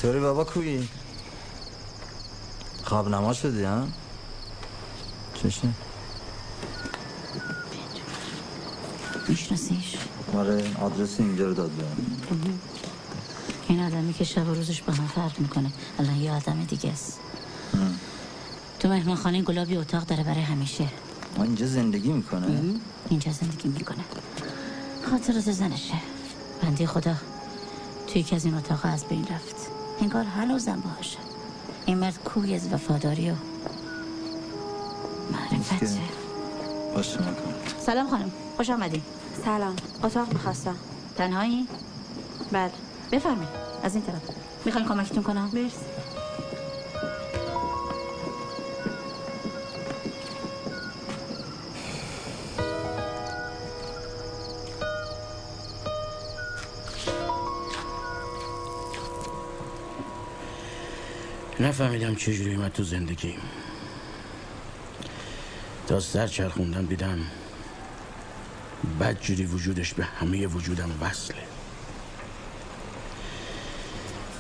چطوری 0.04 0.20
بابا 0.20 0.43
کوی؟ 0.43 0.88
خواب 2.84 3.10
نما 3.10 3.34
شدی 3.34 3.64
ها؟ 3.64 3.88
چشه؟ 5.34 5.68
میشناسیش 9.28 9.95
آره 10.36 10.64
آدرس 10.82 11.20
اینجا 11.20 11.47
رو 11.47 11.54
داد 11.54 11.70
بهم. 11.70 12.60
این 13.68 13.80
آدمی 13.80 14.14
که 14.14 14.24
شب 14.24 14.47
و 14.47 14.54
روزش 14.54 14.82
با 14.82 14.93
هم 14.93 15.08
فرق 15.08 15.39
می‌کنه. 15.39 15.72
الان 15.99 16.16
یه 16.16 16.32
آدم 16.32 16.64
دیگه 16.64 16.91
است. 16.91 17.20
تو 18.80 18.89
مهمان 18.89 19.16
خانه 19.16 19.41
گلابی 19.41 19.78
اتاق 19.78 20.06
داره 20.06 20.24
برای 20.24 20.41
همیشه. 20.41 20.88
ما 21.38 21.43
اینجا 21.43 21.68
زندگی 21.68 22.12
می‌کنه؟ 22.12 22.62
اینجا 23.10 23.32
زندگی 23.32 23.70
می‌کنه. 23.70 24.04
خاطرات 25.10 25.51
زنشه. 25.51 25.95
بندی 26.62 26.86
خدا 26.86 27.16
توی 28.08 28.22
یکی 28.22 28.36
از 28.36 28.45
این 28.45 28.54
اتاق 28.54 28.80
از 28.84 29.06
بین 29.06 29.28
رفت. 29.28 29.72
انگار 30.02 30.24
هنوزم 30.24 30.84
باشه 30.98 31.18
این 31.86 31.98
مرد 31.98 32.20
کوی 32.24 32.56
از 32.56 32.74
وفاداری 32.74 33.32
و 33.32 33.36
معرفته 35.32 35.88
باشه 36.96 37.20
سلام 37.80 38.10
خانم 38.10 38.32
خوش 38.58 38.70
آمدی. 38.70 39.02
سلام 39.46 39.76
اتاق 40.04 40.34
می‌خواستم. 40.34 40.76
تنهایی؟ 41.18 41.68
بله. 42.52 42.72
بفرمایید 43.12 43.50
از 43.84 43.96
این 43.96 44.04
طرف. 44.04 44.22
می‌خواین 44.66 44.88
کمکتون 44.88 45.24
کنم؟ 45.24 45.50
مرسی. 45.54 45.86
نفهمیدم 61.74 62.15
چجوری 62.15 62.55
اومد 62.55 62.71
تو 62.71 62.84
زندگیم 62.84 63.39
تا 65.88 65.99
سر 65.99 66.28
چرخوندم 66.28 66.86
دیدم 66.86 67.19
بدجوری 68.99 69.45
وجودش 69.45 69.93
به 69.93 70.03
همه 70.03 70.47
وجودم 70.47 70.91
وصله. 71.01 71.38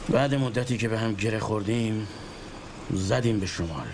بعد 0.09 0.35
مدتی 0.35 0.77
که 0.77 0.87
به 0.87 0.99
هم 0.99 1.13
گره 1.13 1.39
خوردیم 1.39 2.07
زدیم 2.91 3.39
به 3.39 3.45
شمال. 3.45 3.87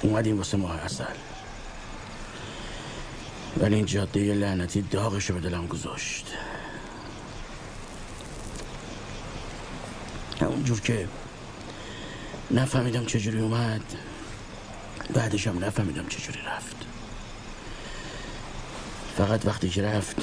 اومدیم 0.00 0.36
واسه 0.36 0.56
ماه 0.56 0.76
اصل. 0.76 1.04
ولی 3.56 3.74
این 3.74 3.86
جاده 3.86 4.34
لعنتی 4.34 4.82
داغشو 4.82 5.34
به 5.34 5.40
دلم 5.40 5.66
گذاشت. 5.66 6.26
اونجور 10.62 10.80
که 10.80 11.08
نفهمیدم 12.50 13.06
چجوری 13.06 13.40
اومد 13.40 13.80
بعدش 15.14 15.46
هم 15.46 15.64
نفهمیدم 15.64 16.08
چجوری 16.08 16.38
رفت. 16.46 16.76
فقط 19.16 19.46
وقتی 19.46 19.68
که 19.68 19.82
رفت 19.82 20.16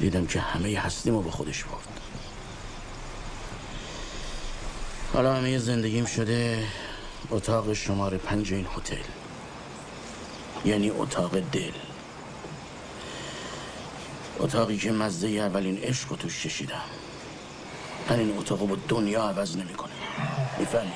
دیدم 0.00 0.26
که 0.26 0.40
همه 0.40 0.78
هستیمو 0.78 1.22
با 1.22 1.30
خودش 1.30 1.64
برد. 1.64 2.00
حالا 5.12 5.34
همه 5.34 5.58
زندگیم 5.58 6.04
شده 6.04 6.66
اتاق 7.30 7.72
شماره 7.72 8.18
پنج 8.18 8.52
این 8.52 8.66
هتل. 8.76 8.96
یعنی 10.64 10.90
اتاق 10.90 11.40
دل. 11.40 11.72
اتاقی 14.38 14.76
که 14.76 14.92
مزه 14.92 15.28
اولین 15.28 15.78
عشق 15.78 16.10
رو 16.10 16.16
توش 16.16 16.42
چشیدم. 16.42 17.07
من 18.10 18.18
این 18.18 18.38
اتاقو 18.38 18.66
با 18.66 18.76
دنیا 18.88 19.22
عوض 19.22 19.56
نمی‌کنه. 19.56 19.92
می‌فهمی؟ 20.58 20.92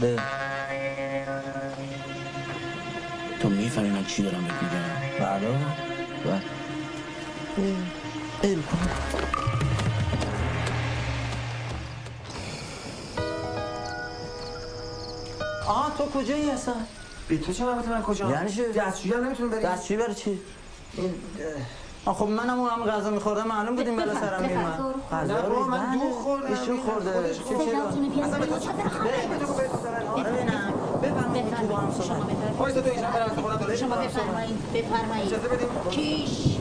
به 0.00 0.16
تو 3.40 3.48
می‌فهمی 3.48 3.90
من 3.90 4.04
چی 4.04 4.22
دارم 4.22 4.44
بهت 4.44 4.62
میگم؟ 4.62 4.84
بله. 5.20 5.48
بله. 6.24 6.42
ال 8.44 8.62
آه 15.68 15.94
تو 15.98 16.04
کجایی 16.04 16.50
اصلا؟ 16.50 16.74
بی 17.28 17.38
تو 17.38 17.52
چه 17.52 17.64
رابطه 17.64 17.90
من 17.90 18.02
کجا؟ 18.02 18.30
یعنی 18.30 18.50
چی؟ 18.50 18.62
دستشویی 18.62 19.14
هم 19.14 19.24
نمی‌تونیم 19.24 19.50
بریم 19.50 19.62
دستشویی 19.62 20.00
برای 20.00 20.14
چی؟ 20.14 20.40
آه 20.98 21.04
خب 22.06 22.26
منم 22.28 22.58
اون 22.60 22.70
هم 22.70 22.84
غذا 22.84 23.10
میخوردم 23.10 23.46
معلوم 23.46 23.76
بود 23.76 23.86
این 23.86 23.96
بلا 23.96 24.14
سرم 24.14 24.42
میومد 24.42 24.94
غذا 25.12 25.46
رو 25.46 25.64
من. 25.64 25.98
دو 25.98 26.10
خوردم. 26.10 26.46
ایشون 26.46 26.80
خورده. 26.80 27.12
خودش 27.12 27.38
چه. 27.38 27.70
چرا؟ 27.70 28.24
اصلا 28.24 28.38
به 28.38 28.46
تو 28.46 28.58
چه؟ 28.58 28.68
ببینم 30.22 30.72
بفرمایید 31.02 31.54
تو 31.54 31.66
با 31.66 31.76
هم 31.76 31.90
صحبت. 31.90 32.22
وایسا 32.58 32.80
تو 32.80 32.90
اینجا 32.90 33.06
خودم 33.42 33.56
داره 33.56 33.76
شما 33.76 33.96
بفرمایید. 33.96 34.72
بفرمایید. 34.74 35.26
اجازه 35.26 35.48
کیش. 35.90 36.57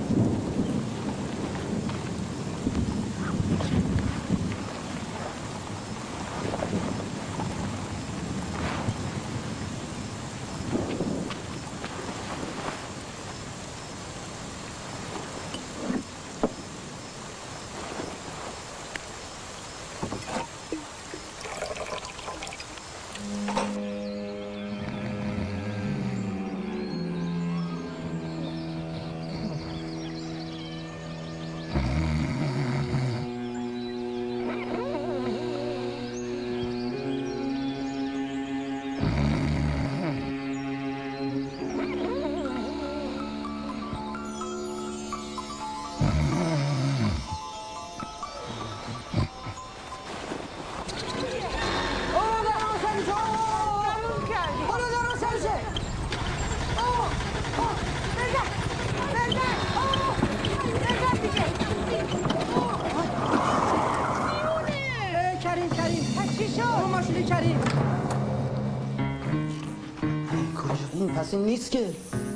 نیست 71.46 71.72
که 71.72 71.80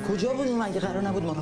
کجا 0.10 0.34
بودیم 0.34 0.64
مگه 0.64 0.80
قرار 0.80 1.02
نبود 1.04 1.24
مراقب 1.24 1.41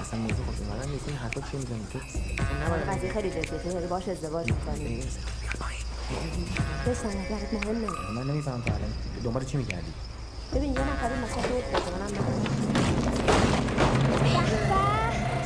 اصلا 0.00 0.18
نباید- 2.66 2.88
قضیه 2.88 3.12
خیلی 3.12 3.30
جدیه. 3.30 3.42
تو 3.42 3.72
داری 3.72 3.86
باش 3.86 4.08
ازدواج 4.08 4.46
می‌کنی. 4.52 4.98
بسن 6.86 7.08
نظرت 7.08 7.52
مهمه 7.54 7.88
من 8.14 8.30
نمیفهم 8.30 8.62
تا 8.62 8.74
الان. 8.74 8.92
دنبال 9.24 9.44
چی 9.44 9.56
میگردی؟ 9.56 9.92
ببین 10.54 10.74
یه 10.74 10.80
نفری 10.80 11.14
مثلا 11.24 11.42
دوت 11.42 11.64
بده 11.64 11.98
منم 11.98 12.12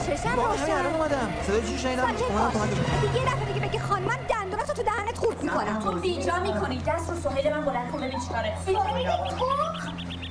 چشم 0.07 0.29
الان 0.39 0.95
اومدم. 0.95 1.29
صدای 1.47 1.63
چی 1.63 1.79
شنیدم؟ 1.79 2.03
اومدم 2.03 2.17
کمک 2.17 2.53
کنم. 2.53 2.67
دیگه 3.01 3.17
یه 3.17 3.25
دفعه 3.25 3.53
دیگه 3.53 3.67
بگی 3.67 3.79
خانمم 3.79 4.19
دندوناتو 4.29 4.73
تو 4.73 4.83
دهنت 4.83 5.19
خورد 5.19 5.43
می‌کنم 5.43 5.81
تو 5.81 5.93
بیجا 5.93 6.39
می‌کنی 6.39 6.83
دست 6.87 7.11
رو 7.11 7.17
سهیل 7.17 7.55
من 7.55 7.65
بلند 7.65 7.93
کن 7.93 7.99
ببین 7.99 8.21
چیکاره 8.21 8.53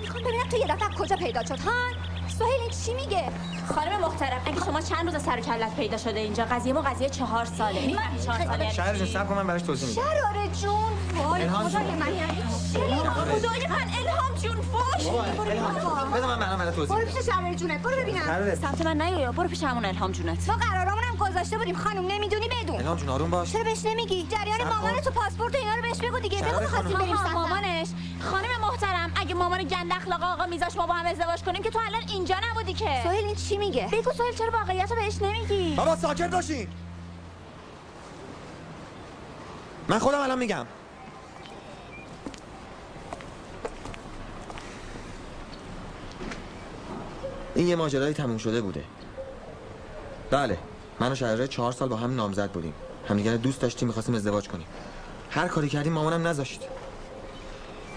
می‌خوام 0.01 0.23
ببینم 0.23 0.47
تو 0.51 0.57
یه 0.57 0.67
دفعه 0.67 0.89
کجا 0.99 1.15
پیدا 1.15 1.43
شد 1.43 1.59
ها 1.59 1.71
سهیل 2.39 2.61
این 2.61 2.71
چی 2.85 2.93
میگه 2.93 3.23
خانم 3.75 4.01
محترم 4.01 4.41
اگه 4.45 4.65
شما 4.65 4.81
چند 4.81 5.13
روز 5.13 5.23
سر 5.23 5.37
و 5.37 5.41
کلت 5.41 5.75
پیدا 5.75 5.97
شده 5.97 6.19
اینجا 6.19 6.45
قضیه 6.45 6.73
ما 6.73 6.81
قضیه 6.81 7.09
چهار 7.09 7.45
ساله 7.45 7.85
می‌فهمی 7.85 8.19
چهار 8.19 8.45
ساله 8.45 8.73
شهر 8.73 8.95
جون 8.95 9.07
سب 9.07 9.27
کن 9.27 9.35
من 9.35 9.47
براش 9.47 9.61
توضیح 9.61 9.89
میدم 9.89 10.01
شراره 10.01 10.47
جون 10.61 10.94
الهام 11.17 11.69
جون. 11.69 11.81
من 11.81 12.05
چی 12.73 12.79
خدای 12.79 13.67
من 13.67 13.87
الهام 13.99 14.35
جون 14.41 14.61
فوش 14.61 15.07
بذار 16.13 16.27
من 16.27 16.39
برام 16.39 16.59
برات 16.59 16.75
توضیح 16.75 16.95
برو 16.95 17.05
پیش 17.05 17.25
شراره 17.25 17.55
جونت 17.55 17.81
برو 17.81 18.01
ببینم. 18.01 18.55
سمت 18.55 18.85
من 18.85 19.01
نیا 19.01 19.31
برو 19.31 19.47
پیش 19.47 19.63
همون 19.63 19.85
الهام 19.85 20.11
جونت. 20.11 20.49
ما 20.49 20.55
قرارمون 20.55 21.03
هم 21.03 21.15
گذاشته 21.15 21.57
بودیم. 21.57 21.75
خانم 21.75 22.07
نمی‌دونی 22.07 22.49
بدون. 22.49 22.75
الهام 22.75 22.97
جون 22.97 23.09
آروم 23.09 23.29
باش. 23.29 23.51
چرا 23.51 23.63
بهش 23.63 23.85
نمیگی؟ 23.85 24.27
جریان. 24.27 24.69
مامانت 24.69 25.03
تو 25.03 25.11
پاسپورت 25.11 25.55
و 25.55 25.57
اینا 25.57 25.75
رو 25.75 25.81
بهش 25.81 25.97
بگو 25.97 26.19
دیگه. 26.19 26.41
بگو 26.41 26.67
خانم. 26.67 26.93
بریم 26.93 27.15
سفر. 27.15 27.33
مامانش. 27.33 27.87
خانم 28.21 28.61
محترم 28.61 29.11
اگه 29.15 29.35
مامان 29.35 29.63
گند 29.63 29.91
اخلاق 29.91 30.23
آقا 30.23 30.45
میذاش 30.45 30.75
ما 30.75 30.87
با 30.87 30.93
هم 30.93 31.05
ازدواج 31.05 31.43
کنیم 31.43 31.63
که 31.63 31.69
تو 31.69 31.79
الان 31.87 32.01
اینجا 32.09 32.35
نبودی 32.51 32.73
که. 32.73 33.01
سهیل 33.03 33.25
این 33.25 33.35
چی 33.35 33.57
میگه؟ 33.57 33.87
بگو 33.91 34.11
سهیل 34.11 34.35
چرا 34.37 34.51
واقعیت 34.59 34.91
رو 34.91 34.95
بهش 34.95 35.21
نمیگی؟ 35.21 35.75
بابا 35.75 35.95
ساکت 35.95 36.31
باشین. 36.31 36.67
من 39.87 39.99
خودم 39.99 40.19
الان 40.19 40.39
میگم. 40.39 40.65
این 47.55 47.67
یه 47.67 47.75
ماجرای 47.75 48.13
تموم 48.13 48.37
شده 48.37 48.61
بوده. 48.61 48.83
بله 50.31 50.57
من 50.99 51.11
و 51.11 51.15
شهره 51.15 51.47
چهار 51.47 51.71
سال 51.71 51.89
با 51.89 51.95
هم 51.95 52.15
نامزد 52.15 52.51
بودیم. 52.51 52.73
همدیگه 53.07 53.31
رو 53.31 53.37
دوست 53.37 53.61
داشتیم 53.61 53.87
می‌خواستیم 53.87 54.15
ازدواج 54.15 54.47
کنیم. 54.47 54.67
هر 55.29 55.47
کاری 55.47 55.69
کردیم 55.69 55.93
مامانم 55.93 56.27
نذاشت. 56.27 56.61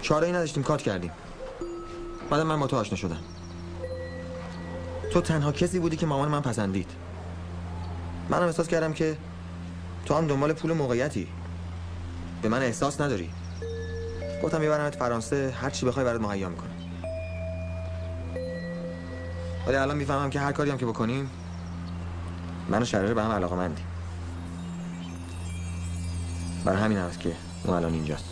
چاره 0.03 0.27
ای 0.27 0.33
نداشتیم 0.33 0.63
کات 0.63 0.83
کردیم. 0.83 1.11
بعد 2.31 2.41
من 2.41 2.61
با 2.61 2.67
تو 2.67 2.77
آشنا 2.77 2.97
شدم. 2.97 3.21
تو 5.13 5.21
تنها 5.21 5.53
کسی 5.53 5.79
بودی 5.79 5.97
که 5.97 6.07
مامان 6.07 6.29
من 6.29 6.41
پسندید. 6.41 6.91
منم 8.29 8.47
احساس 8.47 8.69
کردم 8.69 8.93
که 8.93 9.17
تو 10.07 10.15
هم 10.15 10.27
دنبال 10.27 10.53
پول 10.53 10.73
موقعیتی. 10.73 11.29
به 12.43 12.49
من 12.49 12.63
احساس 12.63 13.01
نداری. 13.01 13.31
گفتم 14.43 14.61
میبرمت 14.61 14.95
فرانسه 14.95 15.55
هر 15.61 15.71
چی 15.71 15.87
بخوای 15.87 16.05
برات 16.05 16.21
مهیا 16.21 16.49
می‌کنم. 16.49 16.78
ولی 19.69 19.77
الان 19.77 19.97
می‌فهمم 19.97 20.31
که 20.31 20.41
هر 20.41 20.53
کاری 20.53 20.71
هم 20.71 20.79
که 20.79 20.87
بکنیم 20.87 21.31
من 22.69 22.83
و 22.83 22.85
شراره 22.85 23.15
به 23.15 23.23
هم 23.23 23.31
علاقه 23.31 23.57
مندیم 23.57 23.85
برای 26.65 26.79
همین 26.83 26.99
هست 26.99 27.21
که 27.21 27.37
اون 27.65 27.77
الان 27.77 27.93
اینجاست. 27.93 28.25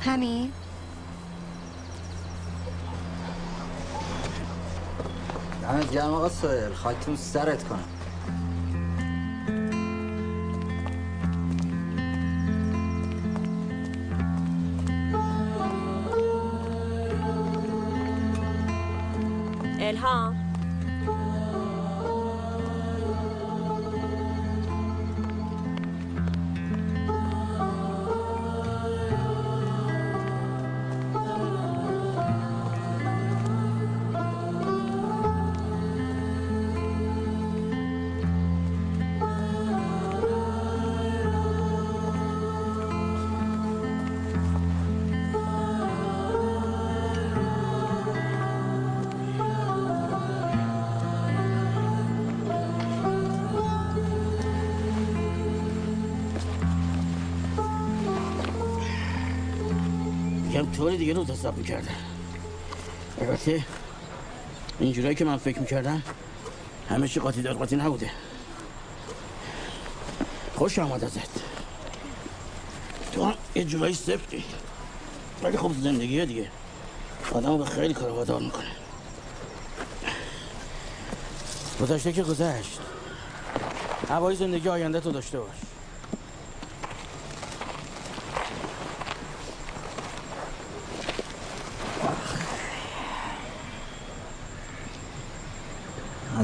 همین؟ 0.00 0.52
دمت 5.62 5.90
گرم 5.92 6.14
آقا 6.14 6.28
سوهل 6.28 6.72
خاکتون 6.72 7.16
سرت 7.16 7.64
کنم. 7.64 7.95
الهام 19.86 20.36
میگم 20.36 20.45
طوری 60.76 60.96
دیگه 60.96 61.12
رو 61.12 61.24
حساب 61.24 61.58
می‌کردم 61.58 61.94
البته 63.20 63.64
اینجورایی 64.80 65.14
که 65.14 65.24
من 65.24 65.36
فکر 65.36 65.58
می‌کردم 65.58 66.02
همه 66.88 67.08
چی 67.08 67.20
قاطی 67.20 67.42
در 67.42 67.52
قاطی 67.52 67.76
نبوده. 67.76 68.10
خوش 70.54 70.78
آمد 70.78 71.04
ازت. 71.04 71.30
تو 73.12 73.24
هم 73.24 73.34
یه 73.54 73.64
جورایی 73.64 73.94
سفتی. 73.94 74.44
ولی 75.42 75.58
خب 75.58 75.72
زندگیه 75.80 76.26
دیگه. 76.26 76.50
آدم 77.32 77.58
به 77.58 77.64
خیلی 77.64 77.94
کار 77.94 78.10
وادار 78.10 78.40
می‌کنه. 78.40 78.70
گذشته 81.80 82.12
که 82.12 82.22
گذشت. 82.22 82.80
هوای 84.08 84.36
زندگی 84.36 84.68
آینده 84.68 85.00
تو 85.00 85.12
داشته 85.12 85.38
باش. 85.38 85.65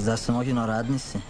از 0.03 0.09
دست 0.09 0.31
ما 0.31 0.45
که 0.45 0.53
ناراحت 0.53 0.85
نیستی 0.85 1.23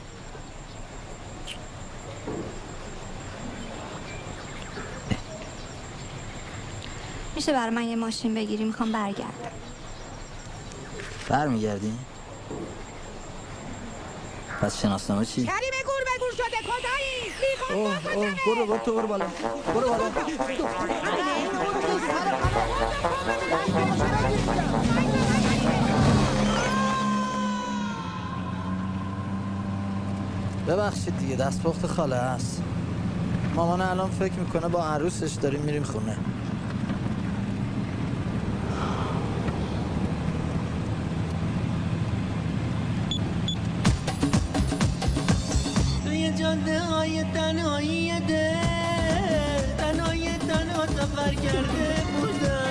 میشه 7.35 7.53
برای 7.53 7.71
من 7.75 7.83
یه 7.83 7.97
ماشین 7.97 8.35
بگیری 8.35 8.65
می‌خوام 8.65 8.93
برگردم 8.93 9.33
برمیگردی 11.29 11.93
پس 14.61 14.81
شناسنامه 14.81 15.25
چی؟ 15.25 15.45
کریم 15.47 15.57
گور 15.85 16.05
به 16.05 16.11
گور 16.21 16.33
شده 16.33 16.57
کجایی 16.57 17.33
می‌خوام 17.41 18.35
برو 18.47 18.67
برو 18.67 18.79
تو 18.79 18.95
برو 18.95 19.07
بالا 19.07 19.27
برو 19.75 19.89
بالا 19.89 20.11
ببخشید 30.69 31.19
دیگه 31.19 31.37
دستپخت 31.37 31.87
خاله 31.87 32.17
هست 32.17 32.63
مامان 33.55 33.81
الان 33.81 34.11
فکر 34.11 34.33
می‌کنه 34.33 34.69
با 34.69 34.85
عروسش 34.85 35.33
داریم 35.33 35.61
میریم 35.61 35.83
خونه. 35.83 36.17
توی 46.05 46.33
جاده 46.33 46.81
های 46.81 47.25
تنهایی 47.25 48.21
دل 48.21 48.57
تنهای 49.79 50.39
تنها 50.39 50.87
سفر 50.87 51.35
کرده 51.35 52.03
بودم. 52.21 52.63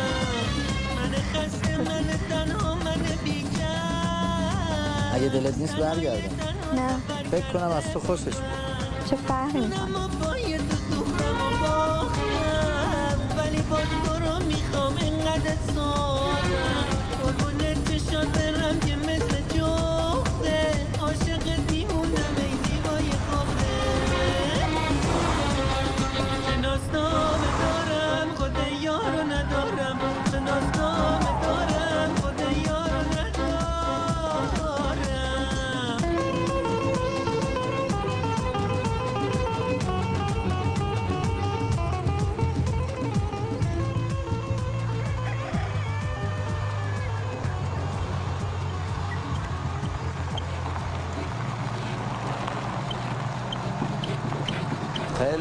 من 0.96 1.12
خسته 1.34 1.78
من 1.78 2.04
تنها 2.30 2.76
من 2.76 3.02
بیکر 3.24 3.72
اگه 5.14 5.28
دلت 5.30 5.58
نیست 5.58 5.76
برگردم 5.76 6.36
نه. 6.76 7.11
فکر 7.32 7.52
کنم 7.54 7.72
از 7.72 7.94
تو 7.94 8.00
خوشش 8.00 8.24
بود. 8.24 8.36
چه 9.10 9.16
فرقی 9.16 9.60
می‌کنه؟ 9.60 9.82
ولی 13.38 13.62
باز 13.62 13.82
تو 14.06 14.14
رو 14.14 14.46
می‌خوام 14.46 14.98
اینقدر 14.98 15.56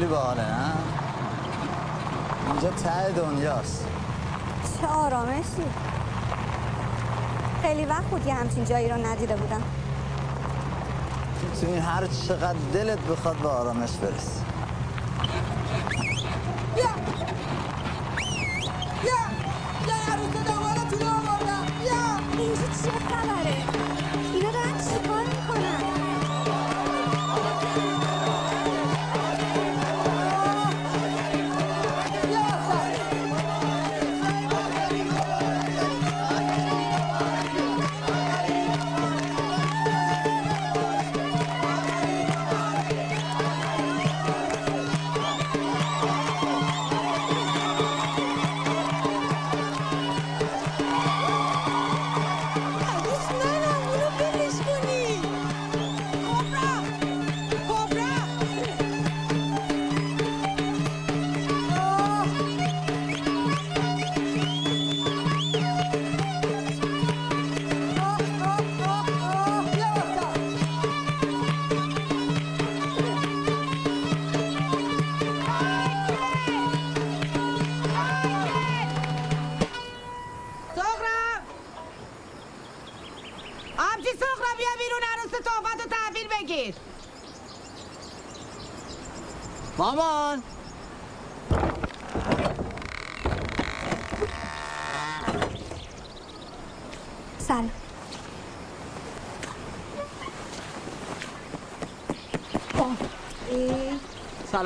خیلی 0.01 0.13
باحاله 0.13 0.41
نه 0.41 0.73
اینجا 2.51 2.69
ته 2.69 3.11
دنیاست. 3.11 3.85
چه 4.81 4.87
آرامشی. 4.87 5.65
خیلی 7.61 7.85
وقت 7.85 8.03
بود 8.03 8.27
یه 8.27 8.33
همچین 8.33 8.65
جایی 8.65 8.89
رو 8.89 9.05
ندیده 9.05 9.35
بودم. 9.35 9.61
می‌تونی 11.43 11.77
هر 11.77 12.07
چقدر 12.07 12.59
دلت 12.73 12.99
بخواد 12.99 13.35
به 13.35 13.47
آرامش 13.49 13.91
برسی. 13.91 14.41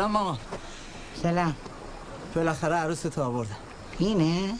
سلام 0.05 0.13
مامان 0.13 0.37
سلام. 1.23 1.55
بالاخره 2.35 2.75
عروس 2.75 3.01
تو 3.01 3.23
آوردم. 3.23 3.55
اینه؟ 3.99 4.53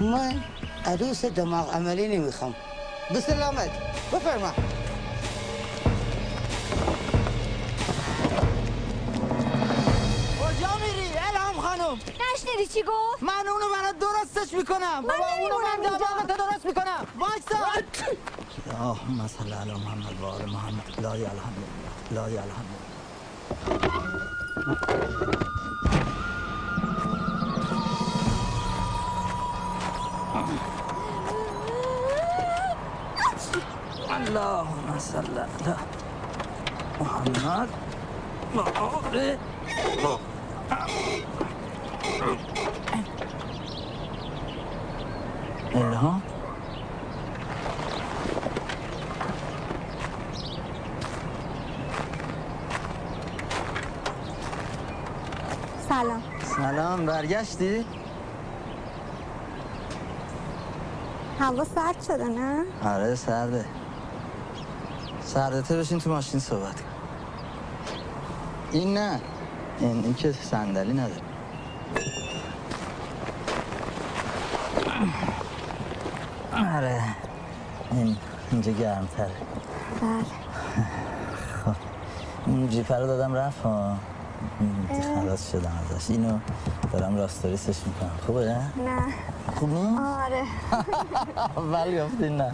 من 0.00 0.40
عروس 0.86 1.24
دماغ 1.24 1.74
عملی 1.74 2.18
نمی‌خوام. 2.18 2.54
به 3.14 3.20
سلامت 3.20 3.70
بفرما. 4.12 4.52
چی 12.74 12.82
گفت؟ 12.82 13.22
من 13.22 13.48
اونو 13.48 13.66
برات 13.74 13.98
درستش 13.98 14.54
می‌کنم. 14.54 15.02
بابا 15.02 15.14
اونو 15.40 15.58
من 15.58 15.78
دماغتو 15.82 16.26
درست 16.26 16.66
می‌کنم. 16.66 17.06
وایسا. 17.18 17.58
اللهم 18.70 19.28
صل 19.28 19.52
علی 19.52 19.72
محمد 19.72 20.20
و 20.20 20.26
آل 20.26 20.44
محمد. 20.46 21.00
لا 21.00 21.12
الله 21.12 21.42
لا 22.10 22.24
الله 22.30 22.54
اللهم 34.16 34.98
صل 34.98 35.38
على 35.38 35.76
محمد. 37.00 37.68
و 38.54 38.58
الهام 45.78 46.22
سلام. 55.88 56.22
سلام 56.56 57.06
برگشتی؟ 57.06 57.84
هوا 61.40 61.64
سرد 61.64 62.02
شده 62.02 62.24
نه؟ 62.24 62.64
آره 62.84 63.14
سرده. 63.14 63.64
سردته 65.24 65.76
بشین 65.76 65.98
تو 65.98 66.10
ماشین 66.10 66.40
صحبت 66.40 66.80
کن. 66.80 66.88
این 68.72 68.94
نه. 68.94 69.20
این, 69.80 70.04
این 70.04 70.14
که 70.14 70.32
صندلی 70.32 70.92
نداره. 70.92 71.27
آره. 76.58 77.02
این 77.90 78.16
اینجا 78.52 78.72
گرمتره. 78.72 79.30
بله. 80.02 80.24
خب. 81.64 81.74
این 82.46 82.68
جیپه 82.68 82.98
رو 82.98 83.06
دادم 83.06 83.34
رفت 83.34 83.62
ها. 83.62 83.96
خلاص 85.14 85.50
شدم 85.52 85.72
ازش. 85.90 86.10
اینو 86.10 86.38
دارم 86.92 87.16
راستوریسش 87.16 87.76
می‌کنم. 87.86 88.10
خوبه؟ 88.26 88.44
نه؟ 88.44 88.56
نه 88.58 89.02
خوب 89.56 89.70
نیست؟ 89.72 90.00
آره. 90.00 90.44
ولی 91.72 92.00
گفتی 92.00 92.30
نه. 92.30 92.52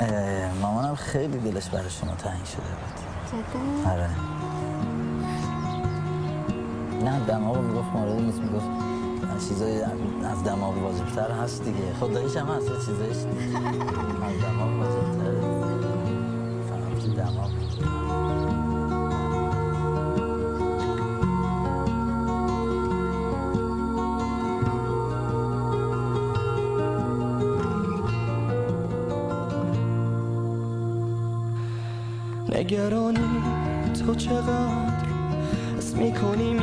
اه، 0.00 0.52
مامانم 0.62 0.94
خیلی 0.94 1.38
دلش 1.38 1.68
برای 1.68 1.90
شما 1.90 2.10
تنگ 2.14 2.44
شده 2.44 2.62
بود. 2.62 2.96
جدا؟ 3.32 3.90
آره. 3.92 4.10
نه 7.04 7.20
دماغ 7.26 7.58
می‌گفت 7.58 7.88
موردی 7.94 8.22
نیست 8.22 8.38
می‌گفت 8.38 8.85
چیزای 9.38 9.84
خب 9.84 9.90
از 10.32 10.44
دماغ 10.44 10.78
واجبتر 10.78 11.30
هست 11.30 11.64
دیگه. 11.64 11.94
خداییش 12.00 12.36
هم 12.36 12.46
هست 12.46 12.68
چیزایش 12.86 13.16
از 13.16 14.42
دماغ 14.42 14.70
واجبتر. 14.78 15.34
فقط 16.68 17.16
دماغ. 17.16 17.50
نگرانی 32.48 33.42
تو 34.06 34.14
چقدر 34.14 35.06
اسمی 35.78 36.04
می‌کنی؟ 36.04 36.55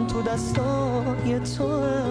قلبم 0.00 0.06
تو 0.06 0.22
دستای 0.22 1.40
توه 1.40 2.02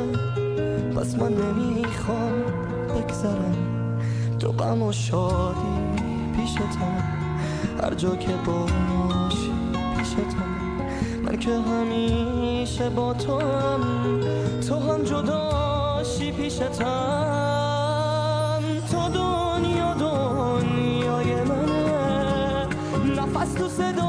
پس 0.95 1.15
من 1.15 1.33
نمی‌خوام 1.33 2.43
بگذرم. 2.89 3.99
تو 4.39 4.51
غم 4.51 4.81
و 4.81 4.91
شادی 4.91 5.91
پیشتم 6.37 7.03
هر 7.83 7.93
جا 7.93 8.15
که 8.15 8.31
باشی 8.45 9.51
پیشتم 9.97 10.49
من 11.23 11.37
که 11.37 11.49
همیشه 11.51 12.89
با 12.89 13.13
تو 13.13 13.39
هم 13.39 13.79
تو 14.67 14.75
هم 14.75 15.03
جداشی 15.03 16.31
پیشتم 16.31 16.69
تو 18.91 19.09
دنیا 19.09 19.93
دنیای 19.93 21.43
منه. 21.43 22.67
نفس 23.17 23.53
تو 23.53 23.69
صدای 23.69 24.08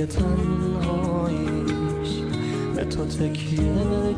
توی 0.00 0.06
تنهاییش. 0.06 1.70
به 2.76 2.84
تو 2.84 3.04
تکیه 3.04 4.14